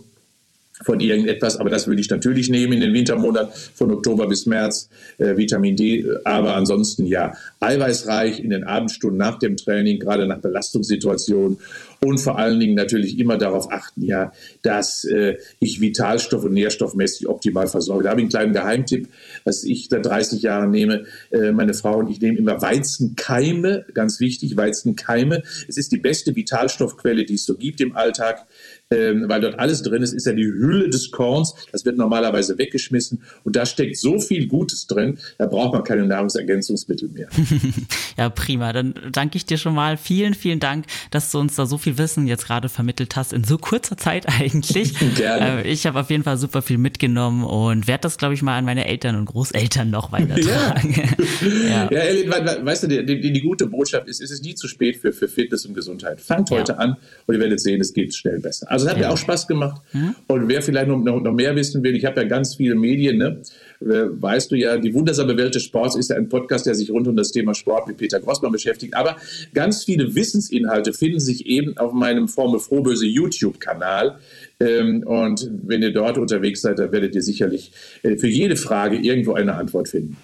von 0.85 1.01
irgendetwas, 1.01 1.57
aber 1.57 1.71
das 1.71 1.87
würde 1.87 2.01
ich 2.01 2.11
natürlich 2.11 2.49
nehmen 2.49 2.75
in 2.75 2.81
den 2.81 2.95
Wintermonaten 2.95 3.53
von 3.75 3.91
Oktober 3.91 4.27
bis 4.29 4.47
März, 4.47 4.88
äh, 5.19 5.37
Vitamin 5.37 5.77
D, 5.77 6.05
aber 6.25 6.55
ansonsten 6.55 7.07
ja, 7.07 7.35
eiweißreich 7.61 8.41
in 8.41 8.51
den 8.51 8.64
Abendstunden 8.64 9.19
nach 9.19 9.38
dem 9.38 9.57
Training, 9.57 9.99
gerade 9.99 10.27
nach 10.27 10.38
Belastungssituationen 10.38 11.59
und 12.01 12.19
vor 12.19 12.38
allen 12.38 12.61
Dingen 12.61 12.75
natürlich 12.75 13.19
immer 13.19 13.38
darauf 13.38 13.73
achten, 13.73 14.05
ja, 14.05 14.33
dass 14.62 15.05
äh, 15.05 15.37
ich 15.59 15.81
Vitalstoff- 15.81 16.45
und 16.45 16.53
Nährstoffmäßig 16.53 17.29
optimal 17.29 17.67
versorge. 17.67 18.05
Da 18.05 18.11
habe 18.11 18.21
ich 18.21 18.25
einen 18.25 18.31
kleinen 18.31 18.53
Geheimtipp, 18.53 19.09
was 19.45 19.64
ich 19.64 19.88
seit 19.91 20.07
30 20.07 20.43
Jahren 20.43 20.71
nehme. 20.71 21.05
Äh, 21.31 21.51
meine 21.51 21.75
Frau 21.75 21.99
und 21.99 22.11
ich 22.11 22.21
nehmen 22.21 22.38
immer 22.38 22.62
Weizenkeime, 22.62 23.85
ganz 23.95 24.21
wichtig, 24.21 24.57
Weizenkeime. 24.57 25.43
Es 25.67 25.77
ist 25.77 25.91
die 25.91 25.99
beste 25.99 26.37
Vitalstoffquelle, 26.37 27.25
die 27.25 27.35
es 27.35 27.45
so 27.45 27.57
gibt 27.57 27.81
im 27.81 27.97
Alltag 27.97 28.47
ähm, 28.90 29.24
weil 29.29 29.40
dort 29.40 29.59
alles 29.59 29.83
drin 29.83 30.03
ist, 30.03 30.12
ist 30.12 30.27
ja 30.27 30.33
die 30.33 30.46
Hülle 30.46 30.88
des 30.88 31.11
Korns. 31.11 31.55
Das 31.72 31.85
wird 31.85 31.98
normalerweise 31.98 32.57
weggeschmissen 32.59 33.22
und 33.44 33.57
da 33.57 33.66
steckt 33.66 33.98
so 33.98 34.18
viel 34.18 34.46
Gutes 34.46 34.87
drin, 34.87 35.18
da 35.37 35.46
braucht 35.46 35.74
man 35.74 35.85
keine 35.85 36.07
Nahrungsergänzungsmittel 36.07 37.09
mehr. 37.11 37.29
ja, 38.16 38.29
prima. 38.31 38.72
Dann 38.72 38.94
danke 39.12 39.37
ich 39.37 39.46
dir 39.46 39.59
schon 39.59 39.74
mal. 39.74 39.96
Vielen, 39.96 40.35
vielen 40.35 40.61
Dank, 40.61 40.87
dass 41.11 41.31
du 41.31 41.38
uns 41.38 41.57
da 41.57 41.66
so 41.66 41.79
viel 41.79 41.98
Wissen 41.98 42.27
jetzt 42.27 42.46
gerade 42.46 42.68
vermittelt 42.68 43.16
hast 43.16 43.33
in 43.33 43.44
so 43.44 43.59
kurzer 43.59 43.96
Zeit 43.96 44.27
eigentlich. 44.40 44.94
Gerne. 45.16 45.64
Äh, 45.64 45.70
ich 45.70 45.87
habe 45.87 46.01
auf 46.01 46.11
jeden 46.11 46.22
Fall 46.22 46.38
super 46.38 46.62
viel 46.62 46.79
mitgenommen 46.79 47.44
und 47.44 47.87
werde 47.87 48.03
das, 48.03 48.16
glaube 48.16 48.35
ich, 48.35 48.42
mal 48.42 48.57
an 48.57 48.64
meine 48.64 48.87
Eltern 48.87 49.16
und 49.16 49.27
Großeltern 49.27 49.90
noch 49.90 50.12
weitertragen. 50.12 50.94
ja, 51.42 51.68
ja. 51.68 51.88
ja 51.90 51.98
Elin, 52.01 52.31
weißt 52.31 52.85
du, 52.85 52.87
die, 52.88 53.05
die, 53.05 53.33
die, 53.33 53.40
gute 53.40 53.66
Botschaft 53.66 54.09
ist, 54.09 54.20
es 54.20 54.31
ist 54.31 54.44
nie 54.44 54.55
zu 54.55 54.68
spät 54.68 54.96
für, 54.96 55.12
für 55.12 55.29
Fitness 55.29 55.66
und 55.66 55.74
Gesundheit. 55.74 56.20
Fangt 56.20 56.51
heute 56.51 56.72
ja. 56.72 56.79
an 56.79 56.96
und 57.27 57.35
ihr 57.35 57.40
werdet 57.40 57.61
sehen, 57.61 57.81
es 57.81 57.92
geht 57.92 58.14
schnell 58.14 58.40
besser. 58.40 58.70
Also 58.79 58.87
es 58.87 58.93
hat 58.93 59.01
ja. 59.01 59.09
mir 59.09 59.12
auch 59.12 59.19
Spaß 59.19 59.49
gemacht. 59.49 59.83
Mhm. 59.93 60.14
Und 60.29 60.49
wer 60.49 60.62
vielleicht 60.62 60.87
noch, 60.87 60.99
noch, 60.99 61.33
mehr 61.33 61.57
wissen 61.57 61.83
will, 61.83 61.97
ich 61.97 62.05
habe 62.05 62.21
ja 62.21 62.29
ganz 62.29 62.55
viele 62.55 62.77
Medien, 62.77 63.19
ne? 63.19 63.43
weißt 63.81 64.51
du 64.51 64.57
ja, 64.57 64.77
die 64.77 64.95
wundersame 64.95 65.37
Welt 65.37 65.55
des 65.55 65.64
Sports 65.64 65.97
ist 65.97 66.11
ja 66.11 66.17
ein 66.17 66.29
Podcast, 66.29 66.67
der 66.67 66.75
sich 66.75 66.91
rund 66.91 67.09
um 67.09 67.17
das 67.17 67.33
Thema 67.33 67.55
Sport 67.55 67.88
mit 67.88 67.97
Peter 67.97 68.21
Grossmann 68.21 68.53
beschäftigt. 68.53 68.95
Aber 68.95 69.17
ganz 69.53 69.85
viele 69.85 70.14
Wissensinhalte 70.14 70.93
finden 70.93 71.21
sich 71.21 71.47
eben 71.47 71.77
auf 71.77 71.93
meinem 71.93 72.29
Formel 72.29 72.61
Frohböse 72.61 73.07
YouTube-Kanal. 73.07 74.19
Ähm, 74.61 75.05
und 75.05 75.51
wenn 75.64 75.83
ihr 75.83 75.93
dort 75.93 76.19
unterwegs 76.19 76.62
seid, 76.62 76.79
dann 76.79 76.93
werdet 76.93 77.14
ihr 77.14 77.23
sicherlich 77.23 77.73
äh, 78.03 78.17
für 78.17 78.29
jede 78.29 78.57
Frage 78.57 78.97
irgendwo 78.97 79.35
eine 79.35 79.55
Antwort 79.55 79.89
finden. 79.89 80.16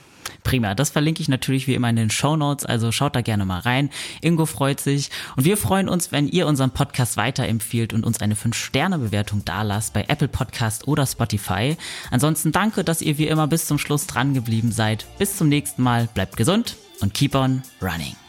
Prima, 0.44 0.74
das 0.74 0.90
verlinke 0.90 1.22
ich 1.22 1.28
natürlich 1.28 1.66
wie 1.66 1.74
immer 1.74 1.88
in 1.88 1.96
den 1.96 2.10
Show 2.10 2.36
Notes, 2.36 2.64
also 2.66 2.92
schaut 2.92 3.16
da 3.16 3.22
gerne 3.22 3.44
mal 3.44 3.60
rein. 3.60 3.90
Ingo 4.20 4.46
freut 4.46 4.78
sich 4.78 5.10
und 5.36 5.44
wir 5.44 5.56
freuen 5.56 5.88
uns, 5.88 6.12
wenn 6.12 6.28
ihr 6.28 6.46
unseren 6.46 6.70
Podcast 6.70 7.16
weiterempfiehlt 7.16 7.92
und 7.92 8.04
uns 8.04 8.20
eine 8.20 8.34
5-Sterne-Bewertung 8.34 9.44
dalasst 9.44 9.94
bei 9.94 10.04
Apple 10.06 10.28
Podcast 10.28 10.86
oder 10.86 11.06
Spotify. 11.06 11.76
Ansonsten 12.10 12.52
danke, 12.52 12.84
dass 12.84 13.00
ihr 13.00 13.18
wie 13.18 13.26
immer 13.26 13.46
bis 13.48 13.66
zum 13.66 13.78
Schluss 13.78 14.06
dran 14.06 14.34
geblieben 14.34 14.70
seid. 14.70 15.06
Bis 15.18 15.36
zum 15.36 15.48
nächsten 15.48 15.82
Mal, 15.82 16.08
bleibt 16.12 16.36
gesund 16.36 16.76
und 17.00 17.14
keep 17.14 17.34
on 17.34 17.62
running. 17.82 18.23